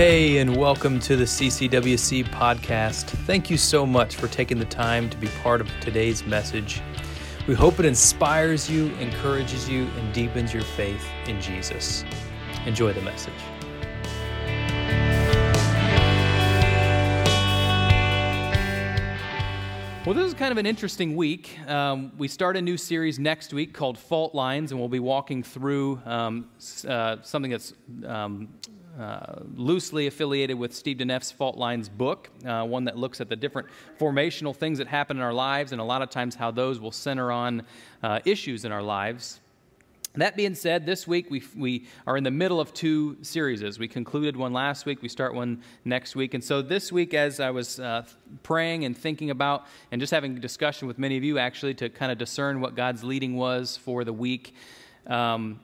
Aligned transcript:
Hey, 0.00 0.38
and 0.38 0.56
welcome 0.56 0.98
to 1.00 1.14
the 1.14 1.24
CCWC 1.24 2.24
podcast. 2.30 3.04
Thank 3.26 3.50
you 3.50 3.58
so 3.58 3.84
much 3.84 4.16
for 4.16 4.28
taking 4.28 4.58
the 4.58 4.64
time 4.64 5.10
to 5.10 5.16
be 5.18 5.26
part 5.42 5.60
of 5.60 5.68
today's 5.82 6.24
message. 6.24 6.80
We 7.46 7.54
hope 7.54 7.78
it 7.78 7.84
inspires 7.84 8.70
you, 8.70 8.86
encourages 8.94 9.68
you, 9.68 9.88
and 9.98 10.14
deepens 10.14 10.54
your 10.54 10.62
faith 10.62 11.06
in 11.26 11.38
Jesus. 11.38 12.06
Enjoy 12.64 12.94
the 12.94 13.02
message. 13.02 13.34
Well, 20.06 20.14
this 20.14 20.26
is 20.26 20.32
kind 20.32 20.50
of 20.50 20.56
an 20.56 20.64
interesting 20.64 21.14
week. 21.14 21.58
Um, 21.68 22.12
we 22.16 22.26
start 22.26 22.56
a 22.56 22.62
new 22.62 22.78
series 22.78 23.18
next 23.18 23.52
week 23.52 23.74
called 23.74 23.98
Fault 23.98 24.34
Lines, 24.34 24.72
and 24.72 24.80
we'll 24.80 24.88
be 24.88 24.98
walking 24.98 25.42
through 25.42 26.00
um, 26.06 26.48
uh, 26.88 27.16
something 27.20 27.50
that's 27.50 27.74
um, 28.06 28.48
uh, 29.00 29.40
loosely 29.56 30.06
affiliated 30.06 30.58
with 30.58 30.74
Steve 30.74 30.98
Deneff's 30.98 31.32
Fault 31.32 31.56
Lines 31.56 31.88
book, 31.88 32.28
uh, 32.44 32.64
one 32.64 32.84
that 32.84 32.98
looks 32.98 33.20
at 33.22 33.30
the 33.30 33.36
different 33.36 33.68
formational 33.98 34.54
things 34.54 34.76
that 34.76 34.86
happen 34.86 35.16
in 35.16 35.22
our 35.22 35.32
lives 35.32 35.72
and 35.72 35.80
a 35.80 35.84
lot 35.84 36.02
of 36.02 36.10
times 36.10 36.34
how 36.34 36.50
those 36.50 36.80
will 36.80 36.92
center 36.92 37.32
on 37.32 37.62
uh, 38.02 38.20
issues 38.26 38.66
in 38.66 38.72
our 38.72 38.82
lives. 38.82 39.40
That 40.14 40.36
being 40.36 40.54
said, 40.54 40.84
this 40.84 41.06
week 41.06 41.30
we, 41.30 41.42
we 41.56 41.86
are 42.06 42.16
in 42.18 42.24
the 42.24 42.30
middle 42.30 42.60
of 42.60 42.74
two 42.74 43.16
series. 43.22 43.78
We 43.78 43.88
concluded 43.88 44.36
one 44.36 44.52
last 44.52 44.84
week, 44.84 45.00
we 45.00 45.08
start 45.08 45.34
one 45.34 45.62
next 45.86 46.14
week. 46.14 46.34
And 46.34 46.44
so 46.44 46.60
this 46.60 46.92
week, 46.92 47.14
as 47.14 47.40
I 47.40 47.50
was 47.50 47.80
uh, 47.80 48.04
praying 48.42 48.84
and 48.84 48.98
thinking 48.98 49.30
about 49.30 49.66
and 49.92 50.00
just 50.00 50.10
having 50.10 50.36
a 50.36 50.40
discussion 50.40 50.88
with 50.88 50.98
many 50.98 51.16
of 51.16 51.24
you 51.24 51.38
actually 51.38 51.74
to 51.74 51.88
kind 51.88 52.12
of 52.12 52.18
discern 52.18 52.60
what 52.60 52.74
God's 52.74 53.02
leading 53.02 53.36
was 53.36 53.78
for 53.78 54.04
the 54.04 54.12
week, 54.12 54.52
um, 55.06 55.60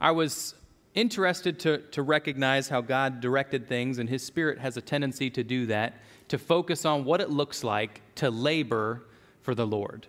I 0.00 0.12
was 0.12 0.54
interested 0.98 1.60
to, 1.60 1.78
to 1.78 2.02
recognize 2.02 2.68
how 2.68 2.80
God 2.80 3.20
directed 3.20 3.68
things, 3.68 3.98
and 3.98 4.08
His 4.08 4.24
Spirit 4.24 4.58
has 4.58 4.76
a 4.76 4.80
tendency 4.80 5.30
to 5.30 5.44
do 5.44 5.66
that, 5.66 6.00
to 6.28 6.38
focus 6.38 6.84
on 6.84 7.04
what 7.04 7.20
it 7.20 7.30
looks 7.30 7.62
like 7.62 8.02
to 8.16 8.30
labor 8.30 9.04
for 9.42 9.54
the 9.54 9.66
Lord. 9.66 10.08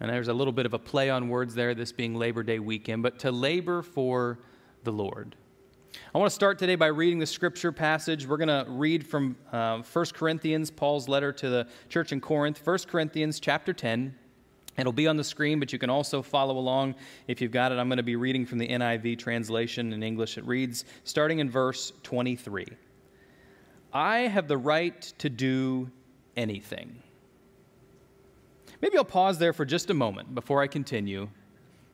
And 0.00 0.10
there's 0.10 0.28
a 0.28 0.34
little 0.34 0.52
bit 0.52 0.66
of 0.66 0.74
a 0.74 0.78
play 0.78 1.10
on 1.10 1.28
words 1.28 1.54
there, 1.54 1.74
this 1.74 1.90
being 1.90 2.14
Labor 2.14 2.42
Day 2.42 2.58
weekend, 2.58 3.02
but 3.02 3.18
to 3.20 3.32
labor 3.32 3.82
for 3.82 4.38
the 4.84 4.92
Lord. 4.92 5.34
I 6.14 6.18
want 6.18 6.30
to 6.30 6.34
start 6.34 6.58
today 6.58 6.76
by 6.76 6.86
reading 6.88 7.18
the 7.18 7.26
scripture 7.26 7.72
passage. 7.72 8.26
We're 8.26 8.36
going 8.36 8.48
to 8.48 8.70
read 8.70 9.06
from 9.06 9.36
uh, 9.50 9.82
1 9.82 10.06
Corinthians, 10.12 10.70
Paul's 10.70 11.08
letter 11.08 11.32
to 11.32 11.48
the 11.48 11.66
church 11.88 12.12
in 12.12 12.20
Corinth, 12.20 12.60
1 12.64 12.78
Corinthians 12.86 13.40
chapter 13.40 13.72
10. 13.72 14.14
It'll 14.78 14.92
be 14.92 15.08
on 15.08 15.16
the 15.16 15.24
screen, 15.24 15.58
but 15.58 15.72
you 15.72 15.78
can 15.78 15.90
also 15.90 16.22
follow 16.22 16.56
along 16.56 16.94
if 17.26 17.40
you've 17.40 17.50
got 17.50 17.72
it. 17.72 17.78
I'm 17.78 17.88
going 17.88 17.96
to 17.96 18.04
be 18.04 18.16
reading 18.16 18.46
from 18.46 18.58
the 18.58 18.68
NIV 18.68 19.18
translation 19.18 19.92
in 19.92 20.02
English. 20.02 20.38
It 20.38 20.46
reads, 20.46 20.84
starting 21.04 21.40
in 21.40 21.50
verse 21.50 21.92
23 22.04 22.66
I 23.92 24.18
have 24.20 24.48
the 24.48 24.56
right 24.56 25.00
to 25.18 25.28
do 25.28 25.90
anything. 26.36 27.02
Maybe 28.80 28.96
I'll 28.96 29.04
pause 29.04 29.38
there 29.38 29.52
for 29.52 29.64
just 29.64 29.90
a 29.90 29.94
moment 29.94 30.34
before 30.34 30.62
I 30.62 30.68
continue. 30.68 31.28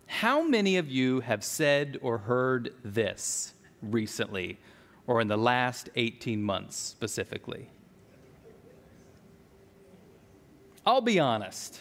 How 0.06 0.42
many 0.42 0.76
of 0.76 0.90
you 0.90 1.20
have 1.20 1.42
said 1.42 1.98
or 2.02 2.18
heard 2.18 2.74
this 2.84 3.54
recently 3.80 4.58
or 5.06 5.22
in 5.22 5.28
the 5.28 5.38
last 5.38 5.88
18 5.96 6.42
months 6.42 6.76
specifically? 6.76 7.70
I'll 10.84 11.00
be 11.00 11.18
honest. 11.18 11.80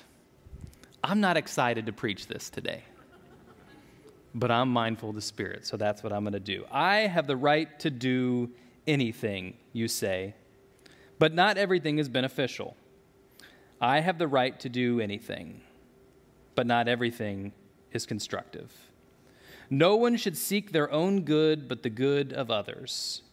I'm 1.04 1.20
not 1.20 1.36
excited 1.36 1.86
to 1.88 1.92
preach 1.94 2.28
this 2.28 2.50
today, 2.50 2.84
but 4.34 4.50
I'm 4.50 4.70
mindful 4.70 5.10
of 5.10 5.16
the 5.16 5.22
Spirit, 5.22 5.66
so 5.66 5.76
that's 5.76 6.02
what 6.02 6.14
I'm 6.14 6.24
going 6.24 6.34
to 6.34 6.40
do. 6.40 6.66
I 6.72 7.00
have 7.00 7.28
the 7.28 7.36
right 7.36 7.78
to 7.80 7.90
do 7.90 8.52
anything, 8.88 9.58
you 9.74 9.90
say, 9.90 10.34
but 11.20 11.34
not 11.34 11.58
everything 11.58 12.00
is 12.00 12.08
beneficial. 12.08 12.78
I 13.82 14.00
have 14.00 14.18
the 14.18 14.30
right 14.30 14.58
to 14.62 14.70
do 14.70 15.02
anything, 15.02 15.60
but 16.56 16.66
not 16.66 16.88
everything 16.88 17.52
is 17.92 18.06
constructive. 18.06 18.72
No 19.70 19.98
one 19.98 20.16
should 20.16 20.38
seek 20.38 20.72
their 20.72 20.90
own 20.90 21.22
good, 21.24 21.68
but 21.68 21.84
the 21.84 21.90
good 21.90 22.32
of 22.32 22.50
others. 22.50 23.24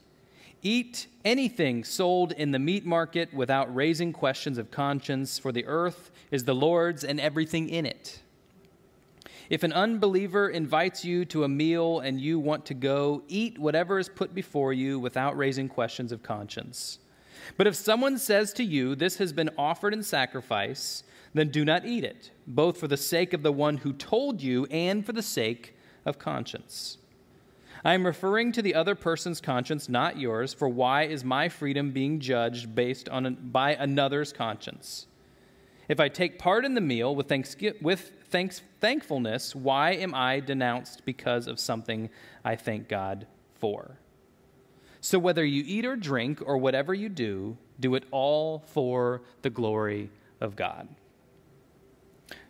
Eat 0.62 1.06
anything 1.24 1.84
sold 1.84 2.32
in 2.32 2.50
the 2.52 2.58
meat 2.58 2.84
market 2.84 3.32
without 3.32 3.74
raising 3.74 4.12
questions 4.12 4.58
of 4.58 4.70
conscience, 4.70 5.38
for 5.38 5.52
the 5.52 5.64
earth 5.66 6.10
is 6.30 6.44
the 6.44 6.54
Lord's 6.54 7.02
and 7.02 7.18
everything 7.18 7.68
in 7.68 7.86
it. 7.86 8.20
If 9.48 9.64
an 9.64 9.72
unbeliever 9.72 10.48
invites 10.48 11.04
you 11.04 11.24
to 11.26 11.42
a 11.44 11.48
meal 11.48 11.98
and 11.98 12.20
you 12.20 12.38
want 12.38 12.66
to 12.66 12.74
go, 12.74 13.22
eat 13.26 13.58
whatever 13.58 13.98
is 13.98 14.08
put 14.08 14.32
before 14.32 14.72
you 14.72 14.98
without 15.00 15.36
raising 15.36 15.68
questions 15.68 16.12
of 16.12 16.22
conscience. 16.22 16.98
But 17.56 17.66
if 17.66 17.74
someone 17.74 18.18
says 18.18 18.52
to 18.54 18.62
you, 18.62 18.94
This 18.94 19.16
has 19.16 19.32
been 19.32 19.50
offered 19.58 19.92
in 19.92 20.04
sacrifice, 20.04 21.02
then 21.34 21.48
do 21.48 21.64
not 21.64 21.84
eat 21.84 22.04
it, 22.04 22.30
both 22.46 22.78
for 22.78 22.86
the 22.86 22.96
sake 22.96 23.32
of 23.32 23.42
the 23.42 23.52
one 23.52 23.78
who 23.78 23.92
told 23.92 24.40
you 24.40 24.66
and 24.66 25.04
for 25.04 25.12
the 25.12 25.22
sake 25.22 25.76
of 26.04 26.18
conscience. 26.18 26.98
I 27.84 27.94
am 27.94 28.04
referring 28.04 28.52
to 28.52 28.62
the 28.62 28.74
other 28.74 28.94
person's 28.94 29.40
conscience, 29.40 29.88
not 29.88 30.18
yours, 30.18 30.52
for 30.52 30.68
why 30.68 31.04
is 31.04 31.24
my 31.24 31.48
freedom 31.48 31.92
being 31.92 32.20
judged 32.20 32.74
based 32.74 33.08
on 33.08 33.26
an, 33.26 33.38
by 33.50 33.74
another's 33.74 34.32
conscience? 34.32 35.06
If 35.88 35.98
I 35.98 36.08
take 36.08 36.38
part 36.38 36.64
in 36.64 36.74
the 36.74 36.80
meal 36.80 37.14
with, 37.16 37.32
with 37.80 38.12
thanks, 38.28 38.62
thankfulness, 38.80 39.56
why 39.56 39.92
am 39.92 40.14
I 40.14 40.40
denounced 40.40 41.04
because 41.04 41.46
of 41.46 41.58
something 41.58 42.10
I 42.44 42.54
thank 42.56 42.88
God 42.88 43.26
for? 43.58 43.98
So 45.00 45.18
whether 45.18 45.44
you 45.44 45.64
eat 45.66 45.86
or 45.86 45.96
drink 45.96 46.42
or 46.44 46.58
whatever 46.58 46.92
you 46.92 47.08
do, 47.08 47.56
do 47.80 47.94
it 47.94 48.04
all 48.10 48.58
for 48.58 49.22
the 49.40 49.50
glory 49.50 50.10
of 50.40 50.54
God. 50.54 50.88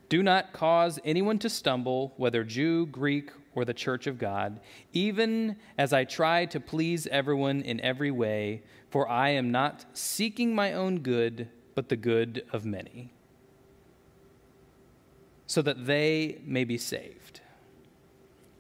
Do 0.09 0.25
not 0.25 0.53
cause 0.53 0.99
anyone 1.05 1.39
to 1.39 1.49
stumble, 1.49 2.13
whether 2.17 2.43
Jew, 2.43 2.87
Greek, 2.87 3.31
or 3.55 3.65
the 3.65 3.75
church 3.75 4.07
of 4.07 4.19
God, 4.19 4.61
even 4.93 5.57
as 5.77 5.93
I 5.93 6.05
try 6.05 6.47
to 6.47 6.61
please 6.61 7.07
everyone 7.09 7.63
in 7.63 7.81
every 7.81 8.11
way, 8.11 8.63
for 8.91 9.09
I 9.09 9.31
am 9.31 9.51
not 9.51 9.85
seeking 9.93 10.55
my 10.55 10.73
own 10.73 11.01
good, 11.01 11.49
but 11.75 11.89
the 11.89 11.97
good 11.97 12.45
of 12.53 12.65
many, 12.65 13.13
so 15.47 15.63
that 15.63 15.87
they 15.87 16.41
may 16.45 16.65
be 16.65 16.79
saved. 16.79 17.41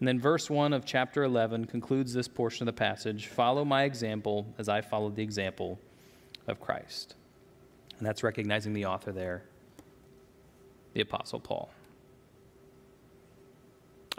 And 0.01 0.09
then 0.09 0.19
verse 0.19 0.49
1 0.49 0.73
of 0.73 0.84
chapter 0.84 1.22
11 1.22 1.67
concludes 1.67 2.15
this 2.15 2.27
portion 2.27 2.67
of 2.67 2.75
the 2.75 2.78
passage 2.78 3.27
Follow 3.27 3.65
my 3.65 3.84
example 3.84 4.47
as 4.59 4.69
I 4.69 4.81
followed 4.81 5.15
the 5.15 5.22
example 5.22 5.78
of 6.49 6.59
Christ. 6.59 7.15
And 7.99 8.07
that's 8.07 8.22
recognizing 8.22 8.72
the 8.72 8.87
author 8.87 9.12
there, 9.12 9.43
the 10.95 11.03
Apostle 11.03 11.39
Paul. 11.39 11.71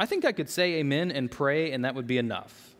I 0.02 0.08
think 0.08 0.26
I 0.26 0.32
could 0.32 0.50
say 0.50 0.80
amen 0.80 1.12
and 1.12 1.30
pray, 1.30 1.74
and 1.74 1.86
that 1.86 1.94
would 1.94 2.08
be 2.08 2.18
enough. 2.18 2.74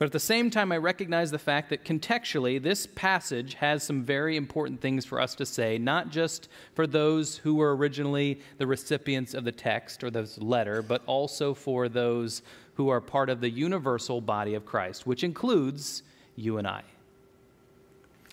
But 0.00 0.06
at 0.06 0.10
the 0.10 0.18
same 0.18 0.50
time, 0.50 0.72
I 0.72 0.78
recognize 0.78 1.30
the 1.30 1.38
fact 1.38 1.70
that 1.70 1.84
contextually, 1.84 2.60
this 2.60 2.88
passage 2.88 3.54
has 3.54 3.84
some 3.84 4.02
very 4.02 4.36
important 4.36 4.80
things 4.80 5.04
for 5.04 5.20
us 5.20 5.36
to 5.36 5.46
say, 5.46 5.78
not 5.78 6.10
just 6.10 6.48
for 6.74 6.88
those 6.88 7.36
who 7.36 7.54
were 7.54 7.76
originally 7.76 8.40
the 8.58 8.66
recipients 8.66 9.32
of 9.32 9.44
the 9.44 9.52
text 9.52 10.02
or 10.02 10.10
this 10.10 10.38
letter, 10.38 10.82
but 10.82 11.04
also 11.06 11.54
for 11.54 11.88
those 11.88 12.42
who 12.74 12.88
are 12.88 13.00
part 13.00 13.30
of 13.30 13.40
the 13.40 13.50
universal 13.50 14.20
body 14.20 14.54
of 14.54 14.66
Christ, 14.66 15.06
which 15.06 15.22
includes 15.22 16.02
you 16.34 16.58
and 16.58 16.66
I. 16.66 16.82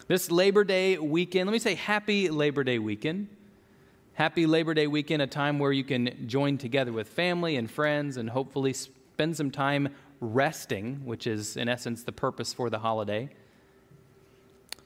This 0.07 0.31
Labor 0.31 0.63
Day 0.63 0.97
weekend, 0.97 1.45
let 1.45 1.53
me 1.53 1.59
say 1.59 1.75
happy 1.75 2.29
Labor 2.29 2.63
Day 2.63 2.79
weekend. 2.79 3.27
Happy 4.19 4.45
Labor 4.45 4.73
Day 4.73 4.85
weekend, 4.85 5.21
a 5.21 5.27
time 5.27 5.59
where 5.59 5.71
you 5.71 5.85
can 5.85 6.27
join 6.27 6.57
together 6.57 6.91
with 6.91 7.07
family 7.07 7.55
and 7.55 7.71
friends 7.71 8.17
and 8.17 8.29
hopefully 8.29 8.73
spend 8.73 9.37
some 9.37 9.49
time 9.49 9.95
resting, 10.19 11.05
which 11.05 11.25
is 11.25 11.55
in 11.55 11.69
essence 11.69 12.03
the 12.03 12.11
purpose 12.11 12.53
for 12.53 12.69
the 12.69 12.79
holiday. 12.79 13.29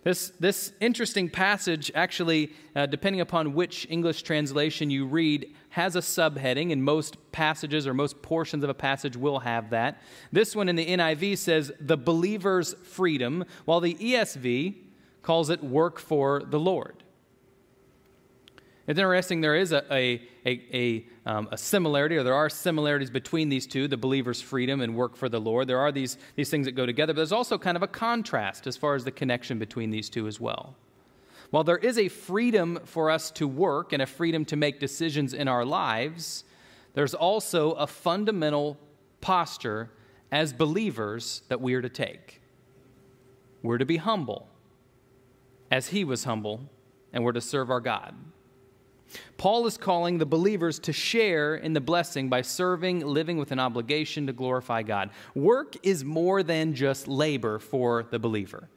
This, 0.03 0.31
this 0.39 0.73
interesting 0.79 1.31
passage, 1.31 1.91
actually, 1.95 2.51
uh, 2.75 2.85
depending 2.85 3.21
upon 3.21 3.55
which 3.55 3.87
English 3.89 4.21
translation 4.21 4.91
you 4.91 5.07
read, 5.07 5.51
has 5.69 5.95
a 5.95 6.01
subheading, 6.01 6.71
and 6.71 6.83
most 6.83 7.17
passages 7.31 7.87
or 7.87 7.95
most 7.95 8.21
portions 8.21 8.63
of 8.63 8.69
a 8.69 8.75
passage 8.75 9.17
will 9.17 9.39
have 9.39 9.71
that. 9.71 9.99
This 10.31 10.55
one 10.55 10.69
in 10.69 10.75
the 10.75 10.85
NIV 10.85 11.39
says, 11.39 11.71
The 11.79 11.97
believer's 11.97 12.75
freedom, 12.83 13.45
while 13.65 13.79
the 13.79 13.95
ESV 13.95 14.75
calls 15.23 15.49
it 15.49 15.63
work 15.63 15.97
for 15.97 16.43
the 16.43 16.59
Lord. 16.59 17.02
It's 18.85 18.99
interesting, 18.99 19.39
there 19.39 19.55
is 19.55 19.71
a, 19.71 19.85
a, 19.89 20.21
a, 20.45 20.61
a, 20.73 21.05
um, 21.25 21.47
a, 21.51 21.57
similarity, 21.57 22.17
or 22.17 22.23
there 22.23 22.33
are 22.33 22.49
similarities 22.49 23.09
between 23.09 23.47
these 23.47 23.65
two 23.65 23.87
the 23.87 23.95
believer's 23.95 24.41
freedom 24.41 24.81
and 24.81 24.93
work 24.93 25.15
for 25.15 25.29
the 25.29 25.39
Lord. 25.39 25.67
There 25.67 25.79
are 25.79 25.91
these, 25.91 26.17
these 26.35 26.49
things 26.49 26.65
that 26.65 26.73
go 26.73 26.85
together, 26.85 27.13
but 27.13 27.17
there's 27.17 27.31
also 27.31 27.57
kind 27.57 27.77
of 27.77 27.83
a 27.83 27.87
contrast 27.87 28.67
as 28.67 28.75
far 28.75 28.95
as 28.95 29.05
the 29.05 29.11
connection 29.11 29.57
between 29.57 29.89
these 29.89 30.09
two 30.09 30.27
as 30.27 30.37
well. 30.39 30.75
While 31.49 31.63
there 31.63 31.77
is 31.77 31.97
a 31.97 32.09
freedom 32.09 32.79
for 32.83 33.09
us 33.09 33.31
to 33.31 33.47
work 33.47 33.93
and 33.93 34.01
a 34.01 34.05
freedom 34.05 34.43
to 34.45 34.57
make 34.57 34.81
decisions 34.81 35.33
in 35.33 35.47
our 35.47 35.63
lives, 35.63 36.43
there's 36.93 37.13
also 37.13 37.71
a 37.73 37.87
fundamental 37.87 38.77
posture, 39.21 39.91
as 40.29 40.51
believers 40.51 41.43
that 41.47 41.61
we 41.61 41.73
are 41.75 41.81
to 41.81 41.89
take. 41.89 42.41
We're 43.61 43.77
to 43.77 43.85
be 43.85 43.97
humble, 43.97 44.49
as 45.71 45.89
he 45.89 46.03
was 46.03 46.25
humble, 46.25 46.69
and 47.13 47.23
we're 47.23 47.31
to 47.31 47.39
serve 47.39 47.69
our 47.69 47.79
God. 47.79 48.15
Paul 49.37 49.67
is 49.67 49.77
calling 49.77 50.17
the 50.17 50.25
believers 50.25 50.79
to 50.79 50.93
share 50.93 51.55
in 51.55 51.73
the 51.73 51.81
blessing 51.81 52.29
by 52.29 52.41
serving, 52.41 53.01
living 53.01 53.37
with 53.37 53.51
an 53.51 53.59
obligation 53.59 54.27
to 54.27 54.33
glorify 54.33 54.83
God. 54.83 55.09
Work 55.35 55.75
is 55.83 56.03
more 56.03 56.43
than 56.43 56.73
just 56.73 57.07
labor 57.07 57.59
for 57.59 58.03
the 58.03 58.19
believer. 58.19 58.69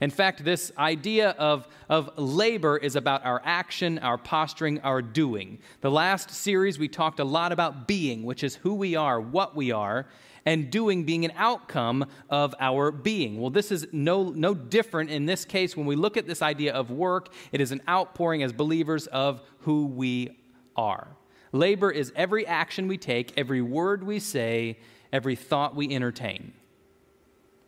In 0.00 0.10
fact, 0.10 0.44
this 0.44 0.72
idea 0.76 1.30
of, 1.30 1.68
of 1.88 2.10
labor 2.18 2.76
is 2.76 2.96
about 2.96 3.24
our 3.24 3.40
action, 3.44 4.00
our 4.00 4.18
posturing, 4.18 4.80
our 4.80 5.00
doing. 5.00 5.60
The 5.80 5.92
last 5.92 6.30
series, 6.30 6.76
we 6.76 6.88
talked 6.88 7.20
a 7.20 7.24
lot 7.24 7.52
about 7.52 7.86
being, 7.86 8.24
which 8.24 8.42
is 8.42 8.56
who 8.56 8.74
we 8.74 8.96
are, 8.96 9.20
what 9.20 9.54
we 9.54 9.70
are, 9.70 10.08
and 10.44 10.70
doing 10.70 11.04
being 11.04 11.24
an 11.24 11.32
outcome 11.36 12.06
of 12.28 12.54
our 12.58 12.90
being. 12.90 13.40
Well, 13.40 13.50
this 13.50 13.70
is 13.70 13.86
no, 13.92 14.30
no 14.30 14.54
different 14.54 15.10
in 15.10 15.26
this 15.26 15.44
case. 15.44 15.76
When 15.76 15.86
we 15.86 15.96
look 15.96 16.16
at 16.16 16.26
this 16.26 16.42
idea 16.42 16.72
of 16.72 16.90
work, 16.90 17.28
it 17.52 17.60
is 17.60 17.72
an 17.72 17.80
outpouring 17.88 18.42
as 18.42 18.52
believers 18.52 19.06
of 19.08 19.40
who 19.60 19.86
we 19.86 20.36
are. 20.76 21.08
Labor 21.52 21.90
is 21.90 22.12
every 22.16 22.46
action 22.46 22.88
we 22.88 22.96
take, 22.96 23.32
every 23.36 23.60
word 23.60 24.02
we 24.02 24.18
say, 24.18 24.78
every 25.12 25.36
thought 25.36 25.76
we 25.76 25.94
entertain. 25.94 26.54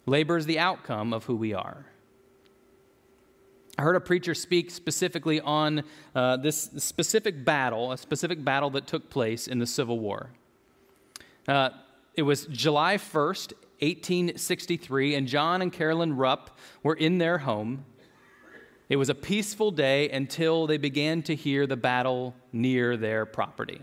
Labor 0.07 0.37
is 0.37 0.47
the 0.47 0.59
outcome 0.59 1.13
of 1.13 1.25
who 1.25 1.37
we 1.37 1.55
are. 1.55 1.87
I 3.77 3.83
heard 3.83 3.97
a 3.97 4.01
preacher 4.01 4.35
speak 4.35 4.71
specifically 4.71 5.41
on 5.41 5.83
uh, 6.15 6.37
this 6.37 6.71
specific 6.77 7.45
battle, 7.45 7.93
a 7.93 7.99
specific 7.99 8.45
battle 8.45 8.71
that 8.71 8.87
took 8.87 9.11
place 9.11 9.49
in 9.49 9.59
the 9.59 9.67
Civil 9.67 9.99
War. 9.99 10.31
Uh, 11.49 11.71
it 12.17 12.23
was 12.23 12.47
July 12.47 12.97
1st, 12.97 13.53
1863, 13.81 15.15
and 15.15 15.27
John 15.27 15.63
and 15.63 15.73
Carolyn 15.73 16.17
Rupp 16.17 16.59
were 16.83 16.95
in 16.95 17.19
their 17.19 17.39
home. 17.39 17.85
It 18.89 18.97
was 18.97 19.09
a 19.09 19.15
peaceful 19.15 19.71
day 19.71 20.11
until 20.11 20.67
they 20.67 20.77
began 20.77 21.23
to 21.23 21.35
hear 21.35 21.67
the 21.67 21.77
battle 21.77 22.35
near 22.53 22.97
their 22.97 23.27
property. 23.27 23.81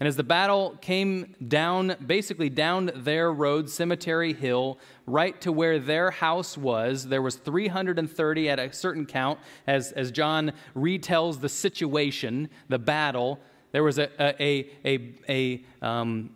And 0.00 0.08
as 0.08 0.16
the 0.16 0.24
battle 0.24 0.76
came 0.80 1.36
down, 1.46 1.94
basically 2.04 2.50
down 2.50 2.90
their 2.94 3.32
road, 3.32 3.70
Cemetery 3.70 4.32
Hill, 4.32 4.78
right 5.06 5.40
to 5.42 5.52
where 5.52 5.78
their 5.78 6.10
house 6.10 6.58
was, 6.58 7.06
there 7.06 7.22
was 7.22 7.36
330 7.36 8.48
at 8.48 8.58
a 8.58 8.72
certain 8.72 9.06
count. 9.06 9.38
As, 9.66 9.92
as 9.92 10.10
John 10.10 10.52
retells 10.74 11.40
the 11.40 11.48
situation, 11.48 12.48
the 12.68 12.78
battle, 12.78 13.38
there 13.72 13.82
was 13.82 13.98
a, 13.98 14.08
a, 14.20 14.70
a, 14.84 15.14
a, 15.28 15.64
um, 15.86 16.30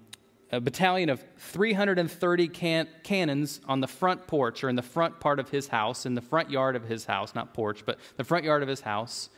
a 0.52 0.60
battalion 0.60 1.08
of 1.08 1.24
330 1.38 2.48
can- 2.48 2.88
cannons 3.02 3.60
on 3.66 3.80
the 3.80 3.88
front 3.88 4.26
porch 4.26 4.62
or 4.62 4.68
in 4.68 4.76
the 4.76 4.82
front 4.82 5.18
part 5.20 5.40
of 5.40 5.50
his 5.50 5.68
house, 5.68 6.06
in 6.06 6.14
the 6.14 6.20
front 6.20 6.50
yard 6.50 6.76
of 6.76 6.84
his 6.84 7.06
house, 7.06 7.34
not 7.34 7.52
porch, 7.52 7.84
but 7.84 7.98
the 8.16 8.24
front 8.24 8.44
yard 8.44 8.62
of 8.62 8.68
his 8.68 8.82
house, 8.82 9.28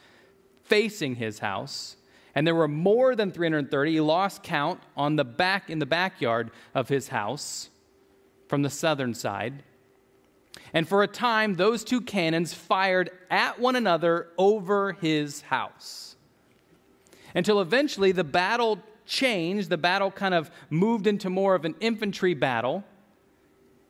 facing 0.64 1.14
his 1.14 1.38
house 1.38 1.96
and 2.38 2.46
there 2.46 2.54
were 2.54 2.68
more 2.68 3.16
than 3.16 3.32
330. 3.32 3.90
He 3.90 4.00
lost 4.00 4.44
count 4.44 4.80
on 4.96 5.16
the 5.16 5.24
back 5.24 5.70
in 5.70 5.80
the 5.80 5.86
backyard 5.86 6.52
of 6.72 6.88
his 6.88 7.08
house 7.08 7.68
from 8.46 8.62
the 8.62 8.70
southern 8.70 9.12
side. 9.12 9.64
And 10.72 10.88
for 10.88 11.02
a 11.02 11.08
time, 11.08 11.54
those 11.54 11.82
two 11.82 12.00
cannons 12.00 12.54
fired 12.54 13.10
at 13.28 13.58
one 13.58 13.74
another 13.74 14.28
over 14.38 14.92
his 14.92 15.40
house. 15.40 16.14
Until 17.34 17.60
eventually 17.60 18.12
the 18.12 18.22
battle 18.22 18.78
changed. 19.08 19.70
The 19.70 19.78
battle 19.78 20.10
kind 20.10 20.34
of 20.34 20.50
moved 20.70 21.06
into 21.06 21.28
more 21.30 21.54
of 21.54 21.64
an 21.64 21.74
infantry 21.80 22.34
battle. 22.34 22.84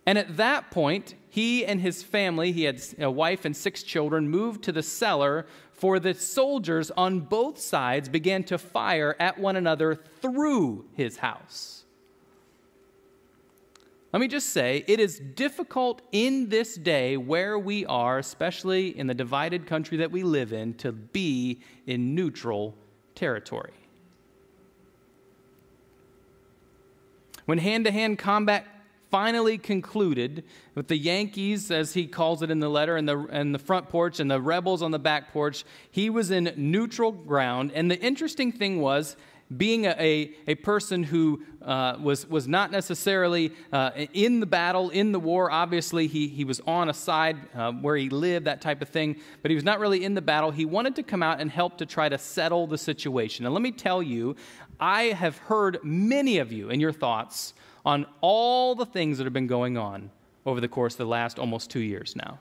And 0.06 0.16
at 0.16 0.38
that 0.38 0.70
point, 0.70 1.14
he 1.28 1.66
and 1.66 1.80
his 1.80 2.02
family, 2.02 2.52
he 2.52 2.64
had 2.64 2.80
a 2.98 3.10
wife 3.10 3.44
and 3.44 3.54
six 3.54 3.82
children, 3.82 4.30
moved 4.30 4.64
to 4.64 4.72
the 4.72 4.82
cellar 4.82 5.44
for 5.78 6.00
the 6.00 6.14
soldiers 6.14 6.90
on 6.90 7.20
both 7.20 7.58
sides 7.58 8.08
began 8.08 8.42
to 8.44 8.58
fire 8.58 9.14
at 9.20 9.38
one 9.38 9.54
another 9.54 9.94
through 10.20 10.86
his 10.94 11.18
house. 11.18 11.84
Let 14.12 14.20
me 14.20 14.26
just 14.26 14.48
say, 14.48 14.84
it 14.88 14.98
is 14.98 15.20
difficult 15.20 16.02
in 16.10 16.48
this 16.48 16.74
day 16.74 17.16
where 17.16 17.58
we 17.58 17.84
are, 17.86 18.18
especially 18.18 18.98
in 18.98 19.06
the 19.06 19.14
divided 19.14 19.66
country 19.66 19.98
that 19.98 20.10
we 20.10 20.22
live 20.22 20.52
in, 20.52 20.74
to 20.74 20.90
be 20.90 21.60
in 21.86 22.14
neutral 22.14 22.74
territory. 23.14 23.77
When 27.48 27.56
hand 27.56 27.86
to 27.86 27.90
hand 27.90 28.18
combat 28.18 28.66
finally 29.10 29.56
concluded 29.56 30.44
with 30.74 30.88
the 30.88 30.98
Yankees, 30.98 31.70
as 31.70 31.94
he 31.94 32.06
calls 32.06 32.42
it 32.42 32.50
in 32.50 32.60
the 32.60 32.68
letter, 32.68 32.98
and 32.98 33.08
the, 33.08 33.18
and 33.30 33.54
the 33.54 33.58
front 33.58 33.88
porch, 33.88 34.20
and 34.20 34.30
the 34.30 34.38
rebels 34.38 34.82
on 34.82 34.90
the 34.90 34.98
back 34.98 35.32
porch. 35.32 35.64
He 35.90 36.10
was 36.10 36.30
in 36.30 36.52
neutral 36.58 37.10
ground. 37.10 37.72
And 37.74 37.90
the 37.90 37.98
interesting 37.98 38.52
thing 38.52 38.82
was, 38.82 39.16
being 39.56 39.86
a, 39.86 39.92
a, 39.92 40.34
a 40.46 40.54
person 40.56 41.02
who 41.02 41.42
uh, 41.62 41.96
was, 41.98 42.26
was 42.28 42.46
not 42.46 42.70
necessarily 42.70 43.52
uh, 43.72 43.92
in 44.12 44.40
the 44.40 44.46
battle, 44.46 44.90
in 44.90 45.12
the 45.12 45.18
war, 45.18 45.50
obviously 45.50 46.06
he, 46.06 46.28
he 46.28 46.44
was 46.44 46.60
on 46.66 46.90
a 46.90 46.94
side 46.94 47.38
uh, 47.54 47.72
where 47.72 47.96
he 47.96 48.10
lived, 48.10 48.46
that 48.46 48.60
type 48.60 48.82
of 48.82 48.90
thing, 48.90 49.16
but 49.40 49.50
he 49.50 49.54
was 49.54 49.64
not 49.64 49.80
really 49.80 50.04
in 50.04 50.14
the 50.14 50.20
battle. 50.20 50.50
He 50.50 50.66
wanted 50.66 50.96
to 50.96 51.02
come 51.02 51.22
out 51.22 51.40
and 51.40 51.50
help 51.50 51.78
to 51.78 51.86
try 51.86 52.10
to 52.10 52.18
settle 52.18 52.66
the 52.66 52.76
situation. 52.76 53.46
And 53.46 53.54
let 53.54 53.62
me 53.62 53.72
tell 53.72 54.02
you, 54.02 54.36
I 54.80 55.04
have 55.04 55.38
heard 55.38 55.78
many 55.82 56.38
of 56.38 56.52
you 56.52 56.70
and 56.70 56.80
your 56.80 56.92
thoughts 56.92 57.54
on 57.84 58.06
all 58.20 58.74
the 58.74 58.86
things 58.86 59.18
that 59.18 59.24
have 59.24 59.32
been 59.32 59.46
going 59.46 59.76
on 59.76 60.10
over 60.46 60.60
the 60.60 60.68
course 60.68 60.94
of 60.94 60.98
the 60.98 61.06
last 61.06 61.38
almost 61.38 61.70
two 61.70 61.80
years 61.80 62.14
now. 62.16 62.38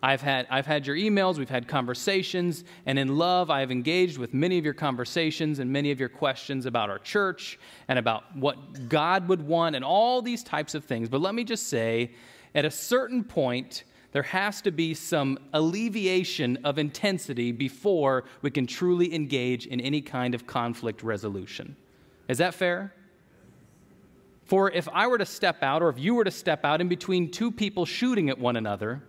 I've 0.00 0.20
had, 0.20 0.46
I've 0.48 0.66
had 0.66 0.86
your 0.86 0.94
emails, 0.94 1.38
we've 1.38 1.50
had 1.50 1.66
conversations, 1.66 2.62
and 2.86 3.00
in 3.00 3.18
love, 3.18 3.50
I 3.50 3.60
have 3.60 3.72
engaged 3.72 4.16
with 4.16 4.32
many 4.32 4.56
of 4.56 4.64
your 4.64 4.74
conversations 4.74 5.58
and 5.58 5.72
many 5.72 5.90
of 5.90 5.98
your 5.98 6.08
questions 6.08 6.66
about 6.66 6.88
our 6.88 7.00
church 7.00 7.58
and 7.88 7.98
about 7.98 8.36
what 8.36 8.88
God 8.88 9.26
would 9.28 9.42
want 9.42 9.74
and 9.74 9.84
all 9.84 10.22
these 10.22 10.44
types 10.44 10.76
of 10.76 10.84
things. 10.84 11.08
But 11.08 11.20
let 11.20 11.34
me 11.34 11.42
just 11.42 11.66
say, 11.66 12.12
at 12.54 12.64
a 12.64 12.70
certain 12.70 13.24
point, 13.24 13.82
there 14.12 14.22
has 14.22 14.62
to 14.62 14.70
be 14.70 14.94
some 14.94 15.38
alleviation 15.52 16.58
of 16.64 16.78
intensity 16.78 17.52
before 17.52 18.24
we 18.40 18.50
can 18.50 18.66
truly 18.66 19.14
engage 19.14 19.66
in 19.66 19.80
any 19.80 20.00
kind 20.00 20.34
of 20.34 20.46
conflict 20.46 21.02
resolution. 21.02 21.76
Is 22.28 22.38
that 22.38 22.54
fair? 22.54 22.94
For 24.44 24.70
if 24.70 24.88
I 24.94 25.06
were 25.06 25.18
to 25.18 25.26
step 25.26 25.62
out, 25.62 25.82
or 25.82 25.90
if 25.90 25.98
you 25.98 26.14
were 26.14 26.24
to 26.24 26.30
step 26.30 26.64
out 26.64 26.80
in 26.80 26.88
between 26.88 27.30
two 27.30 27.50
people 27.50 27.84
shooting 27.84 28.30
at 28.30 28.38
one 28.38 28.56
another, 28.56 29.02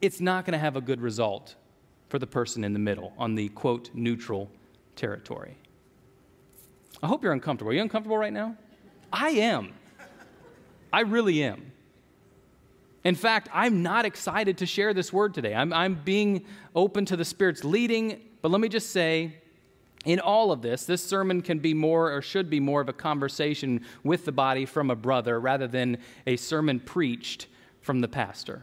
it's 0.00 0.20
not 0.20 0.46
going 0.46 0.52
to 0.52 0.58
have 0.58 0.76
a 0.76 0.80
good 0.80 1.00
result 1.00 1.56
for 2.08 2.18
the 2.18 2.26
person 2.26 2.64
in 2.64 2.72
the 2.72 2.78
middle 2.78 3.12
on 3.18 3.34
the 3.34 3.48
quote 3.50 3.90
neutral 3.92 4.50
territory. 4.96 5.58
I 7.02 7.06
hope 7.06 7.22
you're 7.22 7.34
uncomfortable. 7.34 7.70
Are 7.70 7.74
you 7.74 7.82
uncomfortable 7.82 8.16
right 8.16 8.32
now? 8.32 8.56
I 9.12 9.30
am. 9.30 9.74
I 10.90 11.00
really 11.00 11.42
am. 11.42 11.72
In 13.04 13.14
fact, 13.14 13.48
I'm 13.52 13.82
not 13.82 14.06
excited 14.06 14.58
to 14.58 14.66
share 14.66 14.94
this 14.94 15.12
word 15.12 15.34
today. 15.34 15.54
I'm, 15.54 15.72
I'm 15.72 15.94
being 15.94 16.46
open 16.74 17.04
to 17.06 17.16
the 17.16 17.24
Spirit's 17.24 17.62
leading, 17.62 18.20
but 18.40 18.50
let 18.50 18.60
me 18.60 18.68
just 18.68 18.90
say 18.90 19.34
in 20.06 20.20
all 20.20 20.52
of 20.52 20.62
this, 20.62 20.84
this 20.84 21.02
sermon 21.02 21.42
can 21.42 21.58
be 21.58 21.74
more 21.74 22.12
or 22.12 22.22
should 22.22 22.48
be 22.48 22.60
more 22.60 22.80
of 22.80 22.88
a 22.88 22.94
conversation 22.94 23.84
with 24.02 24.24
the 24.24 24.32
body 24.32 24.66
from 24.66 24.90
a 24.90 24.96
brother 24.96 25.38
rather 25.38 25.66
than 25.66 25.98
a 26.26 26.36
sermon 26.36 26.80
preached 26.80 27.46
from 27.80 28.00
the 28.00 28.08
pastor. 28.08 28.62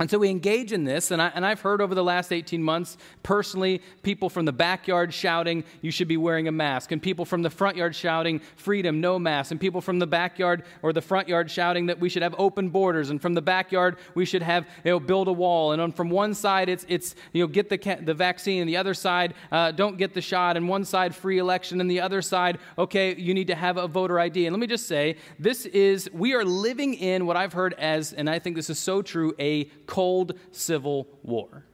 And 0.00 0.10
so 0.10 0.18
we 0.18 0.28
engage 0.28 0.72
in 0.72 0.82
this, 0.82 1.12
and, 1.12 1.22
I, 1.22 1.28
and 1.36 1.46
I've 1.46 1.60
heard 1.60 1.80
over 1.80 1.94
the 1.94 2.02
last 2.02 2.32
18 2.32 2.60
months, 2.60 2.96
personally, 3.22 3.80
people 4.02 4.28
from 4.28 4.44
the 4.44 4.52
backyard 4.52 5.14
shouting, 5.14 5.62
you 5.82 5.92
should 5.92 6.08
be 6.08 6.16
wearing 6.16 6.48
a 6.48 6.52
mask, 6.52 6.90
and 6.90 7.00
people 7.00 7.24
from 7.24 7.42
the 7.42 7.50
front 7.50 7.76
yard 7.76 7.94
shouting, 7.94 8.40
freedom, 8.56 9.00
no 9.00 9.20
mask, 9.20 9.52
and 9.52 9.60
people 9.60 9.80
from 9.80 10.00
the 10.00 10.06
backyard 10.06 10.64
or 10.82 10.92
the 10.92 11.00
front 11.00 11.28
yard 11.28 11.48
shouting 11.48 11.86
that 11.86 12.00
we 12.00 12.08
should 12.08 12.22
have 12.24 12.34
open 12.38 12.70
borders, 12.70 13.10
and 13.10 13.22
from 13.22 13.34
the 13.34 13.42
backyard, 13.42 13.96
we 14.16 14.24
should 14.24 14.42
have, 14.42 14.66
you 14.84 14.90
know, 14.90 14.98
build 14.98 15.28
a 15.28 15.32
wall. 15.32 15.70
And 15.70 15.80
on, 15.80 15.92
from 15.92 16.10
one 16.10 16.34
side, 16.34 16.68
it's, 16.68 16.84
it's, 16.88 17.14
you 17.32 17.44
know, 17.44 17.46
get 17.46 17.68
the, 17.68 17.98
the 18.02 18.14
vaccine, 18.14 18.62
and 18.62 18.68
the 18.68 18.76
other 18.76 18.94
side, 18.94 19.34
uh, 19.52 19.70
don't 19.70 19.96
get 19.96 20.12
the 20.12 20.20
shot, 20.20 20.56
and 20.56 20.68
one 20.68 20.84
side, 20.84 21.14
free 21.14 21.38
election, 21.38 21.80
and 21.80 21.88
the 21.88 22.00
other 22.00 22.20
side, 22.20 22.58
okay, 22.78 23.14
you 23.14 23.32
need 23.32 23.46
to 23.46 23.54
have 23.54 23.76
a 23.76 23.86
voter 23.86 24.18
ID. 24.18 24.46
And 24.46 24.54
let 24.54 24.60
me 24.60 24.66
just 24.66 24.88
say, 24.88 25.18
this 25.38 25.66
is, 25.66 26.10
we 26.12 26.34
are 26.34 26.44
living 26.44 26.94
in 26.94 27.26
what 27.26 27.36
I've 27.36 27.52
heard 27.52 27.74
as, 27.74 28.12
and 28.12 28.28
I 28.28 28.40
think 28.40 28.56
this 28.56 28.70
is 28.70 28.80
so 28.80 29.00
true, 29.00 29.36
a 29.38 29.70
cold 29.86 30.38
civil 30.50 31.06
war. 31.22 31.64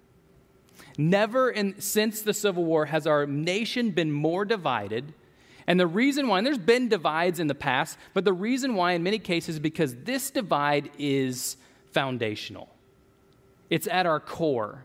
Never 0.99 1.50
in, 1.50 1.81
since 1.81 2.23
the 2.23 2.35
Civil 2.35 2.64
War 2.64 2.87
has 2.87 3.07
our 3.07 3.26
nation 3.26 3.90
been 3.90 4.12
more 4.12 4.45
divided. 4.45 5.14
And 5.67 5.79
the 5.79 5.87
reason 5.87 6.29
why, 6.29 6.38
and 6.38 6.47
there's 6.47 6.59
been 6.59 6.88
divides 6.88 7.38
in 7.40 7.47
the 7.47 7.55
past, 7.55 7.97
but 8.12 8.25
the 8.25 8.33
reason 8.33 8.75
why 8.75 8.93
in 8.93 9.02
many 9.02 9.19
cases 9.19 9.57
is 9.57 9.61
because 9.61 9.95
this 10.02 10.31
divide 10.31 10.90
is 10.99 11.57
foundational. 11.93 12.69
It's 13.71 13.87
at 13.87 14.05
our 14.05 14.21
core. 14.21 14.85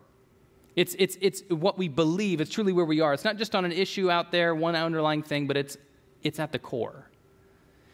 It's, 0.76 0.96
it's, 1.00 1.18
it's 1.22 1.42
what 1.50 1.78
we 1.78 1.88
believe. 1.88 2.40
It's 2.40 2.52
truly 2.52 2.72
where 2.72 2.86
we 2.86 3.02
are. 3.02 3.14
It's 3.14 3.24
not 3.24 3.38
just 3.38 3.56
on 3.56 3.66
an 3.66 3.72
issue 3.72 4.12
out 4.12 4.32
there, 4.32 4.54
one 4.54 4.76
underlying 4.76 5.24
thing, 5.24 5.48
but 5.48 5.58
it's, 5.58 5.78
it's 6.22 6.40
at 6.40 6.52
the 6.52 6.60
core. 6.60 7.10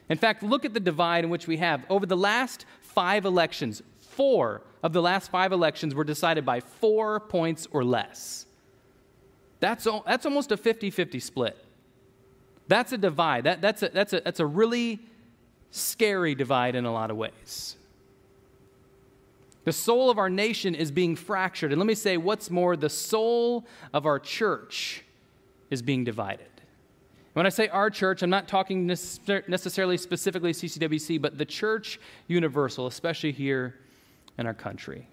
In 0.09 0.17
fact, 0.17 0.43
look 0.43 0.65
at 0.65 0.73
the 0.73 0.79
divide 0.79 1.23
in 1.23 1.29
which 1.29 1.47
we 1.47 1.57
have. 1.57 1.85
Over 1.89 2.05
the 2.05 2.17
last 2.17 2.65
five 2.81 3.25
elections, 3.25 3.81
four 3.99 4.63
of 4.83 4.93
the 4.93 5.01
last 5.01 5.29
five 5.29 5.51
elections 5.51 5.93
were 5.93 6.03
decided 6.03 6.45
by 6.45 6.59
four 6.59 7.19
points 7.19 7.67
or 7.71 7.83
less. 7.83 8.45
That's, 9.59 9.87
that's 10.05 10.25
almost 10.25 10.51
a 10.51 10.57
50 10.57 10.89
50 10.89 11.19
split. 11.19 11.65
That's 12.67 12.91
a 12.91 12.97
divide. 12.97 13.43
That, 13.43 13.61
that's, 13.61 13.83
a, 13.83 13.89
that's, 13.89 14.13
a, 14.13 14.21
that's 14.21 14.39
a 14.39 14.45
really 14.45 14.99
scary 15.69 16.35
divide 16.35 16.75
in 16.75 16.85
a 16.85 16.91
lot 16.91 17.11
of 17.11 17.17
ways. 17.17 17.75
The 19.63 19.71
soul 19.71 20.09
of 20.09 20.17
our 20.17 20.29
nation 20.29 20.73
is 20.73 20.91
being 20.91 21.15
fractured. 21.15 21.71
And 21.71 21.79
let 21.79 21.85
me 21.85 21.93
say, 21.93 22.17
what's 22.17 22.49
more, 22.49 22.75
the 22.75 22.89
soul 22.89 23.67
of 23.93 24.05
our 24.05 24.19
church 24.19 25.03
is 25.69 25.81
being 25.81 26.03
divided. 26.03 26.47
When 27.33 27.45
I 27.45 27.49
say 27.49 27.67
our 27.67 27.89
church, 27.89 28.23
I'm 28.23 28.29
not 28.29 28.47
talking 28.47 28.87
necessarily 28.87 29.97
specifically 29.97 30.51
CCWC, 30.51 31.21
but 31.21 31.37
the 31.37 31.45
church 31.45 31.99
universal, 32.27 32.87
especially 32.87 33.31
here 33.31 33.75
in 34.37 34.45
our 34.45 34.53
country. 34.53 35.07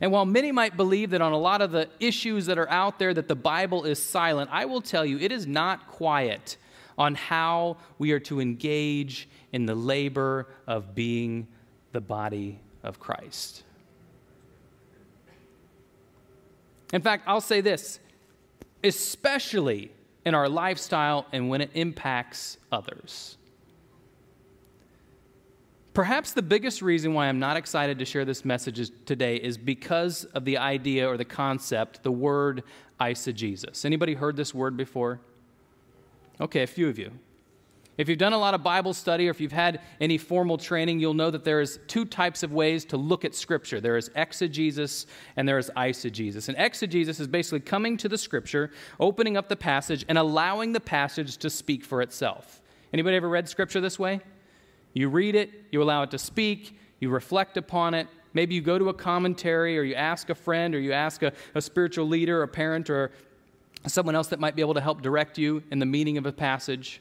And 0.00 0.12
while 0.12 0.26
many 0.26 0.52
might 0.52 0.76
believe 0.76 1.10
that 1.10 1.20
on 1.20 1.32
a 1.32 1.38
lot 1.38 1.62
of 1.62 1.72
the 1.72 1.88
issues 1.98 2.46
that 2.46 2.58
are 2.58 2.68
out 2.70 2.98
there 2.98 3.12
that 3.12 3.28
the 3.28 3.34
Bible 3.34 3.84
is 3.84 4.00
silent, 4.00 4.50
I 4.52 4.66
will 4.66 4.80
tell 4.80 5.04
you 5.04 5.18
it 5.18 5.32
is 5.32 5.46
not 5.46 5.88
quiet 5.88 6.56
on 6.96 7.14
how 7.14 7.78
we 7.98 8.12
are 8.12 8.20
to 8.20 8.40
engage 8.40 9.28
in 9.52 9.66
the 9.66 9.74
labor 9.74 10.46
of 10.66 10.94
being 10.94 11.48
the 11.92 12.00
body 12.00 12.60
of 12.84 13.00
Christ. 13.00 13.64
In 16.92 17.02
fact, 17.02 17.24
I'll 17.26 17.40
say 17.40 17.60
this, 17.60 18.00
especially 18.82 19.92
in 20.24 20.34
our 20.34 20.48
lifestyle 20.48 21.26
and 21.32 21.48
when 21.48 21.60
it 21.60 21.70
impacts 21.74 22.58
others. 22.70 23.36
Perhaps 26.00 26.32
the 26.32 26.40
biggest 26.40 26.80
reason 26.80 27.12
why 27.12 27.26
I'm 27.26 27.38
not 27.38 27.58
excited 27.58 27.98
to 27.98 28.06
share 28.06 28.24
this 28.24 28.42
message 28.42 28.90
today 29.04 29.36
is 29.36 29.58
because 29.58 30.24
of 30.24 30.46
the 30.46 30.56
idea 30.56 31.06
or 31.06 31.18
the 31.18 31.26
concept, 31.26 32.02
the 32.02 32.10
word 32.10 32.62
eisegesis. 32.98 33.84
Anybody 33.84 34.14
heard 34.14 34.34
this 34.34 34.54
word 34.54 34.78
before? 34.78 35.20
Okay, 36.40 36.62
a 36.62 36.66
few 36.66 36.88
of 36.88 36.98
you. 36.98 37.10
If 37.98 38.08
you've 38.08 38.16
done 38.16 38.32
a 38.32 38.38
lot 38.38 38.54
of 38.54 38.62
Bible 38.62 38.94
study 38.94 39.28
or 39.28 39.30
if 39.30 39.42
you've 39.42 39.52
had 39.52 39.82
any 40.00 40.16
formal 40.16 40.56
training, 40.56 41.00
you'll 41.00 41.12
know 41.12 41.30
that 41.30 41.44
there 41.44 41.60
is 41.60 41.78
two 41.86 42.06
types 42.06 42.42
of 42.42 42.54
ways 42.54 42.86
to 42.86 42.96
look 42.96 43.26
at 43.26 43.34
Scripture. 43.34 43.78
There 43.78 43.98
is 43.98 44.10
exegesis 44.14 45.04
and 45.36 45.46
there 45.46 45.58
is 45.58 45.70
eisegesis. 45.76 46.48
And 46.48 46.56
exegesis 46.56 47.20
is 47.20 47.28
basically 47.28 47.60
coming 47.60 47.98
to 47.98 48.08
the 48.08 48.16
Scripture, 48.16 48.70
opening 48.98 49.36
up 49.36 49.50
the 49.50 49.56
passage, 49.56 50.06
and 50.08 50.16
allowing 50.16 50.72
the 50.72 50.80
passage 50.80 51.36
to 51.36 51.50
speak 51.50 51.84
for 51.84 52.00
itself. 52.00 52.62
Anybody 52.90 53.16
ever 53.18 53.28
read 53.28 53.50
Scripture 53.50 53.82
this 53.82 53.98
way? 53.98 54.22
You 54.92 55.08
read 55.08 55.34
it, 55.34 55.50
you 55.70 55.82
allow 55.82 56.02
it 56.02 56.10
to 56.10 56.18
speak, 56.18 56.76
you 56.98 57.10
reflect 57.10 57.56
upon 57.56 57.94
it. 57.94 58.08
Maybe 58.32 58.54
you 58.54 58.60
go 58.60 58.78
to 58.78 58.88
a 58.88 58.94
commentary 58.94 59.78
or 59.78 59.82
you 59.82 59.94
ask 59.94 60.30
a 60.30 60.34
friend 60.34 60.74
or 60.74 60.80
you 60.80 60.92
ask 60.92 61.22
a, 61.22 61.32
a 61.54 61.60
spiritual 61.60 62.06
leader, 62.06 62.42
a 62.42 62.48
parent, 62.48 62.90
or 62.90 63.10
someone 63.86 64.14
else 64.14 64.28
that 64.28 64.40
might 64.40 64.54
be 64.54 64.62
able 64.62 64.74
to 64.74 64.80
help 64.80 65.02
direct 65.02 65.38
you 65.38 65.62
in 65.70 65.78
the 65.78 65.86
meaning 65.86 66.18
of 66.18 66.26
a 66.26 66.32
passage. 66.32 67.00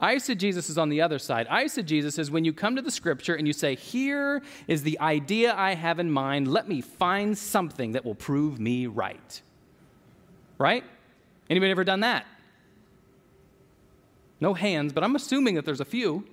Eisegesis 0.00 0.68
is 0.68 0.76
on 0.76 0.90
the 0.90 1.00
other 1.00 1.18
side. 1.18 1.48
Eisegesis 1.48 2.18
is 2.18 2.30
when 2.30 2.44
you 2.44 2.52
come 2.52 2.76
to 2.76 2.82
the 2.82 2.90
scripture 2.90 3.34
and 3.34 3.46
you 3.46 3.54
say, 3.54 3.74
Here 3.74 4.42
is 4.68 4.82
the 4.82 5.00
idea 5.00 5.54
I 5.54 5.74
have 5.74 5.98
in 5.98 6.10
mind. 6.10 6.48
Let 6.48 6.68
me 6.68 6.82
find 6.82 7.36
something 7.36 7.92
that 7.92 8.04
will 8.04 8.14
prove 8.14 8.60
me 8.60 8.86
right. 8.86 9.40
Right? 10.58 10.84
Anybody 11.48 11.70
ever 11.70 11.84
done 11.84 12.00
that? 12.00 12.26
No 14.38 14.52
hands, 14.52 14.92
but 14.92 15.02
I'm 15.02 15.16
assuming 15.16 15.54
that 15.54 15.64
there's 15.64 15.80
a 15.80 15.86
few 15.86 16.24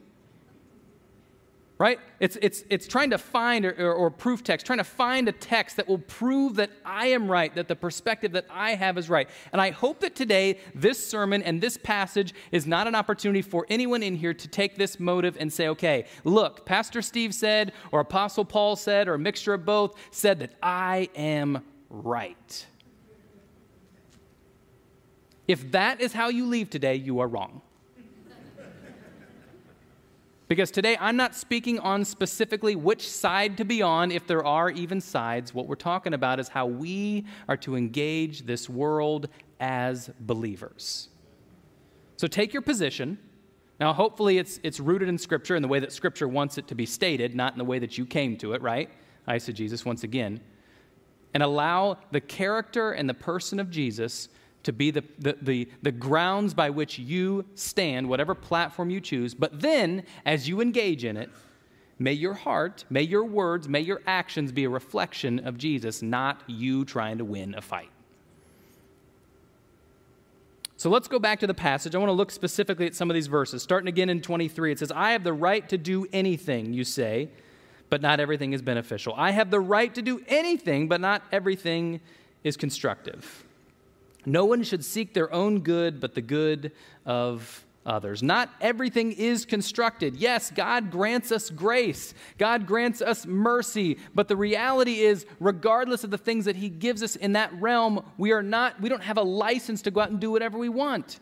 right? 1.80 2.00
It's, 2.20 2.38
it's, 2.42 2.64
it's 2.70 2.88
trying 2.88 3.10
to 3.10 3.18
find, 3.18 3.66
or, 3.66 3.72
or, 3.72 3.94
or, 3.94 4.12
proof 4.12 4.44
text, 4.44 4.66
trying 4.66 4.78
to 4.78 4.84
find 4.84 5.28
a 5.28 5.32
text 5.32 5.78
that 5.78 5.88
will 5.88 5.98
prove 5.98 6.56
that 6.56 6.70
I 6.86 7.08
am 7.08 7.30
right, 7.30 7.54
that 7.56 7.68
the 7.68 7.76
perspective 7.76 8.32
that 8.34 8.46
I 8.50 8.76
have 8.76 8.98
is 8.98 9.10
right. 9.10 9.28
And 9.52 9.60
I 9.60 9.72
hope 9.72 10.00
that 10.02 10.16
today, 10.16 10.60
this 10.76 11.06
sermon 11.06 11.42
and 11.42 11.62
this 11.62 11.78
passage 11.78 12.34
is 12.52 12.68
not 12.68 12.88
an 12.88 12.96
opportunity 12.96 13.42
for 13.42 13.66
anyone 13.70 14.04
in 14.04 14.16
here 14.16 14.34
to 14.34 14.48
take 14.48 14.76
this 14.76 15.00
motive 15.00 15.36
and 15.40 15.52
say, 15.52 15.68
okay, 15.70 16.06
look, 16.24 16.66
Pastor 16.66 17.02
Steve 17.02 17.34
said, 17.34 17.74
or 17.92 18.02
Apostle 18.02 18.46
Paul 18.46 18.76
said, 18.76 19.08
or 19.08 19.16
a 19.16 19.20
mixture 19.20 19.54
of 19.54 19.66
both, 19.66 19.96
said 20.12 20.40
that 20.40 20.54
I 20.62 21.10
am 21.16 21.64
right. 21.90 22.66
If 25.48 25.72
that 25.72 26.00
is 26.00 26.14
how 26.14 26.30
you 26.30 26.46
leave 26.46 26.70
today, 26.70 26.96
you 26.96 27.20
are 27.20 27.28
wrong. 27.28 27.62
Because 30.48 30.72
today 30.72 30.98
I'm 31.00 31.16
not 31.16 31.36
speaking 31.36 31.80
on 31.80 32.04
specifically 32.06 32.76
which 32.76 33.10
side 33.10 33.58
to 33.58 33.66
be 33.66 33.82
on, 33.82 34.12
if 34.12 34.28
there 34.28 34.46
are 34.46 34.70
even 34.70 35.00
sides. 35.00 35.54
What 35.54 35.68
we're 35.68 35.76
talking 35.76 36.14
about 36.14 36.40
is 36.40 36.50
how 36.50 36.66
we 36.66 37.26
are 37.48 37.58
to 37.58 37.76
engage 37.76 38.46
this 38.46 38.70
world 38.70 39.30
as 39.60 40.10
believers. 40.20 41.10
So 42.18 42.28
take 42.28 42.54
your 42.54 42.62
position. 42.62 43.18
Now, 43.80 43.94
hopefully, 43.94 44.38
it's, 44.38 44.60
it's 44.64 44.80
rooted 44.80 45.10
in 45.10 45.18
Scripture 45.18 45.56
in 45.56 45.62
the 45.62 45.68
way 45.68 45.80
that 45.80 45.92
Scripture 45.92 46.28
wants 46.28 46.58
it 46.58 46.68
to 46.68 46.76
be 46.76 46.86
stated, 46.86 47.36
not 47.36 47.54
in 47.54 47.58
the 47.58 47.66
way 47.66 47.80
that 47.80 47.98
you 47.98 48.06
came 48.06 48.38
to 48.38 48.54
it, 48.54 48.62
right? 48.62 48.90
I 49.26 49.38
said 49.38 49.56
Jesus 49.56 49.84
once 49.84 50.04
again. 50.04 50.40
And 51.34 51.42
allow 51.42 51.98
the 52.12 52.22
character 52.22 52.92
and 52.92 53.10
the 53.10 53.14
person 53.14 53.60
of 53.60 53.70
Jesus 53.72 54.30
to 54.64 54.74
be 54.74 54.92
the, 54.92 55.04
the, 55.20 55.38
the, 55.42 55.70
the, 55.82 55.92
grounds 55.92 56.54
by 56.54 56.70
which 56.70 56.98
you 56.98 57.46
stand, 57.56 58.08
whatever 58.08 58.34
platform 58.34 58.90
you 58.90 59.02
choose. 59.02 59.34
But 59.34 59.62
then, 59.62 60.04
as 60.26 60.48
you 60.48 60.62
engage 60.62 61.04
in 61.04 61.18
it, 61.18 61.30
may 62.00 62.14
your 62.14 62.34
heart, 62.34 62.86
may 62.90 63.02
your 63.02 63.26
words, 63.26 63.68
may 63.68 63.82
your 63.82 64.02
actions 64.08 64.52
be 64.52 64.64
a 64.64 64.70
reflection 64.70 65.46
of 65.46 65.58
Jesus, 65.58 66.02
not 66.02 66.42
you 66.48 66.86
trying 66.86 67.18
to 67.18 67.26
win 67.26 67.56
a 67.56 67.62
fight. 67.62 67.90
So 70.78 70.90
let's 70.90 71.08
go 71.08 71.20
back 71.20 71.40
to 71.40 71.48
the 71.48 71.54
passage. 71.54 71.96
I 71.96 71.98
want 71.98 72.10
to 72.10 72.14
look 72.14 72.32
specifically 72.32 72.86
at 72.86 72.96
some 72.96 73.10
of 73.10 73.14
these 73.14 73.28
verses. 73.28 73.64
Starting 73.64 73.88
again 73.88 74.10
in 74.10 74.22
23, 74.22 74.72
it 74.72 74.80
says, 74.80 74.92
I 74.92 75.12
have 75.12 75.24
the 75.24 75.32
right 75.32 75.68
to 75.70 75.78
do 75.78 76.08
anything, 76.12 76.74
you 76.74 76.84
say, 76.84 77.30
but 77.90 78.02
not 78.02 78.20
everything 78.20 78.54
is 78.54 78.62
beneficial. 78.62 79.14
I 79.16 79.32
have 79.32 79.50
the 79.52 79.60
right 79.60 79.94
to 79.96 80.02
do 80.02 80.22
anything, 80.28 80.90
but 80.90 81.00
not 81.00 81.24
everything 81.32 82.02
is 82.44 82.58
constructive. 82.58 83.46
No 84.26 84.46
one 84.46 84.64
should 84.64 84.86
seek 84.86 85.14
their 85.14 85.32
own 85.34 85.60
good, 85.60 86.00
but 86.00 86.16
the 86.16 86.22
good 86.22 86.72
of 87.06 87.66
others. 87.86 88.24
Not 88.24 88.50
everything 88.62 89.12
is 89.12 89.46
constructed. 89.46 90.16
Yes, 90.16 90.52
God 90.52 90.92
grants 90.92 91.32
us 91.32 91.50
grace, 91.50 92.14
God 92.38 92.66
grants 92.66 93.02
us 93.02 93.26
mercy, 93.26 93.98
but 94.16 94.28
the 94.28 94.38
reality 94.38 95.02
is, 95.02 95.26
regardless 95.40 96.04
of 96.04 96.12
the 96.12 96.18
things 96.18 96.46
that 96.46 96.56
He 96.56 96.70
gives 96.70 97.04
us 97.04 97.16
in 97.16 97.34
that 97.34 97.54
realm, 97.60 98.06
we 98.18 98.32
are 98.32 98.44
not, 98.44 98.80
we 98.82 98.90
don't 98.90 99.04
have 99.04 99.18
a 99.18 99.24
license 99.24 99.82
to 99.84 99.92
go 99.92 100.02
out 100.02 100.10
and 100.10 100.20
do 100.20 100.32
whatever 100.32 100.58
we 100.58 100.70
want. 100.70 101.20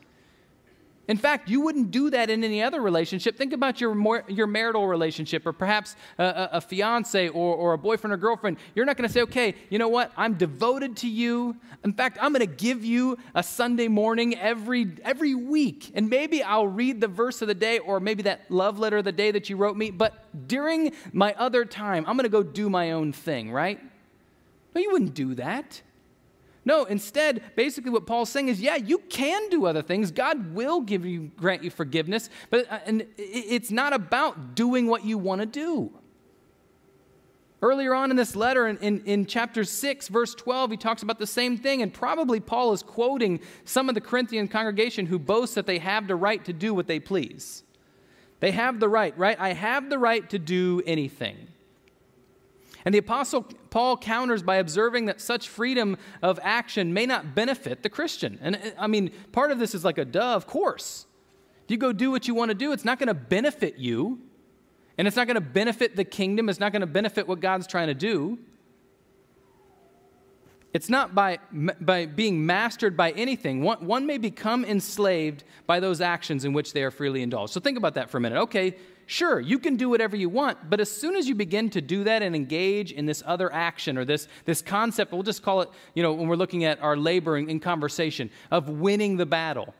In 1.07 1.17
fact, 1.17 1.49
you 1.49 1.61
wouldn't 1.61 1.91
do 1.91 2.09
that 2.11 2.29
in 2.29 2.43
any 2.43 2.61
other 2.61 2.79
relationship. 2.79 3.35
Think 3.35 3.53
about 3.53 3.81
your, 3.81 4.23
your 4.29 4.47
marital 4.47 4.87
relationship 4.87 5.45
or 5.45 5.51
perhaps 5.51 5.95
a, 6.17 6.23
a, 6.23 6.49
a 6.53 6.61
fiance 6.61 7.27
or, 7.29 7.55
or 7.55 7.73
a 7.73 7.77
boyfriend 7.77 8.13
or 8.13 8.17
girlfriend. 8.17 8.57
You're 8.75 8.85
not 8.85 8.97
going 8.97 9.07
to 9.07 9.13
say, 9.13 9.21
okay, 9.23 9.55
you 9.69 9.79
know 9.79 9.87
what? 9.87 10.11
I'm 10.15 10.35
devoted 10.35 10.97
to 10.97 11.09
you. 11.09 11.55
In 11.83 11.93
fact, 11.93 12.17
I'm 12.21 12.31
going 12.31 12.47
to 12.47 12.55
give 12.55 12.85
you 12.85 13.17
a 13.33 13.41
Sunday 13.41 13.87
morning 13.87 14.37
every, 14.37 14.91
every 15.03 15.33
week. 15.33 15.91
And 15.95 16.09
maybe 16.09 16.43
I'll 16.43 16.67
read 16.67 17.01
the 17.01 17.07
verse 17.07 17.41
of 17.41 17.47
the 17.47 17.55
day 17.55 17.79
or 17.79 17.99
maybe 17.99 18.23
that 18.23 18.49
love 18.49 18.77
letter 18.79 18.99
of 18.99 19.05
the 19.05 19.11
day 19.11 19.31
that 19.31 19.49
you 19.49 19.57
wrote 19.57 19.75
me. 19.75 19.91
But 19.91 20.47
during 20.47 20.93
my 21.11 21.33
other 21.33 21.65
time, 21.65 22.05
I'm 22.07 22.15
going 22.15 22.23
to 22.23 22.29
go 22.29 22.43
do 22.43 22.69
my 22.69 22.91
own 22.91 23.11
thing, 23.11 23.51
right? 23.51 23.79
No, 24.75 24.81
you 24.81 24.91
wouldn't 24.91 25.15
do 25.15 25.35
that. 25.35 25.81
No, 26.63 26.85
instead, 26.85 27.55
basically 27.55 27.89
what 27.89 28.05
Paul's 28.05 28.29
saying 28.29 28.49
is, 28.49 28.61
yeah, 28.61 28.75
you 28.75 28.99
can 28.99 29.49
do 29.49 29.65
other 29.65 29.81
things. 29.81 30.11
God 30.11 30.53
will 30.53 30.81
give 30.81 31.05
you, 31.05 31.31
grant 31.35 31.63
you 31.63 31.71
forgiveness, 31.71 32.29
but 32.51 32.71
uh, 32.71 32.79
and 32.85 33.07
it's 33.17 33.71
not 33.71 33.93
about 33.93 34.53
doing 34.53 34.85
what 34.87 35.03
you 35.03 35.17
want 35.17 35.41
to 35.41 35.47
do. 35.47 35.91
Earlier 37.63 37.93
on 37.93 38.09
in 38.09 38.17
this 38.17 38.35
letter, 38.35 38.67
in, 38.67 38.77
in, 38.77 39.03
in, 39.05 39.25
chapter 39.27 39.63
6, 39.63 40.07
verse 40.07 40.33
12, 40.33 40.71
he 40.71 40.77
talks 40.77 41.03
about 41.03 41.19
the 41.19 41.27
same 41.27 41.57
thing, 41.57 41.83
and 41.83 41.93
probably 41.93 42.39
Paul 42.39 42.73
is 42.73 42.81
quoting 42.81 43.39
some 43.65 43.87
of 43.87 43.93
the 43.93 44.01
Corinthian 44.01 44.47
congregation 44.47 45.05
who 45.05 45.19
boast 45.19 45.53
that 45.55 45.67
they 45.67 45.77
have 45.77 46.07
the 46.07 46.15
right 46.15 46.43
to 46.45 46.53
do 46.53 46.73
what 46.73 46.87
they 46.87 46.99
please. 46.99 47.63
They 48.39 48.49
have 48.51 48.79
the 48.79 48.89
right, 48.89 49.15
right? 49.15 49.39
I 49.39 49.53
have 49.53 49.91
the 49.91 49.99
right 49.99 50.27
to 50.31 50.39
do 50.39 50.81
anything. 50.87 51.47
And 52.85 52.93
the 52.93 52.99
Apostle 52.99 53.43
Paul 53.69 53.97
counters 53.97 54.43
by 54.43 54.55
observing 54.55 55.05
that 55.05 55.21
such 55.21 55.47
freedom 55.47 55.97
of 56.21 56.39
action 56.41 56.93
may 56.93 57.05
not 57.05 57.35
benefit 57.35 57.83
the 57.83 57.89
Christian. 57.89 58.39
And 58.41 58.55
uh, 58.55 58.59
I 58.77 58.87
mean, 58.87 59.11
part 59.31 59.51
of 59.51 59.59
this 59.59 59.75
is 59.75 59.85
like 59.85 59.97
a 59.97 60.05
duh, 60.05 60.35
of 60.35 60.47
course. 60.47 61.05
If 61.63 61.71
you 61.71 61.77
go 61.77 61.93
do 61.93 62.11
what 62.11 62.27
you 62.27 62.33
want 62.33 62.49
to 62.49 62.55
do, 62.55 62.71
it's 62.71 62.85
not 62.85 62.99
going 62.99 63.07
to 63.07 63.13
benefit 63.13 63.77
you, 63.77 64.19
and 64.97 65.07
it's 65.07 65.15
not 65.15 65.27
going 65.27 65.35
to 65.35 65.41
benefit 65.41 65.95
the 65.95 66.03
kingdom, 66.03 66.49
it's 66.49 66.59
not 66.59 66.71
going 66.71 66.81
to 66.81 66.87
benefit 66.87 67.27
what 67.27 67.39
God's 67.39 67.67
trying 67.67 67.87
to 67.87 67.93
do. 67.93 68.39
It's 70.73 70.89
not 70.89 71.13
by, 71.13 71.39
by 71.81 72.05
being 72.05 72.45
mastered 72.45 72.95
by 72.95 73.11
anything. 73.11 73.61
One, 73.61 73.85
one 73.85 74.05
may 74.05 74.17
become 74.17 74.63
enslaved 74.63 75.43
by 75.67 75.81
those 75.81 75.99
actions 75.99 76.45
in 76.45 76.53
which 76.53 76.71
they 76.71 76.83
are 76.83 76.91
freely 76.91 77.21
indulged. 77.21 77.53
So 77.53 77.59
think 77.59 77.77
about 77.77 77.95
that 77.95 78.09
for 78.09 78.17
a 78.17 78.21
minute. 78.21 78.39
Okay, 78.39 78.77
sure, 79.05 79.41
you 79.41 79.59
can 79.59 79.75
do 79.75 79.89
whatever 79.89 80.15
you 80.15 80.29
want, 80.29 80.69
but 80.69 80.79
as 80.79 80.89
soon 80.89 81.17
as 81.17 81.27
you 81.27 81.35
begin 81.35 81.69
to 81.71 81.81
do 81.81 82.05
that 82.05 82.21
and 82.21 82.35
engage 82.35 82.93
in 82.93 83.05
this 83.05 83.21
other 83.25 83.51
action 83.51 83.97
or 83.97 84.05
this, 84.05 84.29
this 84.45 84.61
concept, 84.61 85.11
we'll 85.11 85.23
just 85.23 85.43
call 85.43 85.59
it, 85.61 85.69
you 85.93 86.03
know, 86.03 86.13
when 86.13 86.29
we're 86.29 86.37
looking 86.37 86.63
at 86.63 86.81
our 86.81 86.95
labor 86.95 87.37
in, 87.37 87.49
in 87.49 87.59
conversation, 87.59 88.29
of 88.49 88.69
winning 88.69 89.17
the 89.17 89.25
battle, 89.25 89.73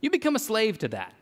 you 0.00 0.10
become 0.10 0.36
a 0.36 0.40
slave 0.40 0.78
to 0.78 0.88
that. 0.88 1.14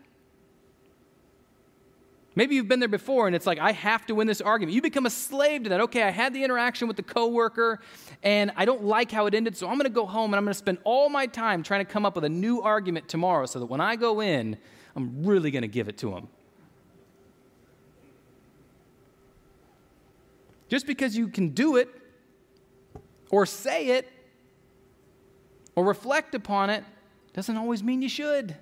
Maybe 2.37 2.57
you've 2.57 2.67
been 2.67 2.81
there 2.81 2.89
before 2.89 3.27
and 3.29 3.37
it's 3.37 3.47
like, 3.47 3.59
I 3.59 3.73
have 3.73 4.07
to 4.07 4.15
win 4.15 4.27
this 4.27 4.41
argument. 4.41 4.75
You 4.75 4.83
become 4.83 5.07
a 5.07 5.11
slave 5.11 5.65
to 5.65 5.69
that. 5.69 5.81
Okay, 5.83 6.03
I 6.03 6.11
had 6.11 6.35
the 6.35 6.43
interaction 6.43 6.89
with 6.89 6.97
the 6.97 7.03
coworker 7.03 7.81
and 8.23 8.51
I 8.57 8.65
don't 8.65 8.83
like 8.83 9.13
how 9.13 9.27
it 9.27 9.35
ended, 9.35 9.57
so 9.57 9.69
I'm 9.69 9.75
going 9.75 9.85
to 9.85 9.91
go 9.91 10.05
home 10.05 10.33
and 10.33 10.39
I'm 10.39 10.45
going 10.45 10.53
to 10.53 10.59
spend 10.59 10.79
all 10.83 11.09
my 11.09 11.27
time 11.27 11.63
trying 11.63 11.85
to 11.85 11.91
come 11.91 12.05
up 12.05 12.17
with 12.17 12.25
a 12.25 12.29
new 12.29 12.61
argument 12.61 13.09
tomorrow 13.09 13.47
so 13.47 13.61
that 13.61 13.67
when 13.67 13.81
I 13.81 13.95
go 13.95 14.21
in, 14.21 14.57
I'm 14.97 15.25
really 15.25 15.53
going 15.53 15.63
to 15.63 15.69
give 15.69 15.89
it 15.89 15.97
to 15.99 16.13
him. 16.17 16.29
Just 20.69 20.87
because 20.87 21.17
you 21.17 21.29
can 21.29 21.51
do 21.51 21.77
it 21.77 21.89
or 23.31 23.47
say 23.47 23.89
it 23.89 24.11
or 25.77 25.85
reflect 25.85 26.35
upon 26.35 26.71
it 26.71 26.83
doesn't 27.33 27.57
always 27.57 27.83
mean 27.83 28.03
you 28.03 28.09
should 28.09 28.57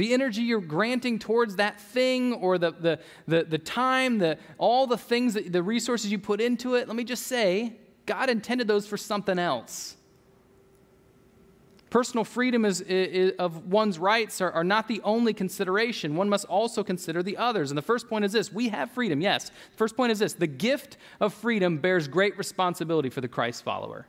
the 0.00 0.14
energy 0.14 0.40
you're 0.40 0.62
granting 0.62 1.18
towards 1.18 1.56
that 1.56 1.78
thing 1.78 2.32
or 2.32 2.56
the, 2.56 2.70
the, 2.70 2.98
the, 3.28 3.44
the 3.44 3.58
time, 3.58 4.16
the, 4.16 4.38
all 4.56 4.86
the 4.86 4.96
things, 4.96 5.34
that, 5.34 5.52
the 5.52 5.62
resources 5.62 6.10
you 6.10 6.18
put 6.18 6.40
into 6.40 6.74
it, 6.74 6.88
let 6.88 6.96
me 6.96 7.04
just 7.04 7.26
say, 7.26 7.74
God 8.06 8.30
intended 8.30 8.66
those 8.66 8.86
for 8.86 8.96
something 8.96 9.38
else. 9.38 9.98
Personal 11.90 12.24
freedom 12.24 12.64
is, 12.64 12.80
is, 12.80 13.32
of 13.38 13.66
one's 13.66 13.98
rights 13.98 14.40
are, 14.40 14.50
are 14.52 14.64
not 14.64 14.88
the 14.88 15.02
only 15.04 15.34
consideration. 15.34 16.16
One 16.16 16.30
must 16.30 16.46
also 16.46 16.82
consider 16.82 17.22
the 17.22 17.36
others. 17.36 17.70
And 17.70 17.76
the 17.76 17.82
first 17.82 18.08
point 18.08 18.24
is 18.24 18.32
this 18.32 18.50
we 18.50 18.70
have 18.70 18.90
freedom, 18.92 19.20
yes. 19.20 19.50
First 19.76 19.98
point 19.98 20.12
is 20.12 20.20
this 20.20 20.32
the 20.32 20.46
gift 20.46 20.96
of 21.20 21.34
freedom 21.34 21.76
bears 21.76 22.08
great 22.08 22.38
responsibility 22.38 23.10
for 23.10 23.20
the 23.20 23.28
Christ 23.28 23.64
follower. 23.64 24.06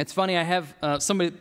It's 0.00 0.12
funny, 0.12 0.36
I 0.36 0.42
have 0.42 0.74
uh, 0.82 0.98
somebody 0.98 1.36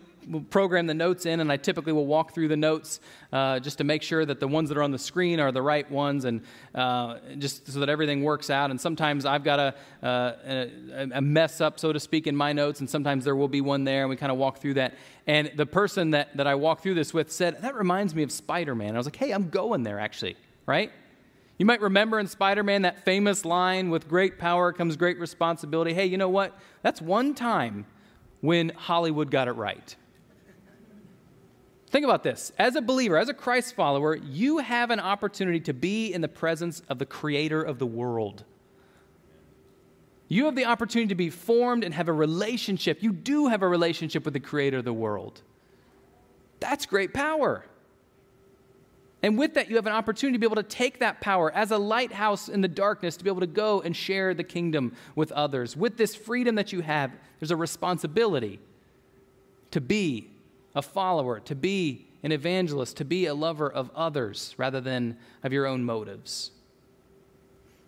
program 0.50 0.88
the 0.88 0.94
notes 0.94 1.25
in, 1.25 1.39
and 1.39 1.51
I 1.51 1.58
typically 1.58 1.94
will 1.94 2.06
walk 2.06 2.34
through 2.34 2.48
the 2.48 2.58
notes 2.58 3.00
uh, 3.32 3.60
just 3.60 3.77
to 3.80 3.84
make 3.84 4.01
sure 4.01 4.25
that 4.25 4.39
the 4.39 4.48
ones 4.48 4.70
that 4.70 4.77
are 4.77 4.84
on 4.84 4.92
the 4.92 5.00
screen 5.00 5.39
are 5.39 5.51
the 5.51 5.62
right 5.62 5.89
ones, 5.89 6.25
and 6.25 6.42
uh, 6.75 7.18
just 7.38 7.72
so 7.72 7.80
that 7.80 7.89
everything 7.89 8.24
works 8.24 8.50
out. 8.50 8.72
And 8.72 8.80
sometimes 8.80 9.25
I've 9.25 9.44
got 9.44 9.60
a, 9.60 9.75
uh, 10.06 10.34
a, 10.46 11.10
a, 11.13 11.22
mess 11.22 11.62
up, 11.62 11.80
so 11.80 11.94
to 11.94 12.00
speak, 12.00 12.27
in 12.27 12.36
my 12.36 12.53
notes, 12.53 12.80
and 12.80 12.89
sometimes 12.89 13.24
there 13.25 13.36
will 13.36 13.48
be 13.48 13.62
one 13.62 13.84
there, 13.84 14.01
and 14.01 14.10
we 14.10 14.15
kind 14.15 14.32
of 14.32 14.38
walk 14.38 14.60
through 14.60 14.75
that. 14.75 14.96
And 15.27 15.51
the 15.56 15.65
person 15.65 16.12
that, 16.12 16.36
that 16.38 16.48
I 16.48 16.56
walked 16.56 16.84
through 16.84 16.96
this 16.96 17.13
with 17.13 17.32
said, 17.32 17.62
That 17.62 17.75
reminds 17.75 18.13
me 18.15 18.24
of 18.24 18.32
Spider 18.32 18.75
Man. 18.75 18.96
I 18.96 18.98
was 18.98 19.08
like, 19.08 19.15
Hey, 19.15 19.32
I'm 19.32 19.50
going 19.50 19.84
there, 19.84 20.00
actually, 20.00 20.36
right? 20.65 20.92
You 21.58 21.65
might 21.65 21.82
remember 21.82 22.20
in 22.20 22.27
Spider 22.27 22.63
Man 22.63 22.82
that 22.82 23.06
famous 23.06 23.46
line, 23.46 23.89
with 23.89 24.10
great 24.10 24.39
power 24.39 24.74
comes 24.74 24.98
great 24.98 25.20
responsibility. 25.20 25.94
Hey, 25.94 26.06
you 26.06 26.18
know 26.18 26.30
what? 26.30 26.58
That's 26.82 27.01
one 27.01 27.36
time 27.36 27.86
when 28.42 28.70
Hollywood 28.70 29.32
got 29.32 29.48
it 29.48 29.53
right. 29.53 29.96
Think 31.94 32.06
about 32.06 32.24
this. 32.24 32.52
As 32.58 32.76
a 32.76 32.82
believer, 32.82 33.20
as 33.20 33.30
a 33.30 33.36
Christ 33.36 33.76
follower, 33.76 34.16
you 34.16 34.58
have 34.58 34.90
an 34.90 35.00
opportunity 35.00 35.60
to 35.60 35.74
be 35.74 36.12
in 36.12 36.22
the 36.22 36.28
presence 36.28 36.82
of 36.90 36.98
the 36.98 37.06
creator 37.06 37.62
of 37.62 37.78
the 37.78 37.86
world. 37.86 38.44
You 40.28 40.46
have 40.46 40.56
the 40.56 40.66
opportunity 40.66 41.10
to 41.10 41.16
be 41.16 41.30
formed 41.30 41.84
and 41.84 41.94
have 41.94 42.08
a 42.08 42.14
relationship. 42.14 43.04
You 43.04 43.14
do 43.14 43.50
have 43.50 43.62
a 43.62 43.68
relationship 43.68 44.26
with 44.26 44.34
the 44.34 44.40
creator 44.40 44.80
of 44.80 44.86
the 44.86 44.94
world. 44.94 45.44
That's 46.60 46.88
great 46.88 47.14
power. 47.14 47.63
And 49.22 49.38
with 49.38 49.54
that, 49.54 49.70
you 49.70 49.76
have 49.76 49.86
an 49.86 49.94
opportunity 49.94 50.34
to 50.34 50.39
be 50.39 50.48
able 50.48 50.63
to 50.63 50.63
take 50.63 50.98
that 50.98 51.22
power 51.22 51.52
as 51.52 51.70
a 51.70 51.78
lighthouse 51.78 52.50
in 52.50 52.62
the 52.62 52.67
darkness 52.67 53.17
to 53.17 53.24
be 53.24 53.30
able 53.30 53.41
to 53.41 53.46
go 53.46 53.82
and 53.82 53.96
share 53.96 54.34
the 54.34 54.44
kingdom 54.44 54.96
with 55.13 55.32
others. 55.34 55.78
With 55.78 55.98
this 55.98 56.15
freedom 56.15 56.56
that 56.56 56.74
you 56.74 56.82
have, 56.82 57.12
there's 57.39 57.52
a 57.52 57.56
responsibility 57.56 58.60
to 59.70 59.80
be 59.80 60.33
a 60.76 60.82
follower, 60.82 61.40
to 61.42 61.56
be 61.56 62.08
an 62.24 62.32
evangelist, 62.32 62.98
to 62.98 63.06
be 63.06 63.26
a 63.26 63.34
lover 63.34 63.72
of 63.72 63.92
others 63.96 64.56
rather 64.58 64.82
than 64.82 65.18
of 65.44 65.52
your 65.52 65.66
own 65.66 65.84
motives. 65.84 66.52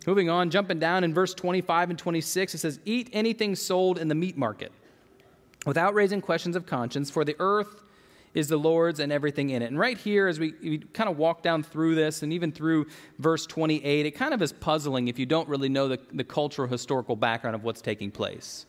Moving 0.06 0.30
on, 0.30 0.50
jumping 0.50 0.78
down 0.78 1.02
in 1.02 1.12
verse 1.12 1.34
25 1.34 1.90
and 1.90 1.98
26, 1.98 2.54
it 2.54 2.58
says, 2.58 2.78
Eat 2.84 3.10
anything 3.12 3.56
sold 3.56 3.98
in 3.98 4.08
the 4.08 4.14
meat 4.14 4.36
market 4.36 4.70
without 5.64 5.94
raising 5.94 6.20
questions 6.20 6.54
of 6.54 6.64
conscience, 6.64 7.10
for 7.10 7.24
the 7.24 7.34
earth 7.40 7.82
is 8.32 8.48
the 8.48 8.56
Lord's 8.56 9.00
and 9.00 9.10
everything 9.10 9.50
in 9.50 9.62
it. 9.62 9.66
And 9.66 9.78
right 9.78 9.96
here, 9.96 10.28
as 10.28 10.38
we, 10.38 10.54
we, 10.62 10.78
kind 10.78 11.08
of 11.08 11.16
walk 11.16 11.42
down 11.42 11.62
through 11.62 11.94
this 11.94 12.22
and 12.22 12.32
even 12.34 12.52
through 12.52 12.86
verse 13.18 13.46
28, 13.46 14.04
it 14.06 14.10
kind 14.12 14.34
of 14.34 14.42
is 14.42 14.52
puzzling 14.52 15.08
if 15.08 15.18
you 15.18 15.24
don't 15.24 15.48
really 15.48 15.70
know 15.70 15.88
the, 15.88 15.98
the 16.12 16.22
cultural 16.22 16.68
historical 16.68 17.16
background 17.16 17.56
of 17.56 17.64
what's 17.64 17.80
taking 17.80 18.10
place. 18.10 18.66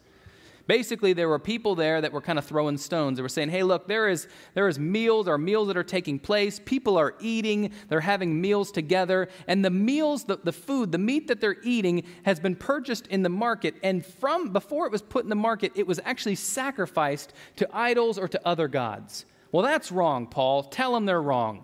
Basically, 0.67 1.13
there 1.13 1.29
were 1.29 1.39
people 1.39 1.75
there 1.75 2.01
that 2.01 2.11
were 2.11 2.19
kind 2.19 2.37
of 2.37 2.45
throwing 2.45 2.77
stones. 2.77 3.17
They 3.17 3.21
were 3.21 3.29
saying, 3.29 3.49
hey, 3.49 3.63
look, 3.63 3.87
there 3.87 4.09
is, 4.09 4.27
there 4.53 4.67
is 4.67 4.77
meals, 4.77 5.27
or 5.27 5.37
meals 5.37 5.69
that 5.69 5.77
are 5.77 5.83
taking 5.83 6.19
place. 6.19 6.59
People 6.63 6.97
are 6.97 7.15
eating, 7.21 7.71
they're 7.87 8.01
having 8.01 8.39
meals 8.41 8.69
together. 8.71 9.29
And 9.47 9.63
the 9.63 9.69
meals, 9.69 10.25
the, 10.25 10.37
the 10.43 10.51
food, 10.51 10.91
the 10.91 10.97
meat 10.97 11.29
that 11.29 11.39
they're 11.39 11.55
eating 11.63 12.03
has 12.23 12.41
been 12.41 12.55
purchased 12.55 13.07
in 13.07 13.23
the 13.23 13.29
market. 13.29 13.75
And 13.81 14.05
from 14.05 14.51
before 14.51 14.85
it 14.85 14.91
was 14.91 15.01
put 15.01 15.23
in 15.23 15.29
the 15.29 15.35
market, 15.35 15.71
it 15.75 15.87
was 15.87 16.01
actually 16.03 16.35
sacrificed 16.35 17.31
to 17.55 17.69
idols 17.71 18.19
or 18.19 18.27
to 18.27 18.41
other 18.45 18.67
gods. 18.67 19.25
Well, 19.53 19.63
that's 19.63 19.89
wrong, 19.89 20.27
Paul. 20.27 20.63
Tell 20.63 20.93
them 20.93 21.05
they're 21.05 21.21
wrong. 21.21 21.63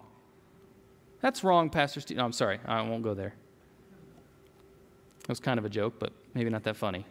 That's 1.20 1.44
wrong, 1.44 1.70
Pastor 1.70 2.00
Steve. 2.00 2.18
No, 2.18 2.24
I'm 2.24 2.32
sorry. 2.32 2.60
I 2.66 2.82
won't 2.84 3.04
go 3.04 3.14
there. 3.14 3.34
It 5.24 5.30
was 5.30 5.42
kind 5.42 5.58
of 5.58 5.66
a 5.66 5.70
joke, 5.70 5.96
but 6.00 6.14
maybe 6.34 6.50
not 6.50 6.64
that 6.64 6.78
funny. 6.78 7.06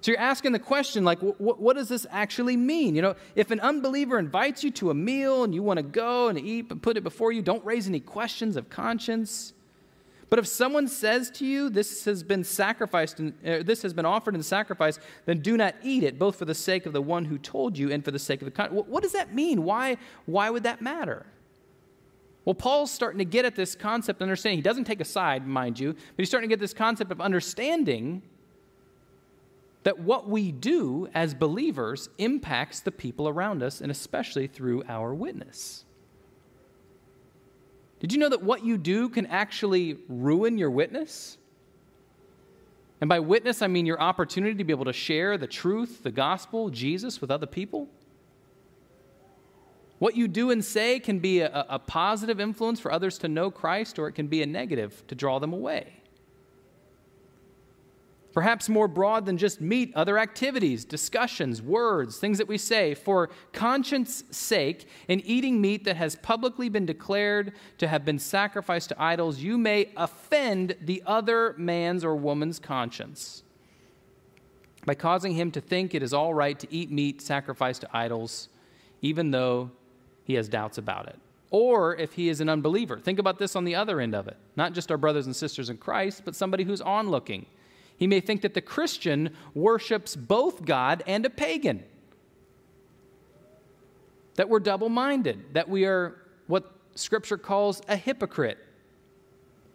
So 0.00 0.10
you're 0.10 0.20
asking 0.20 0.52
the 0.52 0.58
question, 0.58 1.04
like, 1.04 1.18
what, 1.20 1.60
what 1.60 1.76
does 1.76 1.88
this 1.88 2.06
actually 2.10 2.56
mean? 2.56 2.94
You 2.94 3.02
know, 3.02 3.16
if 3.34 3.50
an 3.50 3.60
unbeliever 3.60 4.18
invites 4.18 4.64
you 4.64 4.70
to 4.72 4.90
a 4.90 4.94
meal 4.94 5.44
and 5.44 5.54
you 5.54 5.62
want 5.62 5.76
to 5.76 5.82
go 5.82 6.28
and 6.28 6.38
eat 6.38 6.70
and 6.70 6.82
put 6.82 6.96
it 6.96 7.02
before 7.02 7.32
you, 7.32 7.42
don't 7.42 7.64
raise 7.64 7.86
any 7.86 8.00
questions 8.00 8.56
of 8.56 8.70
conscience. 8.70 9.52
But 10.30 10.38
if 10.38 10.46
someone 10.46 10.88
says 10.88 11.30
to 11.32 11.44
you, 11.44 11.68
this 11.68 12.04
has 12.04 12.22
been 12.22 12.44
sacrificed, 12.44 13.18
and, 13.18 13.34
uh, 13.44 13.62
this 13.62 13.82
has 13.82 13.92
been 13.92 14.06
offered 14.06 14.34
in 14.34 14.42
sacrifice, 14.42 14.98
then 15.26 15.40
do 15.40 15.56
not 15.56 15.74
eat 15.82 16.02
it, 16.02 16.18
both 16.18 16.36
for 16.36 16.44
the 16.46 16.54
sake 16.54 16.86
of 16.86 16.92
the 16.92 17.02
one 17.02 17.26
who 17.26 17.36
told 17.36 17.76
you 17.76 17.90
and 17.90 18.02
for 18.02 18.12
the 18.12 18.18
sake 18.18 18.40
of 18.40 18.46
the 18.46 18.52
con- 18.52 18.70
What 18.70 19.02
does 19.02 19.12
that 19.12 19.34
mean? 19.34 19.64
Why, 19.64 19.98
why 20.24 20.48
would 20.48 20.62
that 20.62 20.80
matter? 20.80 21.26
Well, 22.44 22.54
Paul's 22.54 22.90
starting 22.90 23.18
to 23.18 23.24
get 23.24 23.44
at 23.44 23.54
this 23.54 23.74
concept, 23.74 24.20
of 24.20 24.22
understanding. 24.22 24.58
He 24.58 24.62
doesn't 24.62 24.84
take 24.84 25.00
a 25.00 25.04
side, 25.04 25.46
mind 25.46 25.78
you, 25.78 25.92
but 25.92 26.00
he's 26.16 26.28
starting 26.28 26.48
to 26.48 26.52
get 26.52 26.60
this 26.60 26.72
concept 26.72 27.12
of 27.12 27.20
understanding 27.20 28.22
that 29.82 29.98
what 29.98 30.28
we 30.28 30.52
do 30.52 31.08
as 31.14 31.32
believers 31.34 32.08
impacts 32.18 32.80
the 32.80 32.92
people 32.92 33.28
around 33.28 33.62
us, 33.62 33.80
and 33.80 33.90
especially 33.90 34.46
through 34.46 34.82
our 34.88 35.14
witness. 35.14 35.84
Did 38.00 38.12
you 38.12 38.18
know 38.18 38.28
that 38.28 38.42
what 38.42 38.64
you 38.64 38.78
do 38.78 39.08
can 39.08 39.26
actually 39.26 39.98
ruin 40.08 40.58
your 40.58 40.70
witness? 40.70 41.38
And 43.00 43.08
by 43.08 43.20
witness, 43.20 43.62
I 43.62 43.66
mean 43.66 43.86
your 43.86 44.00
opportunity 44.00 44.54
to 44.56 44.64
be 44.64 44.72
able 44.72 44.84
to 44.86 44.92
share 44.92 45.38
the 45.38 45.46
truth, 45.46 46.02
the 46.02 46.10
gospel, 46.10 46.68
Jesus 46.68 47.20
with 47.20 47.30
other 47.30 47.46
people. 47.46 47.88
What 49.98 50.16
you 50.16 50.28
do 50.28 50.50
and 50.50 50.64
say 50.64 50.98
can 50.98 51.18
be 51.18 51.40
a, 51.40 51.66
a 51.68 51.78
positive 51.78 52.40
influence 52.40 52.80
for 52.80 52.90
others 52.90 53.18
to 53.18 53.28
know 53.28 53.50
Christ, 53.50 53.98
or 53.98 54.08
it 54.08 54.12
can 54.12 54.28
be 54.28 54.42
a 54.42 54.46
negative 54.46 55.02
to 55.08 55.14
draw 55.14 55.38
them 55.38 55.52
away. 55.52 55.99
Perhaps 58.32 58.68
more 58.68 58.86
broad 58.86 59.26
than 59.26 59.36
just 59.36 59.60
meat, 59.60 59.92
other 59.96 60.16
activities, 60.16 60.84
discussions, 60.84 61.60
words, 61.60 62.18
things 62.18 62.38
that 62.38 62.46
we 62.46 62.56
say 62.56 62.94
for 62.94 63.28
conscience 63.52 64.22
sake, 64.30 64.86
in 65.08 65.20
eating 65.20 65.60
meat 65.60 65.84
that 65.84 65.96
has 65.96 66.14
publicly 66.16 66.68
been 66.68 66.86
declared 66.86 67.52
to 67.78 67.88
have 67.88 68.04
been 68.04 68.18
sacrificed 68.18 68.90
to 68.90 69.02
idols, 69.02 69.40
you 69.40 69.58
may 69.58 69.90
offend 69.96 70.76
the 70.80 71.02
other 71.06 71.54
man's 71.58 72.04
or 72.04 72.14
woman's 72.14 72.60
conscience 72.60 73.42
by 74.86 74.94
causing 74.94 75.32
him 75.32 75.50
to 75.50 75.60
think 75.60 75.94
it 75.94 76.02
is 76.02 76.14
all 76.14 76.32
right 76.32 76.58
to 76.58 76.72
eat 76.72 76.90
meat 76.90 77.20
sacrificed 77.20 77.82
to 77.82 77.96
idols, 77.96 78.48
even 79.02 79.30
though 79.30 79.70
he 80.24 80.34
has 80.34 80.48
doubts 80.48 80.78
about 80.78 81.06
it. 81.08 81.18
Or 81.50 81.96
if 81.96 82.12
he 82.12 82.28
is 82.28 82.40
an 82.40 82.48
unbeliever. 82.48 82.98
Think 83.00 83.18
about 83.18 83.38
this 83.38 83.56
on 83.56 83.64
the 83.64 83.74
other 83.74 84.00
end 84.00 84.14
of 84.14 84.28
it. 84.28 84.36
Not 84.54 84.72
just 84.72 84.90
our 84.92 84.96
brothers 84.96 85.26
and 85.26 85.34
sisters 85.34 85.68
in 85.68 85.78
Christ, 85.78 86.22
but 86.24 86.36
somebody 86.36 86.62
who's 86.62 86.80
onlooking 86.80 87.46
he 88.00 88.06
may 88.06 88.18
think 88.20 88.40
that 88.40 88.54
the 88.54 88.62
Christian 88.62 89.36
worships 89.54 90.16
both 90.16 90.64
God 90.64 91.04
and 91.06 91.24
a 91.26 91.30
pagan. 91.30 91.84
That 94.36 94.48
we're 94.48 94.58
double 94.58 94.88
minded, 94.88 95.52
that 95.52 95.68
we 95.68 95.84
are 95.84 96.16
what 96.46 96.72
Scripture 96.94 97.36
calls 97.36 97.82
a 97.88 97.96
hypocrite. 97.96 98.58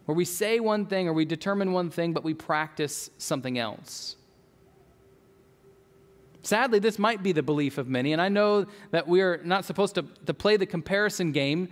where 0.06 0.14
we 0.14 0.24
say 0.24 0.60
one 0.60 0.86
thing 0.86 1.08
or 1.08 1.12
we 1.12 1.24
determine 1.24 1.72
one 1.72 1.90
thing, 1.90 2.12
but 2.12 2.24
we 2.24 2.32
practice 2.32 3.10
something 3.18 3.58
else. 3.58 4.16
Sadly, 6.42 6.78
this 6.78 6.98
might 6.98 7.24
be 7.24 7.32
the 7.32 7.42
belief 7.42 7.76
of 7.76 7.88
many, 7.88 8.12
and 8.12 8.22
I 8.22 8.28
know 8.28 8.66
that 8.92 9.08
we're 9.08 9.40
not 9.44 9.64
supposed 9.64 9.96
to, 9.96 10.04
to 10.26 10.32
play 10.32 10.56
the 10.56 10.66
comparison 10.66 11.32
game, 11.32 11.68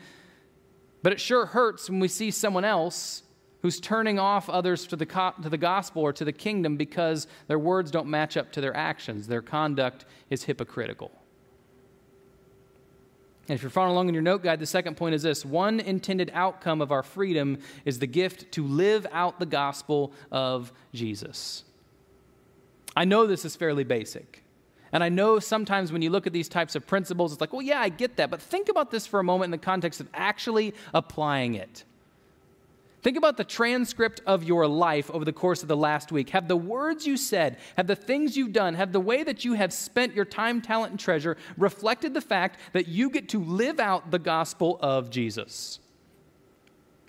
but 1.03 1.13
it 1.13 1.21
sure 1.21 1.47
hurts 1.47 1.89
when 1.89 2.01
we 2.01 2.09
see 2.09 2.33
someone 2.33 2.65
else 2.65 3.23
who's 3.65 3.81
turning 3.81 4.19
off 4.19 4.51
others 4.51 4.87
to 4.87 4.95
the, 4.95 5.07
to 5.07 5.49
the 5.49 5.57
gospel 5.57 6.03
or 6.03 6.13
to 6.13 6.23
the 6.23 6.33
kingdom 6.35 6.77
because 6.77 7.27
their 7.49 7.59
words 7.59 7.91
don't 7.91 8.07
match 8.07 8.37
up 8.37 8.53
to 8.53 8.61
their 8.61 8.77
actions. 8.77 9.27
Their 9.27 9.41
conduct 9.41 10.05
is 10.29 10.45
hypocritical. 10.45 11.11
And 13.49 13.57
if 13.57 13.63
you're 13.63 13.71
following 13.71 13.93
along 13.93 14.09
in 14.09 14.15
your 14.15 14.23
note 14.23 14.43
guide, 14.43 14.61
the 14.61 14.67
second 14.67 14.99
point 14.99 15.15
is 15.15 15.23
this 15.23 15.47
one 15.47 15.81
intended 15.81 16.31
outcome 16.35 16.83
of 16.83 16.93
our 16.93 17.03
freedom 17.03 17.57
is 17.87 18.01
the 18.01 18.07
gift 18.07 18.53
to 18.53 18.67
live 18.67 19.07
out 19.13 19.41
the 19.41 19.47
gospel 19.47 20.13
of 20.31 20.71
Jesus. 20.93 21.65
I 22.95 23.07
know 23.07 23.27
this 23.27 23.47
is 23.47 23.57
fairly 23.57 23.85
basic. 23.85 24.45
And 24.93 25.03
I 25.03 25.09
know 25.09 25.39
sometimes 25.39 25.91
when 25.91 26.03
you 26.03 26.11
look 26.11 26.27
at 26.27 26.35
these 26.35 26.51
types 26.51 26.75
of 26.75 26.87
principles, 26.87 27.33
it's 27.33 27.41
like, 27.41 27.55
well, 27.55 27.63
yeah, 27.63 27.81
I 27.81 27.89
get 27.89 28.17
that. 28.17 28.31
But 28.31 28.43
think 28.43 28.69
about 28.69 28.91
this 28.91 29.07
for 29.07 29.21
a 29.21 29.25
moment 29.25 29.47
in 29.47 29.53
the 29.53 29.65
context 29.65 30.01
of 30.01 30.11
actually 30.13 30.75
applying 30.93 31.55
it. 31.55 31.85
Think 33.05 33.19
about 33.19 33.37
the 33.37 33.45
transcript 33.45 34.23
of 34.25 34.45
your 34.45 34.67
life 34.67 35.11
over 35.11 35.27
the 35.27 35.33
course 35.33 35.61
of 35.61 35.69
the 35.69 35.77
last 35.77 36.11
week. 36.11 36.31
Have 36.31 36.49
the 36.49 36.57
words 36.57 37.07
you 37.07 37.19
said, 37.19 37.59
have 37.77 37.87
the 37.87 37.95
things 37.95 38.35
you've 38.35 38.55
done, 38.55 38.75
have 38.75 38.93
the 38.93 39.01
way 39.01 39.23
that 39.23 39.45
you 39.45 39.53
have 39.53 39.75
spent 39.75 40.15
your 40.15 40.25
time, 40.25 40.63
talent, 40.63 40.93
and 40.93 40.99
treasure 40.99 41.37
reflected 41.59 42.15
the 42.15 42.23
fact 42.23 42.59
that 42.73 42.89
you 42.89 43.11
get 43.11 43.29
to 43.29 43.45
live 43.45 43.79
out 43.79 44.11
the 44.11 44.19
gospel 44.19 44.79
of 44.81 45.11
Jesus? 45.11 45.81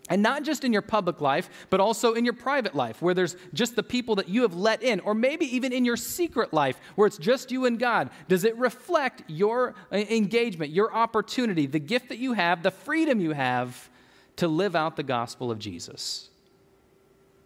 And 0.10 0.22
not 0.22 0.44
just 0.44 0.66
in 0.66 0.74
your 0.74 0.82
public 0.82 1.22
life, 1.22 1.50
but 1.70 1.80
also 1.80 2.14
in 2.14 2.26
your 2.26 2.34
private 2.34 2.76
life, 2.76 3.02
where 3.02 3.14
there's 3.14 3.38
just 3.54 3.78
the 3.78 3.82
people 3.82 4.16
that 4.16 4.28
you 4.28 4.42
have 4.42 4.54
let 4.54 4.84
in, 4.84 5.00
or 5.00 5.14
maybe 5.14 5.46
even 5.56 5.72
in 5.72 5.86
your 5.86 5.96
secret 5.96 6.54
life, 6.54 6.78
where 6.96 7.08
it's 7.08 7.18
just 7.18 7.54
you 7.54 7.64
and 7.66 7.80
God. 7.80 8.10
Does 8.28 8.44
it 8.44 8.58
reflect 8.58 9.24
your 9.28 9.76
uh, 9.94 9.96
engagement, 9.96 10.74
your 10.74 10.94
opportunity, 10.94 11.68
the 11.68 11.80
gift 11.80 12.10
that 12.10 12.18
you 12.18 12.34
have, 12.34 12.64
the 12.64 12.72
freedom 12.72 13.22
you 13.22 13.32
have 13.32 13.90
to 14.38 14.48
live 14.48 14.76
out 14.76 14.96
the 14.96 15.04
gospel 15.04 15.52
of 15.52 15.60
Jesus. 15.60 16.30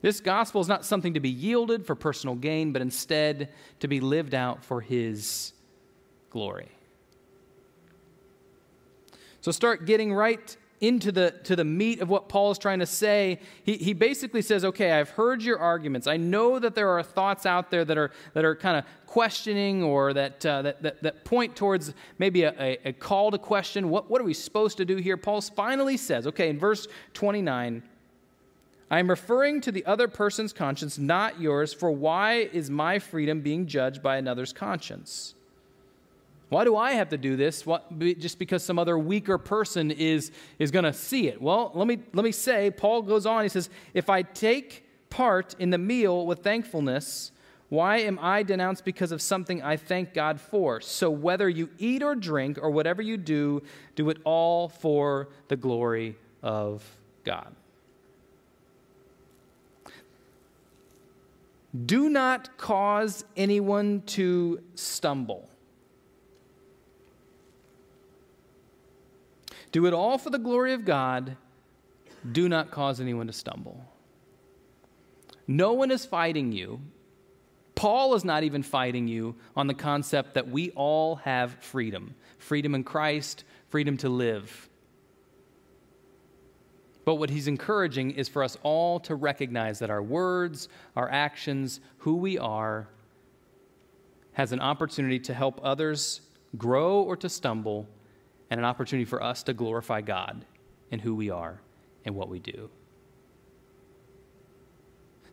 This 0.01 0.21
gospel 0.21 0.61
is 0.61 0.67
not 0.67 0.85
something 0.85 1.13
to 1.13 1.19
be 1.19 1.29
yielded 1.29 1.85
for 1.85 1.93
personal 1.93 2.35
gain, 2.35 2.71
but 2.71 2.81
instead 2.81 3.49
to 3.79 3.87
be 3.87 3.99
lived 3.99 4.33
out 4.33 4.63
for 4.63 4.81
His 4.81 5.53
glory. 6.29 6.69
So 9.41 9.51
start 9.51 9.85
getting 9.85 10.13
right 10.13 10.55
into 10.81 11.11
the, 11.11 11.31
to 11.43 11.55
the 11.55 11.65
meat 11.65 12.01
of 12.01 12.09
what 12.09 12.29
Paul 12.29 12.51
is 12.51 12.57
trying 12.57 12.79
to 12.79 12.85
say, 12.85 13.39
he, 13.63 13.75
he 13.77 13.93
basically 13.93 14.41
says, 14.41 14.63
Okay, 14.63 14.91
I've 14.91 15.09
heard 15.09 15.41
your 15.41 15.59
arguments. 15.59 16.07
I 16.07 16.17
know 16.17 16.59
that 16.59 16.75
there 16.75 16.89
are 16.89 17.03
thoughts 17.03 17.45
out 17.45 17.69
there 17.71 17.83
that 17.85 17.97
are, 17.97 18.11
that 18.33 18.45
are 18.45 18.55
kind 18.55 18.77
of 18.77 18.85
questioning 19.05 19.83
or 19.83 20.13
that, 20.13 20.45
uh, 20.45 20.61
that, 20.61 20.81
that, 20.83 21.03
that, 21.03 21.25
point 21.25 21.55
towards 21.55 21.93
maybe 22.17 22.43
a, 22.43 22.53
a, 22.59 22.89
a 22.89 22.93
call 22.93 23.31
to 23.31 23.37
question. 23.37 23.89
What, 23.89 24.09
what 24.09 24.21
are 24.21 24.25
we 24.25 24.33
supposed 24.33 24.77
to 24.77 24.85
do 24.85 24.95
here? 24.97 25.17
Paul 25.17 25.41
finally 25.41 25.97
says, 25.97 26.27
Okay, 26.27 26.49
in 26.49 26.59
verse 26.59 26.87
29, 27.13 27.83
I 28.91 28.99
am 28.99 29.09
referring 29.09 29.61
to 29.61 29.71
the 29.71 29.85
other 29.85 30.07
person's 30.07 30.53
conscience, 30.53 30.97
not 30.97 31.39
yours, 31.39 31.73
for 31.73 31.91
why 31.91 32.49
is 32.53 32.69
my 32.69 32.97
freedom 32.99 33.41
being 33.41 33.67
judged 33.67 34.01
by 34.01 34.17
another's 34.17 34.53
conscience? 34.53 35.35
Why 36.49 36.63
do 36.63 36.75
I 36.75 36.93
have 36.93 37.09
to 37.09 37.17
do 37.17 37.35
this? 37.35 37.65
What, 37.65 37.99
just 37.99 38.39
because 38.39 38.63
some 38.63 38.79
other 38.79 38.97
weaker 38.97 39.37
person 39.37 39.91
is, 39.91 40.31
is 40.57 40.71
going 40.71 40.85
to 40.85 40.93
see 40.93 41.27
it? 41.27 41.39
Well, 41.41 41.71
let 41.75 41.87
me, 41.87 41.99
let 42.13 42.25
me 42.25 42.31
say, 42.31 42.71
Paul 42.71 43.03
goes 43.03 43.25
on, 43.25 43.43
he 43.43 43.49
says, 43.49 43.69
If 43.93 44.09
I 44.09 44.23
take 44.23 44.85
part 45.11 45.55
in 45.59 45.69
the 45.69 45.77
meal 45.77 46.25
with 46.25 46.39
thankfulness, 46.39 47.31
why 47.69 47.97
am 47.97 48.17
I 48.19 48.41
denounced 48.41 48.83
because 48.83 49.11
of 49.11 49.21
something 49.21 49.61
I 49.61 49.77
thank 49.77 50.15
God 50.15 50.41
for? 50.41 50.81
So 50.81 51.11
whether 51.11 51.47
you 51.47 51.69
eat 51.77 52.01
or 52.01 52.15
drink 52.15 52.57
or 52.59 52.71
whatever 52.71 53.03
you 53.03 53.15
do, 53.15 53.61
do 53.95 54.09
it 54.09 54.17
all 54.23 54.69
for 54.69 55.29
the 55.49 55.55
glory 55.55 56.17
of 56.41 56.83
God. 57.23 57.55
Do 61.85 62.09
not 62.09 62.57
cause 62.57 63.23
anyone 63.37 64.01
to 64.07 64.63
stumble. 64.73 65.48
Do 69.71 69.85
it 69.85 69.93
all 69.93 70.17
for 70.17 70.29
the 70.29 70.39
glory 70.39 70.73
of 70.73 70.85
God. 70.85 71.37
Do 72.29 72.49
not 72.49 72.71
cause 72.71 72.99
anyone 72.99 73.27
to 73.27 73.33
stumble. 73.33 73.83
No 75.47 75.73
one 75.73 75.91
is 75.91 76.05
fighting 76.05 76.51
you. 76.51 76.81
Paul 77.75 78.13
is 78.13 78.25
not 78.25 78.43
even 78.43 78.61
fighting 78.61 79.07
you 79.07 79.35
on 79.55 79.67
the 79.67 79.73
concept 79.73 80.33
that 80.33 80.49
we 80.49 80.71
all 80.71 81.15
have 81.17 81.53
freedom 81.61 82.15
freedom 82.37 82.73
in 82.73 82.83
Christ, 82.83 83.43
freedom 83.67 83.97
to 83.97 84.09
live. 84.09 84.69
But 87.05 87.15
what 87.15 87.29
he's 87.29 87.47
encouraging 87.47 88.11
is 88.11 88.29
for 88.29 88.43
us 88.43 88.57
all 88.63 88.99
to 89.01 89.15
recognize 89.15 89.79
that 89.79 89.89
our 89.89 90.01
words, 90.01 90.69
our 90.95 91.09
actions, 91.09 91.79
who 91.99 92.15
we 92.15 92.37
are, 92.37 92.87
has 94.33 94.51
an 94.51 94.61
opportunity 94.61 95.19
to 95.19 95.33
help 95.33 95.59
others 95.63 96.21
grow 96.57 97.01
or 97.01 97.17
to 97.17 97.27
stumble 97.27 97.87
and 98.49 98.59
an 98.59 98.65
opportunity 98.65 99.05
for 99.05 99.21
us 99.21 99.43
to 99.43 99.53
glorify 99.53 100.01
God 100.01 100.45
in 100.91 100.99
who 100.99 101.15
we 101.15 101.29
are 101.29 101.61
and 102.05 102.15
what 102.15 102.29
we 102.29 102.39
do. 102.39 102.69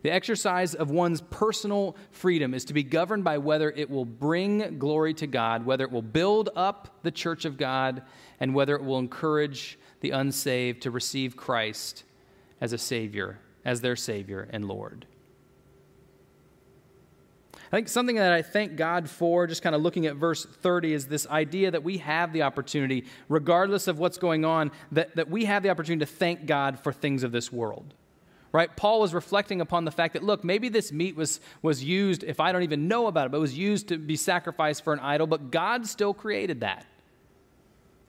The 0.02 0.12
exercise 0.12 0.74
of 0.74 0.90
one's 0.90 1.20
personal 1.20 1.96
freedom 2.12 2.54
is 2.54 2.66
to 2.66 2.74
be 2.74 2.84
governed 2.84 3.24
by 3.24 3.38
whether 3.38 3.70
it 3.70 3.90
will 3.90 4.04
bring 4.04 4.78
glory 4.78 5.14
to 5.14 5.26
God, 5.26 5.66
whether 5.66 5.84
it 5.84 5.90
will 5.90 6.02
build 6.02 6.50
up 6.54 6.98
the 7.02 7.10
church 7.10 7.44
of 7.44 7.56
God, 7.56 8.02
and 8.38 8.54
whether 8.54 8.76
it 8.76 8.84
will 8.84 8.98
encourage 8.98 9.78
the 10.00 10.10
unsaved 10.10 10.82
to 10.82 10.92
receive 10.92 11.36
Christ 11.36 12.04
as 12.60 12.72
a 12.72 12.78
Savior, 12.78 13.40
as 13.64 13.80
their 13.80 13.96
Savior 13.96 14.48
and 14.52 14.66
Lord. 14.66 15.06
I 17.72 17.76
think 17.76 17.88
something 17.88 18.16
that 18.16 18.32
I 18.32 18.42
thank 18.42 18.76
God 18.76 19.10
for, 19.10 19.46
just 19.46 19.62
kind 19.62 19.74
of 19.74 19.82
looking 19.82 20.06
at 20.06 20.16
verse 20.16 20.44
30, 20.44 20.92
is 20.92 21.06
this 21.06 21.26
idea 21.26 21.70
that 21.70 21.82
we 21.82 21.98
have 21.98 22.32
the 22.32 22.42
opportunity, 22.42 23.04
regardless 23.28 23.88
of 23.88 23.98
what's 23.98 24.18
going 24.18 24.44
on, 24.44 24.70
that, 24.92 25.16
that 25.16 25.28
we 25.28 25.46
have 25.46 25.62
the 25.62 25.70
opportunity 25.70 26.04
to 26.06 26.12
thank 26.12 26.46
God 26.46 26.78
for 26.78 26.92
things 26.92 27.22
of 27.22 27.32
this 27.32 27.52
world. 27.52 27.94
Right? 28.52 28.74
Paul 28.74 29.00
was 29.00 29.12
reflecting 29.12 29.60
upon 29.60 29.84
the 29.84 29.90
fact 29.90 30.14
that, 30.14 30.22
look, 30.22 30.44
maybe 30.44 30.68
this 30.68 30.92
meat 30.92 31.16
was, 31.16 31.40
was 31.60 31.82
used, 31.84 32.22
if 32.22 32.40
I 32.40 32.52
don't 32.52 32.62
even 32.62 32.88
know 32.88 33.08
about 33.08 33.26
it, 33.26 33.30
but 33.32 33.38
it 33.38 33.40
was 33.40 33.58
used 33.58 33.88
to 33.88 33.98
be 33.98 34.16
sacrificed 34.16 34.84
for 34.84 34.92
an 34.92 35.00
idol, 35.00 35.26
but 35.26 35.50
God 35.50 35.86
still 35.86 36.14
created 36.14 36.60
that. 36.60 36.86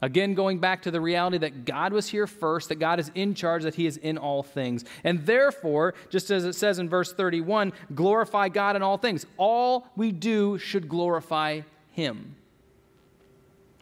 Again, 0.01 0.35
going 0.35 0.59
back 0.59 0.83
to 0.83 0.91
the 0.91 1.01
reality 1.01 1.39
that 1.39 1.65
God 1.65 1.91
was 1.91 2.07
here 2.07 2.27
first, 2.27 2.69
that 2.69 2.75
God 2.75 2.99
is 2.99 3.11
in 3.15 3.33
charge, 3.33 3.63
that 3.63 3.75
He 3.75 3.87
is 3.87 3.97
in 3.97 4.17
all 4.17 4.43
things. 4.43 4.85
And 5.03 5.25
therefore, 5.25 5.95
just 6.09 6.29
as 6.29 6.45
it 6.45 6.53
says 6.53 6.77
in 6.77 6.87
verse 6.87 7.13
31, 7.13 7.73
glorify 7.95 8.49
God 8.49 8.75
in 8.75 8.83
all 8.83 8.97
things. 8.97 9.25
All 9.37 9.87
we 9.95 10.11
do 10.11 10.59
should 10.59 10.87
glorify 10.87 11.61
Him. 11.91 12.35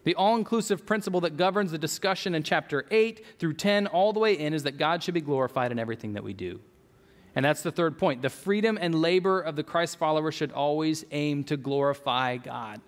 The 0.06 0.15
all 0.15 0.38
inclusive 0.38 0.86
principle 0.86 1.19
that 1.21 1.36
governs 1.36 1.71
the 1.71 1.78
discussion 1.78 2.34
in 2.34 2.43
chapter 2.43 2.86
8 2.91 3.39
through 3.39 3.54
10, 3.54 3.88
all 3.88 4.13
the 4.13 4.19
way 4.19 4.36
in, 4.38 4.54
is 4.54 4.63
that 4.63 4.78
God 4.78 5.04
should 5.04 5.15
be 5.15 5.21
glorified 5.21 5.71
in 5.71 5.80
everything 5.80 6.13
that 6.13 6.23
we 6.23 6.32
do. 6.32 6.62
And 7.36 7.43
that's 7.43 7.63
the 7.63 7.71
third 7.71 7.97
point. 7.97 8.21
The 8.21 8.30
freedom 8.30 8.78
and 8.80 8.95
labor 8.95 9.41
of 9.41 9.58
the 9.58 9.63
Christ 9.63 9.97
follower 9.97 10.32
should 10.32 10.54
always 10.54 11.04
aim 11.12 11.43
to 11.45 11.58
glorify 11.58 12.38
God. 12.38 12.80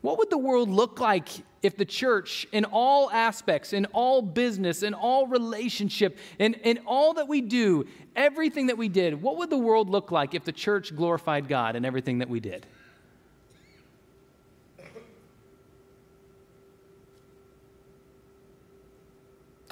What 0.00 0.18
would 0.18 0.30
the 0.30 0.38
world 0.38 0.70
look 0.70 1.00
like 1.00 1.28
if 1.60 1.76
the 1.76 1.84
church, 1.84 2.46
in 2.52 2.64
all 2.64 3.10
aspects, 3.10 3.72
in 3.72 3.86
all 3.86 4.22
business, 4.22 4.82
in 4.82 4.94
all 4.94 5.26
relationship, 5.26 6.18
in, 6.38 6.54
in 6.54 6.78
all 6.86 7.14
that 7.14 7.26
we 7.26 7.40
do, 7.40 7.84
everything 8.14 8.66
that 8.68 8.78
we 8.78 8.88
did, 8.88 9.20
what 9.20 9.36
would 9.38 9.50
the 9.50 9.58
world 9.58 9.90
look 9.90 10.12
like 10.12 10.34
if 10.34 10.44
the 10.44 10.52
church 10.52 10.94
glorified 10.94 11.48
God 11.48 11.74
in 11.74 11.84
everything 11.84 12.18
that 12.18 12.28
we 12.28 12.38
did? 12.38 12.64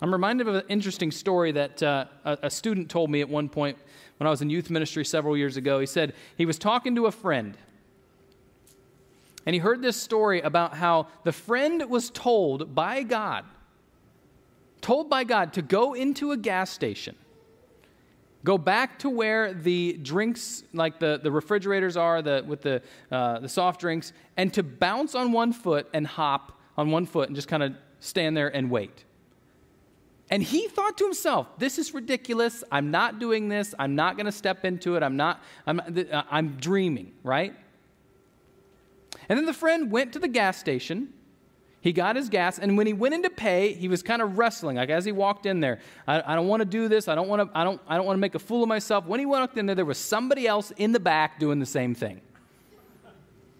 I'm 0.02 0.12
reminded 0.12 0.46
of 0.48 0.56
an 0.56 0.64
interesting 0.68 1.10
story 1.10 1.52
that 1.52 1.82
uh, 1.82 2.04
a, 2.24 2.38
a 2.42 2.50
student 2.50 2.90
told 2.90 3.10
me 3.10 3.22
at 3.22 3.28
one 3.28 3.48
point 3.48 3.78
when 4.18 4.26
I 4.26 4.30
was 4.30 4.42
in 4.42 4.50
youth 4.50 4.70
ministry 4.70 5.04
several 5.04 5.36
years 5.36 5.56
ago. 5.56 5.80
He 5.80 5.86
said 5.86 6.14
he 6.36 6.44
was 6.44 6.58
talking 6.58 6.94
to 6.96 7.06
a 7.06 7.12
friend 7.12 7.56
and 9.46 9.54
he 9.54 9.60
heard 9.60 9.80
this 9.80 9.96
story 9.96 10.40
about 10.40 10.74
how 10.74 11.06
the 11.22 11.32
friend 11.32 11.88
was 11.88 12.10
told 12.10 12.74
by 12.74 13.04
God, 13.04 13.44
told 14.80 15.08
by 15.08 15.22
God 15.22 15.52
to 15.54 15.62
go 15.62 15.94
into 15.94 16.32
a 16.32 16.36
gas 16.36 16.68
station, 16.68 17.14
go 18.42 18.58
back 18.58 18.98
to 18.98 19.08
where 19.08 19.54
the 19.54 19.94
drinks, 20.02 20.64
like 20.72 20.98
the, 20.98 21.20
the 21.22 21.30
refrigerators 21.30 21.96
are 21.96 22.22
the, 22.22 22.44
with 22.46 22.62
the, 22.62 22.82
uh, 23.12 23.38
the 23.38 23.48
soft 23.48 23.80
drinks, 23.80 24.12
and 24.36 24.52
to 24.52 24.64
bounce 24.64 25.14
on 25.14 25.30
one 25.30 25.52
foot 25.52 25.88
and 25.94 26.06
hop 26.06 26.58
on 26.76 26.90
one 26.90 27.06
foot 27.06 27.28
and 27.28 27.36
just 27.36 27.48
kind 27.48 27.62
of 27.62 27.72
stand 28.00 28.36
there 28.36 28.48
and 28.48 28.68
wait. 28.68 29.04
And 30.28 30.42
he 30.42 30.66
thought 30.66 30.98
to 30.98 31.04
himself, 31.04 31.46
this 31.58 31.78
is 31.78 31.94
ridiculous. 31.94 32.64
I'm 32.72 32.90
not 32.90 33.20
doing 33.20 33.48
this. 33.48 33.76
I'm 33.78 33.94
not 33.94 34.16
going 34.16 34.26
to 34.26 34.32
step 34.32 34.64
into 34.64 34.96
it. 34.96 35.04
I'm 35.04 35.16
not, 35.16 35.40
I'm, 35.68 35.80
uh, 35.80 36.22
I'm 36.28 36.56
dreaming, 36.56 37.12
right? 37.22 37.54
And 39.28 39.38
then 39.38 39.46
the 39.46 39.52
friend 39.52 39.90
went 39.90 40.12
to 40.12 40.18
the 40.18 40.28
gas 40.28 40.58
station. 40.58 41.12
He 41.80 41.92
got 41.92 42.16
his 42.16 42.28
gas, 42.28 42.58
and 42.58 42.76
when 42.76 42.88
he 42.88 42.92
went 42.92 43.14
in 43.14 43.22
to 43.22 43.30
pay, 43.30 43.72
he 43.72 43.86
was 43.86 44.02
kind 44.02 44.20
of 44.20 44.38
wrestling. 44.38 44.76
Like 44.76 44.90
as 44.90 45.04
he 45.04 45.12
walked 45.12 45.46
in 45.46 45.60
there, 45.60 45.78
I, 46.08 46.32
I 46.32 46.34
don't 46.34 46.48
want 46.48 46.60
to 46.60 46.64
do 46.64 46.88
this. 46.88 47.06
I 47.06 47.14
don't 47.14 47.28
want 47.28 47.42
to. 47.42 47.58
I 47.58 47.62
don't. 47.62 47.80
I 47.86 47.96
don't 47.96 48.06
want 48.06 48.16
to 48.16 48.20
make 48.20 48.34
a 48.34 48.40
fool 48.40 48.64
of 48.64 48.68
myself. 48.68 49.06
When 49.06 49.20
he 49.20 49.26
walked 49.26 49.56
in 49.56 49.66
there, 49.66 49.76
there 49.76 49.84
was 49.84 49.98
somebody 49.98 50.48
else 50.48 50.72
in 50.76 50.90
the 50.90 50.98
back 50.98 51.38
doing 51.38 51.60
the 51.60 51.66
same 51.66 51.94
thing. 51.94 52.22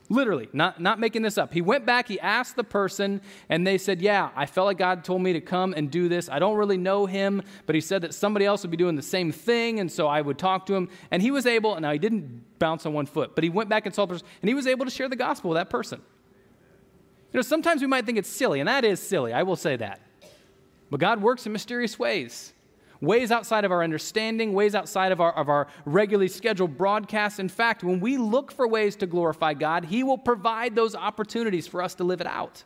Literally, 0.09 0.49
not, 0.53 0.81
not 0.81 1.01
making 1.01 1.23
this 1.23 1.37
up. 1.37 1.53
He 1.53 1.61
went 1.61 1.85
back, 1.85 2.07
he 2.07 2.21
asked 2.21 2.55
the 2.55 2.63
person, 2.63 3.21
and 3.49 3.67
they 3.67 3.77
said, 3.77 4.01
Yeah, 4.01 4.31
I 4.37 4.47
felt 4.47 4.67
like 4.67 4.79
God 4.79 5.03
told 5.03 5.21
me 5.21 5.33
to 5.33 5.41
come 5.41 5.75
and 5.77 5.91
do 5.91 6.09
this. 6.09 6.29
I 6.29 6.39
don't 6.39 6.57
really 6.57 6.77
know 6.77 7.07
him, 7.07 7.43
but 7.67 7.75
he 7.75 7.81
said 7.81 8.03
that 8.03 8.15
somebody 8.15 8.45
else 8.45 8.63
would 8.63 8.71
be 8.71 8.77
doing 8.77 8.95
the 8.95 9.03
same 9.03 9.33
thing, 9.33 9.81
and 9.81 9.91
so 9.91 10.07
I 10.07 10.21
would 10.21 10.39
talk 10.39 10.67
to 10.67 10.75
him. 10.75 10.89
And 11.11 11.23
he 11.23 11.33
was 11.33 11.45
able, 11.45 11.75
and 11.75 11.83
now 11.83 11.91
he 11.91 11.99
didn't 11.99 12.59
bounce 12.61 12.87
on 12.87 12.93
one 12.93 13.07
foot, 13.07 13.35
but 13.35 13.43
he 13.43 13.51
went 13.51 13.69
back 13.69 13.85
and 13.85 13.95
saw 13.95 14.07
the 14.07 14.15
person, 14.15 14.27
and 14.43 14.49
he 14.49 14.55
was 14.55 14.69
able 14.69 14.85
to 14.85 14.93
share 14.93 15.09
the 15.09 15.17
gospel 15.17 15.51
with 15.51 15.57
that 15.57 15.71
person. 15.71 16.01
You 17.33 17.39
know, 17.39 17.43
sometimes 17.43 17.81
we 17.81 17.89
might 17.89 18.07
think 18.07 18.17
it's 18.17 18.29
silly, 18.29 18.61
and 18.61 18.69
that 18.69 18.85
is 18.85 19.01
silly, 19.01 19.33
I 19.33 19.43
will 19.43 19.57
say 19.57 19.75
that. 19.77 20.01
But 20.89 21.01
God 21.01 21.21
works 21.21 21.47
in 21.47 21.53
mysterious 21.53 21.99
ways 21.99 22.53
ways 23.01 23.31
outside 23.31 23.65
of 23.65 23.73
our 23.73 23.83
understanding, 23.83 24.53
ways 24.53 24.75
outside 24.75 25.13
of 25.13 25.21
our, 25.21 25.33
of 25.33 25.49
our 25.49 25.67
regularly 25.85 26.29
scheduled 26.29 26.77
broadcasts. 26.77 27.39
In 27.39 27.49
fact, 27.49 27.85
when 27.85 28.01
we 28.01 28.17
look 28.17 28.53
for 28.53 28.67
ways 28.67 28.97
to 28.97 29.07
glorify 29.07 29.55
God, 29.55 29.87
He 29.87 30.03
will 30.03 30.19
provide 30.19 30.75
those 30.75 30.95
opportunities 30.95 31.67
for 31.67 31.83
us 31.83 31.95
to 31.97 32.05
live 32.05 32.21
it 32.21 32.27
out. 32.27 32.65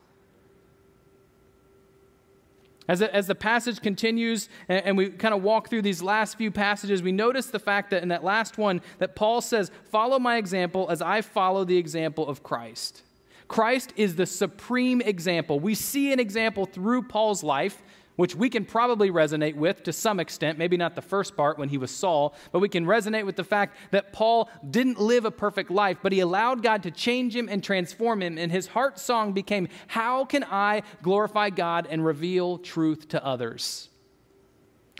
As, 2.88 3.02
as 3.02 3.28
the 3.28 3.36
passage 3.36 3.80
continues 3.80 4.48
and, 4.68 4.84
and 4.84 4.96
we 4.96 5.10
kind 5.10 5.32
of 5.32 5.44
walk 5.44 5.70
through 5.70 5.82
these 5.82 6.02
last 6.02 6.36
few 6.36 6.50
passages, 6.50 7.02
we 7.02 7.12
notice 7.12 7.46
the 7.46 7.60
fact 7.60 7.90
that 7.90 8.02
in 8.02 8.08
that 8.08 8.24
last 8.24 8.58
one, 8.58 8.80
that 8.98 9.14
Paul 9.14 9.40
says, 9.40 9.70
Follow 9.84 10.18
my 10.18 10.38
example 10.38 10.88
as 10.90 11.00
I 11.00 11.20
follow 11.20 11.64
the 11.64 11.76
example 11.76 12.26
of 12.26 12.42
Christ. 12.42 13.02
Christ 13.46 13.92
is 13.96 14.16
the 14.16 14.26
supreme 14.26 15.00
example. 15.00 15.60
We 15.60 15.74
see 15.74 16.12
an 16.12 16.20
example 16.20 16.66
through 16.66 17.02
Paul's 17.02 17.44
life 17.44 17.82
which 18.20 18.36
we 18.36 18.50
can 18.50 18.66
probably 18.66 19.10
resonate 19.10 19.54
with 19.54 19.82
to 19.82 19.94
some 19.94 20.20
extent, 20.20 20.58
maybe 20.58 20.76
not 20.76 20.94
the 20.94 21.00
first 21.00 21.34
part 21.38 21.56
when 21.56 21.70
he 21.70 21.78
was 21.78 21.90
Saul, 21.90 22.34
but 22.52 22.58
we 22.58 22.68
can 22.68 22.84
resonate 22.84 23.24
with 23.24 23.34
the 23.34 23.44
fact 23.44 23.78
that 23.92 24.12
Paul 24.12 24.50
didn't 24.68 25.00
live 25.00 25.24
a 25.24 25.30
perfect 25.30 25.70
life, 25.70 25.96
but 26.02 26.12
he 26.12 26.20
allowed 26.20 26.62
God 26.62 26.82
to 26.82 26.90
change 26.90 27.34
him 27.34 27.48
and 27.48 27.64
transform 27.64 28.20
him, 28.20 28.36
and 28.36 28.52
his 28.52 28.66
heart 28.66 28.98
song 28.98 29.32
became, 29.32 29.68
How 29.86 30.26
can 30.26 30.44
I 30.44 30.82
glorify 31.00 31.48
God 31.48 31.88
and 31.88 32.04
reveal 32.04 32.58
truth 32.58 33.08
to 33.08 33.24
others? 33.24 33.88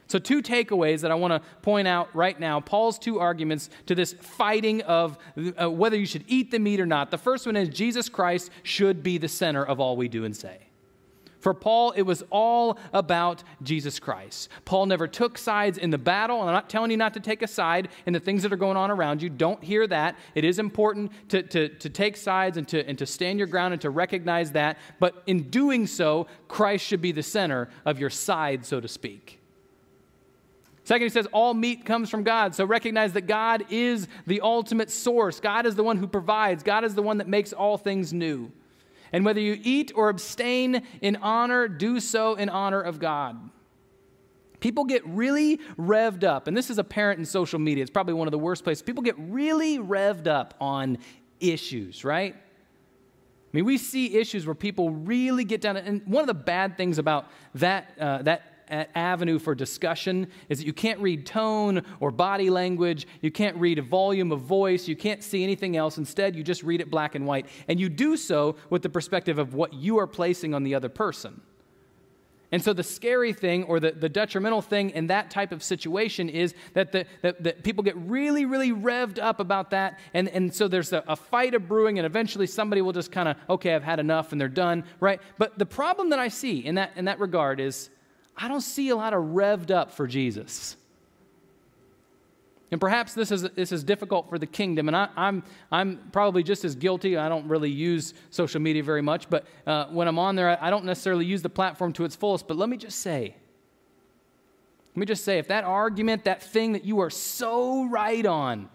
So, 0.06 0.18
two 0.18 0.40
takeaways 0.40 1.02
that 1.02 1.11
I 1.11 1.14
want 1.14 1.35
to 1.35 1.46
point 1.61 1.88
out 1.88 2.09
right 2.16 2.40
now 2.40 2.59
Paul's 2.61 2.98
two 2.98 3.20
arguments 3.20 3.68
to 3.85 3.94
this 3.94 4.14
fighting 4.14 4.80
of 4.85 5.18
uh, 5.61 5.70
whether 5.70 5.98
you 5.98 6.06
should 6.06 6.24
eat 6.26 6.50
the 6.50 6.59
meat 6.59 6.80
or 6.80 6.87
not. 6.87 7.11
The 7.11 7.18
first 7.18 7.44
one 7.44 7.56
is 7.56 7.68
Jesus 7.68 8.09
Christ 8.09 8.50
should 8.62 9.02
be 9.02 9.18
the 9.18 9.28
center 9.28 9.62
of 9.62 9.78
all 9.78 9.98
we 9.98 10.09
do 10.09 10.24
and 10.24 10.35
say. 10.35 10.69
For 11.40 11.55
Paul, 11.55 11.92
it 11.92 12.03
was 12.03 12.22
all 12.31 12.79
about 12.92 13.42
Jesus 13.62 13.98
Christ. 13.98 14.50
Paul 14.66 14.87
never 14.87 15.09
took 15.09 15.38
sides 15.38 15.79
in 15.79 15.90
the 15.90 15.98
battle, 15.98 16.40
and 16.40 16.48
I'm 16.48 16.55
not 16.55 16.68
telling 16.68 16.90
you 16.90 16.98
not 16.98 17.14
to 17.14 17.20
take 17.20 17.40
a 17.42 17.48
side 17.48 17.88
in 18.05 18.12
the 18.12 18.20
things 18.20 18.42
that 18.42 18.53
are 18.53 18.57
going 18.57 18.76
on 18.76 18.90
around 18.90 19.22
you. 19.22 19.31
Don't 19.31 19.64
hear 19.64 19.87
that. 19.87 20.16
It 20.35 20.44
is 20.44 20.59
important 20.59 21.12
to, 21.31 21.42
to, 21.42 21.68
to 21.68 21.88
take 21.88 22.16
sides 22.18 22.59
and 22.59 22.68
to, 22.68 22.87
and 22.87 22.98
to 22.98 23.07
stand 23.07 23.38
your 23.38 23.48
ground 23.48 23.72
and 23.72 23.81
to 23.81 23.90
recognize 23.90 24.53
that. 24.53 24.76
But 24.98 25.22
in 25.26 25.48
doing 25.50 25.87
so, 25.87 26.26
Christ 26.46 26.85
should 26.85 27.00
be 27.00 27.12
the 27.12 27.22
center 27.22 27.70
of 27.87 27.98
your 27.98 28.11
side, 28.11 28.66
so 28.66 28.79
to 28.79 28.88
speak. 28.88 29.38
Second, 30.85 31.05
he 31.05 31.11
says, 31.11 31.26
all 31.33 31.55
meat 31.55 31.85
comes 31.85 32.11
from 32.11 32.22
God. 32.22 32.55
So 32.55 32.64
recognize 32.64 33.12
that 33.12 33.22
God 33.22 33.64
is 33.70 34.09
the 34.26 34.40
ultimate 34.40 34.90
source. 34.90 35.38
God 35.40 35.64
is 35.64 35.74
the 35.74 35.85
one 35.85 35.96
who 35.96 36.07
provides, 36.07 36.62
God 36.62 36.85
is 36.85 36.94
the 36.94 37.03
one 37.03 37.18
that 37.18 37.29
makes 37.29 37.53
all 37.53 37.79
things 37.79 38.12
new. 38.12 38.50
And 39.12 39.25
whether 39.25 39.40
you 39.40 39.59
eat 39.62 39.92
or 39.94 40.09
abstain 40.09 40.83
in 41.01 41.16
honor, 41.16 41.68
do 41.68 42.01
so 42.01 42.35
in 42.35 42.49
honor 42.49 42.81
of 42.81 42.99
God. 42.99 43.51
People 44.61 44.85
get 44.85 45.07
really 45.07 45.59
revved 45.79 46.23
up, 46.23 46.46
and 46.46 46.57
this 46.57 46.68
is 46.68 46.79
apparent 46.79 47.18
in 47.18 47.25
social 47.25 47.59
media. 47.59 47.83
It's 47.83 47.90
probably 47.90 48.14
one 48.14 48.29
of 48.29 48.33
the 48.33 48.38
worst 48.38 48.62
places. 48.62 48.83
People 48.83 49.03
get 49.03 49.16
really 49.18 49.79
revved 49.79 50.27
up 50.27 50.55
on 50.61 50.99
issues, 51.40 52.05
right? 52.05 52.35
I 52.37 53.57
mean, 53.57 53.64
we 53.64 53.79
see 53.79 54.16
issues 54.16 54.46
where 54.46 54.55
people 54.55 54.90
really 54.90 55.44
get 55.44 55.61
down. 55.61 55.77
And 55.77 56.07
one 56.07 56.20
of 56.20 56.29
the 56.29 56.35
bad 56.35 56.77
things 56.77 56.99
about 56.99 57.27
that, 57.55 57.90
uh, 57.99 58.23
that 58.23 58.50
avenue 58.70 59.38
for 59.38 59.54
discussion 59.54 60.28
is 60.48 60.59
that 60.59 60.66
you 60.66 60.72
can't 60.72 61.00
read 61.00 61.26
tone 61.26 61.83
or 62.00 62.11
body 62.11 62.50
language. 62.50 63.06
You 63.20 63.30
can't 63.30 63.56
read 63.56 63.78
a 63.78 63.83
volume 63.83 64.33
of 64.33 64.40
voice. 64.40 64.88
You 64.88 64.96
can't 64.96 65.22
see 65.22 65.42
anything 65.42 65.76
else. 65.76 65.98
Instead, 65.98 66.37
you 66.37 66.42
just 66.42 66.62
read 66.62 66.80
it 66.80 66.90
black 66.90 67.14
and 67.14 67.26
white. 67.26 67.46
And 67.68 67.78
you 67.80 67.88
do 67.88 68.16
so 68.16 68.56
with 68.70 68.83
the 68.83 68.88
perspective 68.88 69.38
of 69.38 69.54
what 69.54 69.74
you 69.74 69.98
are 69.98 70.06
placing 70.06 70.54
on 70.54 70.62
the 70.62 70.74
other 70.74 70.88
person. 70.88 71.40
And 72.52 72.62
so 72.62 72.72
the 72.72 72.83
scary 72.83 73.33
thing 73.33 73.64
or 73.64 73.78
the, 73.78 73.92
the 73.92 74.09
detrimental 74.09 74.61
thing 74.61 74.90
in 74.90 75.06
that 75.06 75.30
type 75.30 75.52
of 75.52 75.62
situation 75.62 76.28
is 76.28 76.52
that, 76.74 76.90
the, 76.90 77.06
that, 77.22 77.42
that 77.44 77.62
people 77.62 77.85
get 77.85 77.96
really, 77.96 78.44
really 78.44 78.72
revved 78.72 79.20
up 79.20 79.38
about 79.38 79.70
that. 79.70 80.00
And, 80.14 80.28
and 80.28 80.52
so 80.52 80.66
there's 80.66 80.92
a, 80.92 81.04
a 81.06 81.14
fight 81.14 81.54
of 81.54 81.68
brewing, 81.68 81.98
and 81.98 82.06
eventually 82.06 82.48
somebody 82.48 82.83
will 82.83 82.92
just 82.92 83.12
kind 83.12 83.28
of, 83.28 83.37
okay, 83.48 83.74
I've 83.74 83.85
had 83.85 84.00
enough, 84.00 84.33
and 84.33 84.40
they're 84.40 84.48
done, 84.48 84.85
right? 84.98 85.20
But 85.38 85.59
the 85.59 85.66
problem 85.66 86.11
that 86.11 86.18
I 86.18 86.26
see 86.26 86.59
in 86.66 86.74
that, 86.74 86.90
in 86.96 87.04
that 87.04 87.20
regard 87.20 87.61
is 87.61 87.88
I 88.40 88.48
don't 88.48 88.62
see 88.62 88.88
a 88.88 88.96
lot 88.96 89.12
of 89.12 89.22
revved 89.22 89.70
up 89.70 89.90
for 89.90 90.07
Jesus. 90.07 90.76
And 92.70 92.81
perhaps 92.81 93.14
this 93.14 93.33
is, 93.33 93.42
this 93.42 93.72
is 93.72 93.83
difficult 93.83 94.29
for 94.31 94.38
the 94.38 94.46
kingdom, 94.46 94.88
and 94.88 94.96
I, 94.96 95.05
am 95.05 95.11
I'm, 95.16 95.42
I'm 95.72 96.11
probably 96.12 96.44
just 96.44 96.64
as 96.64 96.76
guilty. 96.76 97.16
I 97.16 97.29
don't 97.29 97.48
really 97.48 97.70
use 97.70 98.14
social 98.31 98.61
media 98.61 98.83
very 98.83 99.03
much, 99.03 99.29
but 99.29 99.44
uh, 99.66 99.87
when 99.87 100.07
I'm 100.07 100.20
on 100.20 100.37
there, 100.37 100.57
I 100.62 100.70
don't 100.70 100.85
necessarily 100.85 101.26
use 101.26 101.42
the 101.42 101.50
platform 101.50 101.92
to 101.94 102.05
its 102.05 102.14
fullest. 102.14 102.46
But 102.46 102.57
let 102.57 102.68
me 102.68 102.76
just 102.76 103.00
say, 103.00 103.35
let 104.94 104.96
me 104.96 105.05
just 105.05 105.24
say, 105.24 105.38
if 105.38 105.48
that 105.48 105.64
argument, 105.64 106.24
that 106.24 106.42
thing 106.42 106.72
that 106.72 106.85
you 106.85 107.00
are 107.00 107.11
so 107.11 107.88
right 107.88 108.24
on, 108.24 108.68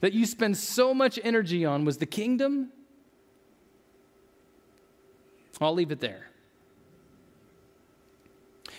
that 0.00 0.14
you 0.14 0.24
spend 0.24 0.56
so 0.56 0.94
much 0.94 1.18
energy 1.22 1.64
on 1.66 1.84
was 1.84 1.98
the 1.98 2.06
kingdom, 2.06 2.70
I'll 5.60 5.74
leave 5.74 5.92
it 5.92 6.00
there. 6.00 6.30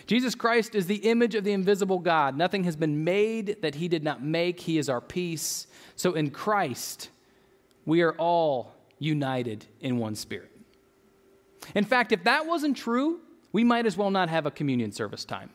Jesus 0.06 0.34
Christ 0.36 0.74
is 0.74 0.86
the 0.86 0.96
image 0.96 1.34
of 1.34 1.44
the 1.44 1.52
invisible 1.52 1.98
God. 1.98 2.36
Nothing 2.36 2.64
has 2.64 2.76
been 2.76 3.02
made 3.02 3.58
that 3.62 3.74
he 3.74 3.88
did 3.88 4.04
not 4.04 4.22
make. 4.22 4.60
He 4.60 4.78
is 4.78 4.88
our 4.88 5.00
peace. 5.00 5.66
So 5.96 6.14
in 6.14 6.30
Christ, 6.30 7.10
we 7.84 8.02
are 8.02 8.12
all 8.12 8.74
united 8.98 9.66
in 9.80 9.98
one 9.98 10.14
spirit. 10.14 10.50
In 11.74 11.84
fact, 11.84 12.12
if 12.12 12.22
that 12.24 12.46
wasn't 12.46 12.76
true, 12.76 13.20
we 13.52 13.64
might 13.64 13.86
as 13.86 13.96
well 13.96 14.10
not 14.10 14.28
have 14.28 14.46
a 14.46 14.50
communion 14.50 14.92
service 14.92 15.24
time. 15.24 15.50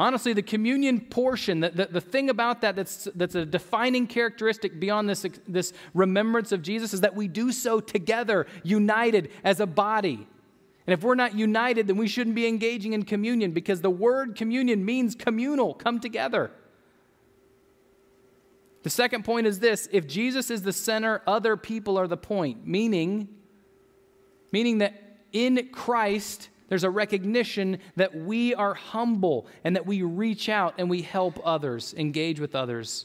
Honestly, 0.00 0.32
the 0.32 0.42
communion 0.42 1.00
portion, 1.00 1.60
the, 1.60 1.70
the, 1.70 1.86
the, 1.86 2.00
thing 2.00 2.30
about 2.30 2.60
that 2.60 2.76
that's, 2.76 3.08
that's 3.16 3.34
a 3.34 3.44
defining 3.44 4.06
characteristic 4.06 4.78
beyond 4.78 5.08
this, 5.08 5.26
this 5.48 5.72
remembrance 5.92 6.52
of 6.52 6.62
Jesus 6.62 6.94
is 6.94 7.00
that 7.00 7.16
we 7.16 7.26
do 7.26 7.50
so 7.50 7.80
together, 7.80 8.46
united 8.62 9.30
as 9.42 9.58
a 9.58 9.66
body. 9.66 10.28
And 10.88 10.94
if 10.94 11.02
we're 11.02 11.16
not 11.16 11.34
united, 11.34 11.86
then 11.86 11.98
we 11.98 12.08
shouldn't 12.08 12.34
be 12.34 12.46
engaging 12.46 12.94
in 12.94 13.02
communion 13.02 13.52
because 13.52 13.82
the 13.82 13.90
word 13.90 14.36
communion 14.36 14.86
means 14.86 15.14
communal, 15.14 15.74
come 15.74 16.00
together. 16.00 16.50
The 18.84 18.88
second 18.88 19.26
point 19.26 19.46
is 19.46 19.60
this 19.60 19.86
if 19.92 20.06
Jesus 20.06 20.50
is 20.50 20.62
the 20.62 20.72
center, 20.72 21.20
other 21.26 21.58
people 21.58 21.98
are 21.98 22.06
the 22.06 22.16
point, 22.16 22.66
meaning, 22.66 23.28
meaning 24.50 24.78
that 24.78 24.94
in 25.30 25.68
Christ, 25.72 26.48
there's 26.70 26.84
a 26.84 26.90
recognition 26.90 27.80
that 27.96 28.14
we 28.14 28.54
are 28.54 28.72
humble 28.72 29.46
and 29.64 29.76
that 29.76 29.84
we 29.84 30.00
reach 30.00 30.48
out 30.48 30.76
and 30.78 30.88
we 30.88 31.02
help 31.02 31.38
others, 31.44 31.92
engage 31.98 32.40
with 32.40 32.54
others. 32.54 33.04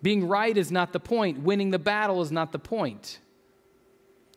Being 0.00 0.26
right 0.26 0.56
is 0.56 0.72
not 0.72 0.94
the 0.94 1.00
point, 1.00 1.40
winning 1.40 1.70
the 1.70 1.78
battle 1.78 2.22
is 2.22 2.32
not 2.32 2.50
the 2.50 2.58
point. 2.58 3.18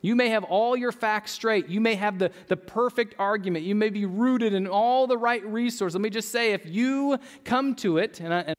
You 0.04 0.18
may 0.18 0.28
have 0.30 0.44
all 0.44 0.76
your 0.76 0.92
facts 0.92 1.32
straight. 1.32 1.70
You 1.70 1.80
may 1.80 1.96
have 1.96 2.20
the, 2.20 2.30
the 2.50 2.58
perfect 2.58 3.16
argument. 3.18 3.64
You 3.64 3.74
may 3.74 3.90
be 3.90 4.06
rooted 4.06 4.54
in 4.54 4.68
all 4.68 5.08
the 5.08 5.18
right 5.18 5.44
resources. 5.46 5.96
Let 5.96 6.02
me 6.02 6.10
just 6.10 6.30
say 6.30 6.52
if 6.52 6.66
you 6.66 7.18
come 7.46 7.74
to 7.76 8.00
it, 8.00 8.20
and, 8.20 8.34
I, 8.34 8.40
and 8.42 8.56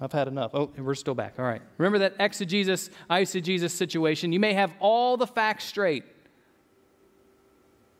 I've 0.00 0.10
had 0.10 0.26
enough. 0.26 0.50
Oh, 0.54 0.70
we're 0.76 0.96
still 0.96 1.14
back. 1.14 1.34
All 1.38 1.44
right. 1.44 1.62
Remember 1.78 1.98
that 2.00 2.16
exegesis, 2.18 2.90
eisegesis 3.08 3.70
situation. 3.70 4.32
You 4.32 4.40
may 4.40 4.54
have 4.54 4.72
all 4.80 5.16
the 5.16 5.26
facts 5.26 5.64
straight. 5.64 6.02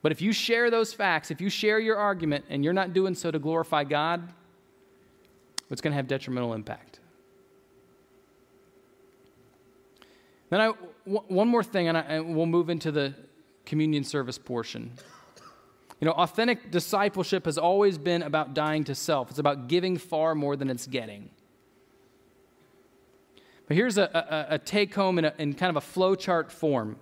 But 0.03 0.11
if 0.11 0.20
you 0.20 0.33
share 0.33 0.70
those 0.70 0.92
facts, 0.92 1.31
if 1.31 1.40
you 1.40 1.51
share 1.51 1.79
your 1.79 1.99
argument, 1.99 2.46
and 2.49 2.64
you're 2.64 2.73
not 2.73 2.94
doing 2.94 3.14
so 3.14 3.31
to 3.31 3.38
glorify 3.38 3.85
God, 3.85 4.33
it's 5.70 5.81
going 5.81 5.92
to 5.92 5.96
have 5.96 6.09
detrimental 6.09 6.55
impact. 6.55 6.99
Then 10.50 10.60
I, 10.60 10.66
w- 11.06 11.24
one 11.28 11.48
more 11.48 11.62
thing, 11.62 11.88
and, 11.88 11.96
I, 11.96 12.00
and 12.02 12.36
we'll 12.36 12.46
move 12.46 12.68
into 12.68 12.92
the 12.92 13.14
communion 13.64 14.04
service 14.04 14.36
portion. 14.36 14.92
You 16.00 16.06
know, 16.06 16.12
authentic 16.12 16.70
discipleship 16.70 17.44
has 17.44 17.58
always 17.58 17.98
been 17.98 18.22
about 18.22 18.54
dying 18.54 18.84
to 18.84 18.94
self, 18.94 19.30
it's 19.30 19.38
about 19.38 19.68
giving 19.68 19.96
far 19.96 20.34
more 20.34 20.56
than 20.56 20.68
it's 20.68 20.86
getting. 20.86 21.30
But 23.68 23.76
here's 23.76 23.98
a, 23.98 24.48
a, 24.50 24.54
a 24.54 24.58
take 24.58 24.94
home 24.94 25.18
in, 25.18 25.26
a, 25.26 25.34
in 25.38 25.54
kind 25.54 25.74
of 25.74 25.82
a 25.82 25.86
flowchart 25.86 26.50
form. 26.50 26.96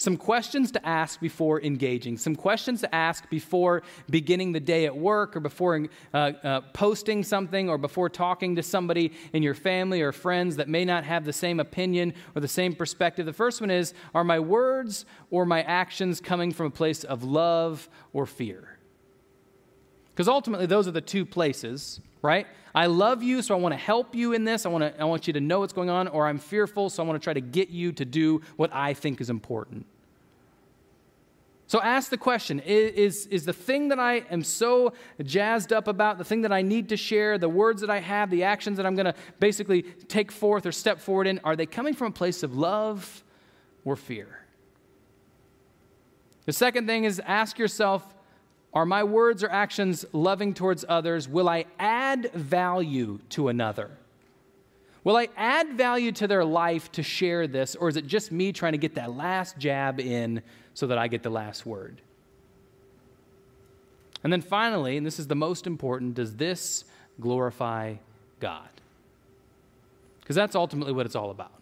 Some 0.00 0.16
questions 0.16 0.70
to 0.72 0.86
ask 0.86 1.18
before 1.18 1.60
engaging, 1.60 2.18
some 2.18 2.36
questions 2.36 2.82
to 2.82 2.94
ask 2.94 3.28
before 3.28 3.82
beginning 4.08 4.52
the 4.52 4.60
day 4.60 4.86
at 4.86 4.96
work 4.96 5.36
or 5.36 5.40
before 5.40 5.88
uh, 6.14 6.16
uh, 6.16 6.60
posting 6.72 7.24
something 7.24 7.68
or 7.68 7.78
before 7.78 8.08
talking 8.08 8.54
to 8.54 8.62
somebody 8.62 9.12
in 9.32 9.42
your 9.42 9.54
family 9.54 10.00
or 10.00 10.12
friends 10.12 10.54
that 10.54 10.68
may 10.68 10.84
not 10.84 11.02
have 11.02 11.24
the 11.24 11.32
same 11.32 11.58
opinion 11.58 12.14
or 12.36 12.40
the 12.40 12.46
same 12.46 12.76
perspective. 12.76 13.26
The 13.26 13.32
first 13.32 13.60
one 13.60 13.72
is 13.72 13.92
Are 14.14 14.22
my 14.22 14.38
words 14.38 15.04
or 15.30 15.44
my 15.44 15.62
actions 15.62 16.20
coming 16.20 16.52
from 16.52 16.66
a 16.66 16.70
place 16.70 17.02
of 17.02 17.24
love 17.24 17.88
or 18.12 18.24
fear? 18.24 18.78
Because 20.10 20.28
ultimately, 20.28 20.66
those 20.66 20.86
are 20.86 20.92
the 20.92 21.00
two 21.00 21.26
places, 21.26 22.00
right? 22.22 22.46
I 22.74 22.86
love 22.86 23.22
you, 23.22 23.42
so 23.42 23.54
I 23.54 23.58
want 23.58 23.72
to 23.72 23.78
help 23.78 24.14
you 24.14 24.32
in 24.32 24.44
this. 24.44 24.66
I 24.66 24.68
want, 24.68 24.82
to, 24.82 25.00
I 25.00 25.04
want 25.04 25.26
you 25.26 25.32
to 25.32 25.40
know 25.40 25.60
what's 25.60 25.72
going 25.72 25.90
on, 25.90 26.08
or 26.08 26.26
I'm 26.26 26.38
fearful, 26.38 26.90
so 26.90 27.02
I 27.02 27.06
want 27.06 27.20
to 27.20 27.24
try 27.24 27.32
to 27.32 27.40
get 27.40 27.70
you 27.70 27.92
to 27.92 28.04
do 28.04 28.42
what 28.56 28.70
I 28.72 28.94
think 28.94 29.20
is 29.20 29.30
important. 29.30 29.86
So 31.68 31.82
ask 31.82 32.08
the 32.08 32.16
question 32.16 32.60
is, 32.60 33.26
is 33.26 33.44
the 33.44 33.52
thing 33.52 33.88
that 33.88 34.00
I 34.00 34.24
am 34.30 34.42
so 34.42 34.94
jazzed 35.22 35.70
up 35.70 35.86
about, 35.86 36.16
the 36.16 36.24
thing 36.24 36.40
that 36.42 36.52
I 36.52 36.62
need 36.62 36.88
to 36.88 36.96
share, 36.96 37.36
the 37.36 37.48
words 37.48 37.82
that 37.82 37.90
I 37.90 37.98
have, 37.98 38.30
the 38.30 38.44
actions 38.44 38.78
that 38.78 38.86
I'm 38.86 38.94
going 38.94 39.04
to 39.04 39.14
basically 39.38 39.82
take 39.82 40.32
forth 40.32 40.64
or 40.64 40.72
step 40.72 40.98
forward 40.98 41.26
in, 41.26 41.40
are 41.44 41.56
they 41.56 41.66
coming 41.66 41.92
from 41.92 42.06
a 42.06 42.10
place 42.10 42.42
of 42.42 42.56
love 42.56 43.22
or 43.84 43.96
fear? 43.96 44.46
The 46.46 46.54
second 46.54 46.86
thing 46.86 47.04
is 47.04 47.20
ask 47.20 47.58
yourself 47.58 48.14
are 48.74 48.84
my 48.84 49.04
words 49.04 49.42
or 49.42 49.50
actions 49.50 50.04
loving 50.12 50.54
towards 50.54 50.84
others? 50.88 51.28
Will 51.28 51.48
I 51.48 51.64
add 51.78 52.32
value 52.32 53.18
to 53.30 53.48
another? 53.48 53.90
Will 55.04 55.16
I 55.16 55.28
add 55.36 55.72
value 55.72 56.12
to 56.12 56.26
their 56.26 56.44
life 56.44 56.92
to 56.92 57.02
share 57.02 57.46
this, 57.46 57.74
or 57.74 57.88
is 57.88 57.96
it 57.96 58.06
just 58.06 58.30
me 58.30 58.52
trying 58.52 58.72
to 58.72 58.78
get 58.78 58.96
that 58.96 59.16
last 59.16 59.56
jab 59.58 60.00
in 60.00 60.42
so 60.74 60.86
that 60.88 60.98
I 60.98 61.08
get 61.08 61.22
the 61.22 61.30
last 61.30 61.64
word? 61.64 62.02
And 64.22 64.32
then 64.32 64.42
finally, 64.42 64.96
and 64.96 65.06
this 65.06 65.18
is 65.18 65.28
the 65.28 65.34
most 65.34 65.66
important, 65.66 66.14
does 66.14 66.36
this 66.36 66.84
glorify 67.20 67.94
God? 68.40 68.68
Because 70.20 70.36
that's 70.36 70.54
ultimately 70.54 70.92
what 70.92 71.06
it's 71.06 71.16
all 71.16 71.30
about. 71.30 71.57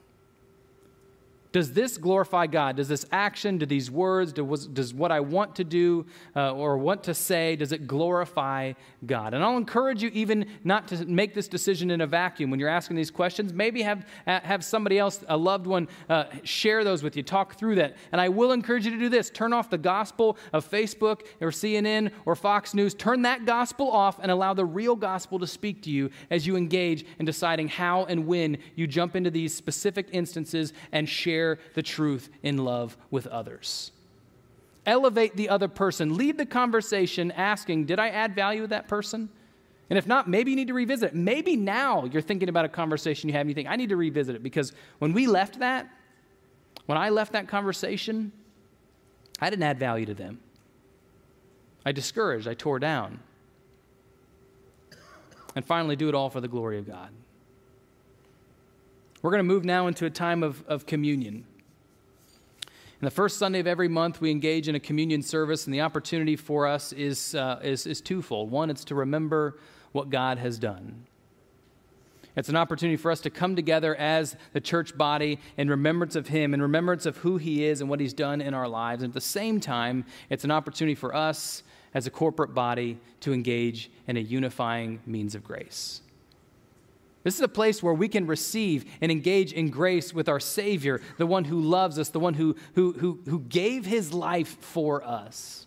Does 1.56 1.72
this 1.72 1.96
glorify 1.96 2.48
God? 2.48 2.76
Does 2.76 2.88
this 2.88 3.06
action, 3.10 3.56
do 3.56 3.64
these 3.64 3.90
words, 3.90 4.30
does 4.30 4.92
what 4.92 5.10
I 5.10 5.20
want 5.20 5.56
to 5.56 5.64
do 5.64 6.04
uh, 6.36 6.52
or 6.52 6.76
want 6.76 7.04
to 7.04 7.14
say, 7.14 7.56
does 7.56 7.72
it 7.72 7.86
glorify 7.86 8.74
God? 9.06 9.32
And 9.32 9.42
I'll 9.42 9.56
encourage 9.56 10.02
you 10.02 10.10
even 10.12 10.50
not 10.64 10.86
to 10.88 11.06
make 11.06 11.32
this 11.32 11.48
decision 11.48 11.90
in 11.90 12.02
a 12.02 12.06
vacuum 12.06 12.50
when 12.50 12.60
you're 12.60 12.68
asking 12.68 12.96
these 12.96 13.10
questions. 13.10 13.54
Maybe 13.54 13.80
have, 13.80 14.04
have 14.26 14.62
somebody 14.66 14.98
else, 14.98 15.24
a 15.28 15.36
loved 15.38 15.66
one, 15.66 15.88
uh, 16.10 16.24
share 16.44 16.84
those 16.84 17.02
with 17.02 17.16
you, 17.16 17.22
talk 17.22 17.54
through 17.54 17.76
that. 17.76 17.96
And 18.12 18.20
I 18.20 18.28
will 18.28 18.52
encourage 18.52 18.84
you 18.84 18.90
to 18.90 18.98
do 18.98 19.08
this 19.08 19.30
turn 19.30 19.54
off 19.54 19.70
the 19.70 19.78
gospel 19.78 20.36
of 20.52 20.70
Facebook 20.70 21.22
or 21.40 21.48
CNN 21.48 22.10
or 22.26 22.36
Fox 22.36 22.74
News. 22.74 22.92
Turn 22.92 23.22
that 23.22 23.46
gospel 23.46 23.90
off 23.90 24.18
and 24.20 24.30
allow 24.30 24.52
the 24.52 24.66
real 24.66 24.94
gospel 24.94 25.38
to 25.38 25.46
speak 25.46 25.80
to 25.84 25.90
you 25.90 26.10
as 26.28 26.46
you 26.46 26.54
engage 26.54 27.06
in 27.18 27.24
deciding 27.24 27.68
how 27.68 28.04
and 28.04 28.26
when 28.26 28.58
you 28.74 28.86
jump 28.86 29.16
into 29.16 29.30
these 29.30 29.54
specific 29.54 30.10
instances 30.12 30.74
and 30.92 31.08
share 31.08 31.45
share 31.46 31.58
the 31.74 31.82
truth 31.82 32.28
in 32.42 32.58
love 32.58 32.96
with 33.10 33.26
others. 33.26 33.92
Elevate 34.84 35.36
the 35.36 35.48
other 35.48 35.68
person. 35.68 36.16
Lead 36.16 36.38
the 36.38 36.46
conversation 36.46 37.32
asking, 37.32 37.86
Did 37.86 37.98
I 37.98 38.08
add 38.08 38.34
value 38.34 38.62
to 38.62 38.68
that 38.68 38.88
person? 38.88 39.28
And 39.88 39.98
if 39.98 40.06
not, 40.06 40.28
maybe 40.28 40.50
you 40.50 40.56
need 40.56 40.68
to 40.68 40.74
revisit 40.74 41.10
it. 41.10 41.14
Maybe 41.14 41.56
now 41.56 42.04
you're 42.04 42.22
thinking 42.22 42.48
about 42.48 42.64
a 42.64 42.68
conversation 42.68 43.28
you 43.28 43.34
have 43.34 43.42
and 43.42 43.50
you 43.50 43.54
think, 43.54 43.68
I 43.68 43.76
need 43.76 43.90
to 43.90 43.96
revisit 43.96 44.34
it 44.34 44.42
because 44.42 44.72
when 44.98 45.12
we 45.12 45.28
left 45.28 45.60
that, 45.60 45.88
when 46.86 46.98
I 46.98 47.10
left 47.10 47.32
that 47.32 47.46
conversation, 47.46 48.32
I 49.40 49.48
didn't 49.48 49.62
add 49.62 49.78
value 49.78 50.06
to 50.06 50.14
them. 50.14 50.40
I 51.84 51.92
discouraged, 51.92 52.48
I 52.48 52.54
tore 52.54 52.80
down. 52.80 53.20
And 55.54 55.64
finally, 55.64 55.94
do 55.94 56.08
it 56.08 56.14
all 56.16 56.30
for 56.30 56.40
the 56.40 56.48
glory 56.48 56.78
of 56.78 56.86
God. 56.86 57.10
We're 59.26 59.32
going 59.32 59.44
to 59.44 59.54
move 59.54 59.64
now 59.64 59.88
into 59.88 60.06
a 60.06 60.10
time 60.10 60.44
of, 60.44 60.62
of 60.68 60.86
communion. 60.86 61.44
And 62.62 63.00
the 63.00 63.10
first 63.10 63.40
Sunday 63.40 63.58
of 63.58 63.66
every 63.66 63.88
month, 63.88 64.20
we 64.20 64.30
engage 64.30 64.68
in 64.68 64.76
a 64.76 64.78
communion 64.78 65.20
service, 65.20 65.64
and 65.64 65.74
the 65.74 65.80
opportunity 65.80 66.36
for 66.36 66.64
us 66.68 66.92
is, 66.92 67.34
uh, 67.34 67.58
is, 67.60 67.88
is 67.88 68.00
twofold. 68.00 68.52
One, 68.52 68.70
it's 68.70 68.84
to 68.84 68.94
remember 68.94 69.58
what 69.90 70.10
God 70.10 70.38
has 70.38 70.60
done. 70.60 71.06
It's 72.36 72.48
an 72.48 72.54
opportunity 72.54 72.96
for 72.96 73.10
us 73.10 73.20
to 73.22 73.30
come 73.30 73.56
together 73.56 73.96
as 73.96 74.36
the 74.52 74.60
church 74.60 74.96
body 74.96 75.40
in 75.56 75.68
remembrance 75.68 76.14
of 76.14 76.28
Him, 76.28 76.54
in 76.54 76.62
remembrance 76.62 77.04
of 77.04 77.16
who 77.16 77.36
He 77.36 77.64
is 77.64 77.80
and 77.80 77.90
what 77.90 77.98
He's 77.98 78.14
done 78.14 78.40
in 78.40 78.54
our 78.54 78.68
lives. 78.68 79.02
And 79.02 79.10
at 79.10 79.14
the 79.14 79.20
same 79.20 79.58
time, 79.58 80.04
it's 80.30 80.44
an 80.44 80.52
opportunity 80.52 80.94
for 80.94 81.12
us 81.12 81.64
as 81.94 82.06
a 82.06 82.10
corporate 82.10 82.54
body 82.54 83.00
to 83.22 83.32
engage 83.32 83.90
in 84.06 84.18
a 84.18 84.20
unifying 84.20 85.00
means 85.04 85.34
of 85.34 85.42
grace. 85.42 86.02
This 87.26 87.34
is 87.34 87.40
a 87.40 87.48
place 87.48 87.82
where 87.82 87.92
we 87.92 88.06
can 88.06 88.24
receive 88.28 88.84
and 89.00 89.10
engage 89.10 89.52
in 89.52 89.68
grace 89.68 90.14
with 90.14 90.28
our 90.28 90.38
Savior, 90.38 91.00
the 91.18 91.26
one 91.26 91.42
who 91.42 91.60
loves 91.60 91.98
us, 91.98 92.08
the 92.08 92.20
one 92.20 92.34
who, 92.34 92.54
who, 92.76 92.92
who, 92.92 93.18
who 93.28 93.40
gave 93.40 93.84
his 93.84 94.12
life 94.12 94.56
for 94.60 95.02
us. 95.02 95.66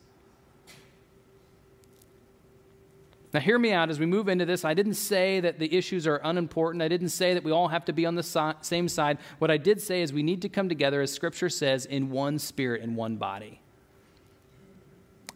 Now, 3.34 3.42
hear 3.42 3.60
me 3.60 3.74
out 3.74 3.90
as 3.90 4.00
we 4.00 4.06
move 4.06 4.30
into 4.30 4.46
this. 4.46 4.64
I 4.64 4.74
didn't 4.74 4.94
say 4.94 5.42
that 5.42 5.60
the 5.60 5.76
issues 5.76 6.08
are 6.08 6.22
unimportant. 6.24 6.82
I 6.82 6.88
didn't 6.88 7.10
say 7.10 7.34
that 7.34 7.44
we 7.44 7.52
all 7.52 7.68
have 7.68 7.84
to 7.86 7.94
be 7.94 8.06
on 8.06 8.16
the 8.16 8.56
same 8.62 8.88
side. 8.88 9.18
What 9.40 9.52
I 9.52 9.58
did 9.58 9.82
say 9.82 10.02
is 10.02 10.14
we 10.14 10.24
need 10.24 10.42
to 10.44 10.50
come 10.50 10.70
together, 10.70 11.02
as 11.02 11.12
Scripture 11.12 11.50
says, 11.50 11.86
in 11.86 12.10
one 12.10 12.40
spirit 12.40 12.84
and 12.84 12.96
one 12.96 13.18
body 13.18 13.60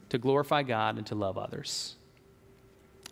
to 0.07 0.17
glorify 0.17 0.63
God 0.63 0.95
and 0.95 1.05
to 1.07 1.15
love 1.15 1.37
others. 1.37 1.97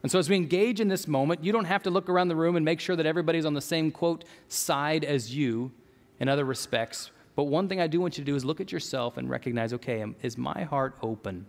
And 0.04 0.12
so, 0.12 0.18
as 0.18 0.30
we 0.30 0.36
engage 0.36 0.80
in 0.80 0.88
this 0.88 1.08
moment, 1.08 1.44
you 1.44 1.52
don't 1.52 1.66
have 1.66 1.84
to 1.84 1.92
look 1.92 2.10
around 2.10 2.30
the 2.30 2.36
room 2.36 2.56
and 2.56 2.66
make 2.66 2.80
sure 2.80 2.96
that 2.96 3.06
everybody's 3.06 3.46
on 3.46 3.54
the 3.54 3.62
same, 3.62 3.92
quote, 3.92 4.24
side 4.48 5.04
as 5.04 5.36
you 5.36 5.72
in 6.20 6.28
other 6.28 6.46
respects. 6.46 7.12
But 7.36 7.44
one 7.44 7.70
thing 7.70 7.80
I 7.80 7.88
do 7.88 8.02
want 8.02 8.18
you 8.18 8.24
to 8.24 8.32
do 8.32 8.36
is 8.36 8.44
look 8.44 8.60
at 8.60 8.72
yourself 8.72 9.18
and 9.18 9.30
recognize 9.30 9.74
okay, 9.74 10.04
is 10.22 10.38
my 10.38 10.64
heart 10.64 10.96
open? 11.02 11.46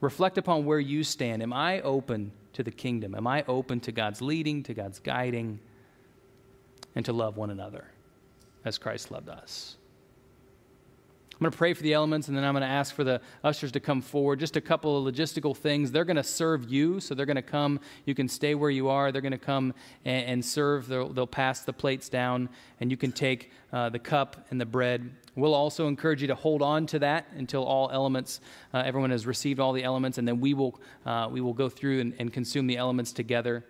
Reflect 0.00 0.36
upon 0.36 0.64
where 0.64 0.80
you 0.80 1.04
stand. 1.04 1.42
Am 1.42 1.52
I 1.52 1.80
open 1.80 2.32
to 2.52 2.62
the 2.62 2.70
kingdom? 2.70 3.14
Am 3.14 3.26
I 3.26 3.44
open 3.48 3.80
to 3.80 3.92
God's 3.92 4.20
leading, 4.20 4.62
to 4.64 4.74
God's 4.74 4.98
guiding, 4.98 5.58
and 6.94 7.04
to 7.04 7.12
love 7.12 7.36
one 7.36 7.50
another 7.50 7.86
as 8.64 8.78
Christ 8.78 9.10
loved 9.10 9.28
us? 9.28 9.76
I'm 11.42 11.46
going 11.46 11.54
to 11.54 11.58
pray 11.58 11.74
for 11.74 11.82
the 11.82 11.92
elements 11.92 12.28
and 12.28 12.36
then 12.36 12.44
I'm 12.44 12.54
going 12.54 12.62
to 12.62 12.68
ask 12.68 12.94
for 12.94 13.02
the 13.02 13.20
ushers 13.42 13.72
to 13.72 13.80
come 13.80 14.00
forward. 14.00 14.38
Just 14.38 14.56
a 14.56 14.60
couple 14.60 14.96
of 14.96 15.12
logistical 15.12 15.56
things. 15.56 15.90
They're 15.90 16.04
going 16.04 16.14
to 16.14 16.22
serve 16.22 16.70
you, 16.70 17.00
so 17.00 17.16
they're 17.16 17.26
going 17.26 17.34
to 17.34 17.42
come. 17.42 17.80
You 18.04 18.14
can 18.14 18.28
stay 18.28 18.54
where 18.54 18.70
you 18.70 18.88
are. 18.88 19.10
They're 19.10 19.22
going 19.22 19.32
to 19.32 19.38
come 19.38 19.74
and, 20.04 20.24
and 20.24 20.44
serve. 20.44 20.86
They'll, 20.86 21.08
they'll, 21.08 21.26
pass 21.26 21.62
the 21.62 21.72
plates 21.72 22.08
down, 22.08 22.48
and 22.78 22.92
you 22.92 22.96
can 22.96 23.10
take 23.10 23.50
uh, 23.72 23.88
the 23.88 23.98
cup 23.98 24.46
and 24.50 24.60
the 24.60 24.66
bread. 24.66 25.10
We'll 25.34 25.54
also 25.54 25.88
encourage 25.88 26.20
you 26.22 26.28
to 26.28 26.36
hold 26.36 26.62
on 26.62 26.86
to 26.86 27.00
that 27.00 27.26
until 27.34 27.64
all 27.64 27.90
elements, 27.90 28.40
uh, 28.72 28.84
everyone 28.86 29.10
has 29.10 29.26
received 29.26 29.58
all 29.58 29.72
the 29.72 29.82
elements, 29.82 30.18
and 30.18 30.28
then 30.28 30.38
we 30.38 30.54
will, 30.54 30.80
uh, 31.06 31.28
we 31.28 31.40
will 31.40 31.54
go 31.54 31.68
through 31.68 32.02
and, 32.02 32.14
and 32.20 32.32
consume 32.32 32.68
the 32.68 32.76
elements 32.76 33.12
together. 33.12 33.64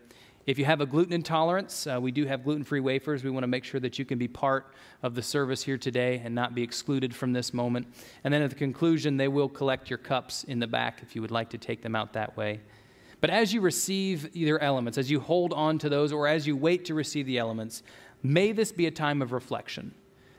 If 0.45 0.59
you 0.59 0.65
have 0.65 0.81
a 0.81 0.87
gluten 0.87 1.13
intolerance, 1.13 1.87
uh, 1.87 2.01
we 2.01 2.11
do 2.11 2.27
have 2.27 2.43
gluten 2.43 2.65
free 2.65 2.81
wafers. 2.81 3.23
We 3.23 3.31
want 3.31 3.45
to 3.45 3.49
make 3.49 3.63
sure 3.63 3.79
that 3.79 3.97
you 3.99 4.05
can 4.05 4.19
be 4.19 4.27
part 4.27 4.75
of 5.03 5.15
the 5.15 5.23
service 5.23 5.63
here 5.63 5.79
today 5.79 6.21
and 6.25 6.35
not 6.35 6.53
be 6.53 6.65
excluded 6.65 7.15
from 7.15 7.33
this 7.33 7.55
moment. 7.55 7.87
And 8.25 8.35
then 8.35 8.43
at 8.43 8.51
the 8.51 8.57
conclusion, 8.57 9.17
they 9.17 9.29
will 9.29 9.49
collect 9.49 9.89
your 9.89 9.99
cups 9.99 10.43
in 10.45 10.59
the 10.59 10.67
back 10.67 10.99
if 11.01 11.15
you 11.15 11.23
would 11.23 11.31
like 11.31 11.51
to 11.51 11.59
take 11.59 11.83
them 11.83 11.95
out 11.95 12.15
that 12.15 12.37
way. 12.37 12.61
But 13.21 13.31
as 13.31 13.55
you 13.55 13.61
receive 13.61 14.31
either 14.35 14.61
elements, 14.61 14.99
as 14.99 15.09
you 15.09 15.21
hold 15.21 15.53
on 15.53 15.79
to 15.79 15.89
those, 15.89 16.13
or 16.13 16.27
as 16.27 16.45
you 16.45 16.57
wait 16.57 16.87
to 16.87 16.95
receive 16.95 17.27
the 17.27 17.39
elements, 17.39 17.85
may 18.25 18.51
this 18.51 18.73
be 18.73 18.87
a 18.87 18.91
time 18.91 19.23
of 19.23 19.31
reflection. 19.31 19.95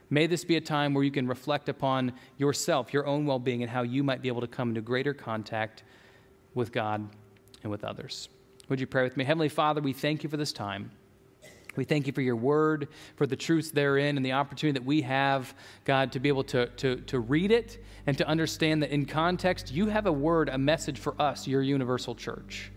May 0.10 0.28
this 0.28 0.44
be 0.44 0.58
a 0.58 0.62
time 0.62 0.94
where 0.94 1.06
you 1.06 1.12
can 1.12 1.28
reflect 1.28 1.70
upon 1.70 2.12
yourself, 2.38 2.94
your 2.94 3.08
own 3.08 3.26
well 3.26 3.40
being, 3.40 3.64
and 3.64 3.72
how 3.72 3.84
you 3.84 4.04
might 4.04 4.22
be 4.22 4.28
able 4.28 4.42
to 4.42 4.48
come 4.48 4.68
into 4.68 4.82
greater 4.82 5.14
contact 5.14 5.84
with 6.54 6.74
God 6.74 7.08
and 7.64 7.72
with 7.72 7.86
others. 7.86 8.28
Would 8.70 8.80
you 8.80 8.88
pray 8.88 9.04
with 9.04 9.18
me? 9.18 9.24
Heavenly 9.24 9.50
Father, 9.50 9.82
we 9.82 9.94
thank 9.94 10.24
you 10.24 10.30
for 10.30 10.38
this 10.38 10.54
time. 10.54 10.92
We 11.76 11.84
thank 11.84 12.06
you 12.06 12.14
for 12.14 12.22
your 12.22 12.36
word, 12.36 12.88
for 13.16 13.26
the 13.26 13.36
truths 13.36 13.72
therein, 13.72 14.16
and 14.16 14.26
the 14.26 14.34
opportunity 14.34 14.80
that 14.80 14.86
we 14.86 15.02
have, 15.02 15.54
God, 15.86 16.12
to 16.12 16.20
be 16.20 16.30
able 16.30 16.44
to, 16.46 16.68
to, 16.68 16.98
to 16.98 17.20
read 17.20 17.52
it 17.52 17.84
and 18.06 18.18
to 18.18 18.28
understand 18.28 18.84
that 18.84 18.92
in 18.92 19.06
context, 19.06 19.72
you 19.72 19.88
have 19.88 20.06
a 20.06 20.12
word, 20.12 20.50
a 20.50 20.58
message 20.58 21.00
for 21.00 21.20
us, 21.20 21.48
your 21.48 21.62
universal 21.62 22.14
church. 22.14 22.72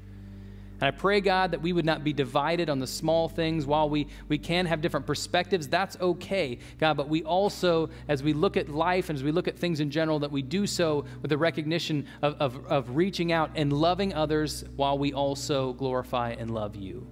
And 0.81 0.83
I 0.83 0.91
pray, 0.91 1.21
God, 1.23 1.53
that 1.53 1.63
we 1.63 1.73
would 1.73 1.87
not 1.87 2.05
be 2.05 2.13
divided 2.13 2.69
on 2.69 2.79
the 2.79 2.87
small 2.87 3.29
things. 3.29 3.65
While 3.65 3.89
we, 3.89 4.09
we 4.29 4.37
can 4.37 4.67
have 4.67 4.83
different 4.83 5.07
perspectives, 5.07 5.69
that's 5.69 5.97
okay, 6.01 6.59
God. 6.79 6.99
But 6.99 7.09
we 7.09 7.23
also, 7.23 7.89
as 8.09 8.23
we 8.23 8.35
look 8.35 8.59
at 8.59 8.69
life 8.69 9.09
and 9.09 9.17
as 9.17 9.25
we 9.25 9.33
look 9.33 9.49
at 9.49 9.59
things 9.59 9.81
in 9.81 9.91
general, 9.91 10.19
that 10.19 10.31
we 10.31 10.43
do 10.43 10.67
so 10.67 11.07
with 11.23 11.31
the 11.31 11.39
recognition 11.39 12.07
of, 12.21 12.35
of, 12.41 12.67
of 12.67 12.97
reaching 12.97 13.33
out 13.33 13.51
and 13.55 13.73
loving 13.73 14.13
others 14.13 14.65
while 14.77 14.99
we 14.99 15.15
also 15.15 15.73
glorify 15.75 16.33
and 16.33 16.51
love 16.53 16.77
you. 16.77 17.07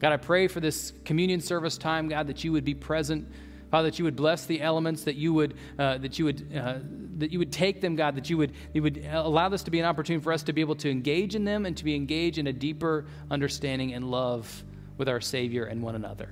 God, 0.00 0.12
I 0.12 0.16
pray 0.16 0.48
for 0.48 0.60
this 0.60 0.92
communion 1.04 1.40
service 1.40 1.78
time, 1.78 2.08
God, 2.08 2.26
that 2.26 2.42
you 2.44 2.52
would 2.52 2.64
be 2.64 2.74
present 2.74 3.28
Father, 3.76 3.90
that 3.90 3.98
you 3.98 4.06
would 4.06 4.16
bless 4.16 4.46
the 4.46 4.62
elements, 4.62 5.04
that 5.04 5.16
you 5.16 5.34
would, 5.34 5.52
uh, 5.78 5.98
that 5.98 6.18
you 6.18 6.24
would, 6.24 6.50
uh, 6.56 6.78
that 7.18 7.30
you 7.30 7.38
would 7.38 7.52
take 7.52 7.82
them, 7.82 7.94
God, 7.94 8.16
that 8.16 8.30
you 8.30 8.38
would, 8.38 8.54
you 8.72 8.82
would 8.82 9.06
allow 9.12 9.50
this 9.50 9.62
to 9.64 9.70
be 9.70 9.78
an 9.78 9.84
opportunity 9.84 10.24
for 10.24 10.32
us 10.32 10.42
to 10.44 10.54
be 10.54 10.62
able 10.62 10.76
to 10.76 10.90
engage 10.90 11.34
in 11.34 11.44
them 11.44 11.66
and 11.66 11.76
to 11.76 11.84
be 11.84 11.94
engaged 11.94 12.38
in 12.38 12.46
a 12.46 12.54
deeper 12.54 13.04
understanding 13.30 13.92
and 13.92 14.10
love 14.10 14.64
with 14.96 15.10
our 15.10 15.20
Savior 15.20 15.66
and 15.66 15.82
one 15.82 15.94
another. 15.94 16.30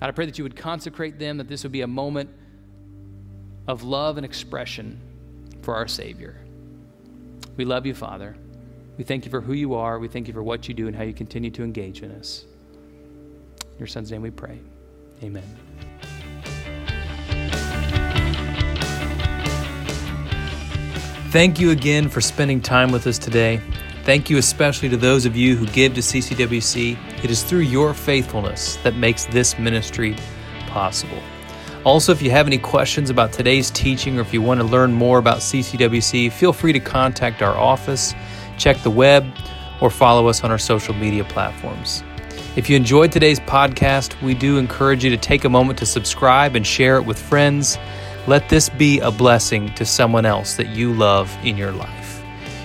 God, 0.00 0.08
I 0.08 0.10
pray 0.12 0.24
that 0.24 0.38
you 0.38 0.44
would 0.44 0.56
consecrate 0.56 1.18
them, 1.18 1.36
that 1.36 1.48
this 1.48 1.64
would 1.64 1.72
be 1.72 1.82
a 1.82 1.86
moment 1.86 2.30
of 3.68 3.82
love 3.82 4.16
and 4.16 4.24
expression 4.24 4.98
for 5.60 5.76
our 5.76 5.86
Savior. 5.86 6.34
We 7.58 7.66
love 7.66 7.84
you, 7.84 7.92
Father. 7.92 8.38
We 8.96 9.04
thank 9.04 9.26
you 9.26 9.30
for 9.30 9.42
who 9.42 9.52
you 9.52 9.74
are. 9.74 9.98
We 9.98 10.08
thank 10.08 10.28
you 10.28 10.32
for 10.32 10.42
what 10.42 10.66
you 10.66 10.72
do 10.72 10.86
and 10.86 10.96
how 10.96 11.02
you 11.02 11.12
continue 11.12 11.50
to 11.50 11.62
engage 11.62 12.00
in 12.00 12.10
us. 12.12 12.46
In 13.60 13.80
your 13.80 13.86
Son's 13.86 14.10
name 14.10 14.22
we 14.22 14.30
pray. 14.30 14.58
Amen. 15.22 15.44
Thank 21.36 21.60
you 21.60 21.70
again 21.70 22.08
for 22.08 22.22
spending 22.22 22.62
time 22.62 22.90
with 22.90 23.06
us 23.06 23.18
today. 23.18 23.60
Thank 24.04 24.30
you 24.30 24.38
especially 24.38 24.88
to 24.88 24.96
those 24.96 25.26
of 25.26 25.36
you 25.36 25.54
who 25.54 25.66
give 25.66 25.92
to 25.96 26.00
CCWC. 26.00 26.96
It 27.22 27.30
is 27.30 27.42
through 27.42 27.58
your 27.58 27.92
faithfulness 27.92 28.76
that 28.76 28.96
makes 28.96 29.26
this 29.26 29.58
ministry 29.58 30.16
possible. 30.68 31.18
Also, 31.84 32.10
if 32.10 32.22
you 32.22 32.30
have 32.30 32.46
any 32.46 32.56
questions 32.56 33.10
about 33.10 33.34
today's 33.34 33.70
teaching 33.70 34.16
or 34.16 34.22
if 34.22 34.32
you 34.32 34.40
want 34.40 34.60
to 34.60 34.66
learn 34.66 34.94
more 34.94 35.18
about 35.18 35.40
CCWC, 35.40 36.32
feel 36.32 36.54
free 36.54 36.72
to 36.72 36.80
contact 36.80 37.42
our 37.42 37.54
office, 37.54 38.14
check 38.56 38.78
the 38.78 38.90
web, 38.90 39.26
or 39.82 39.90
follow 39.90 40.28
us 40.28 40.42
on 40.42 40.50
our 40.50 40.56
social 40.56 40.94
media 40.94 41.24
platforms. 41.24 42.02
If 42.56 42.70
you 42.70 42.76
enjoyed 42.76 43.12
today's 43.12 43.40
podcast, 43.40 44.18
we 44.22 44.32
do 44.32 44.56
encourage 44.56 45.04
you 45.04 45.10
to 45.10 45.18
take 45.18 45.44
a 45.44 45.50
moment 45.50 45.78
to 45.80 45.84
subscribe 45.84 46.56
and 46.56 46.66
share 46.66 46.96
it 46.96 47.04
with 47.04 47.20
friends. 47.20 47.76
Let 48.26 48.48
this 48.48 48.68
be 48.68 48.98
a 48.98 49.12
blessing 49.12 49.72
to 49.74 49.84
someone 49.84 50.26
else 50.26 50.56
that 50.56 50.70
you 50.70 50.92
love 50.92 51.36
in 51.44 51.56
your 51.56 51.70
life. 51.70 52.24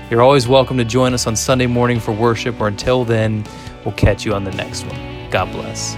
You're 0.10 0.24
always 0.24 0.48
welcome 0.48 0.76
to 0.78 0.84
join 0.84 1.14
us 1.14 1.28
on 1.28 1.36
Sunday 1.36 1.68
morning 1.68 2.00
for 2.00 2.14
worship, 2.14 2.60
or 2.60 2.68
until 2.68 3.06
then, 3.06 3.46
we'll 3.86 3.94
catch 3.94 4.26
you 4.26 4.34
on 4.34 4.44
the 4.44 4.52
next 4.52 4.84
one. 4.86 5.30
God 5.30 5.52
bless. 5.52 5.96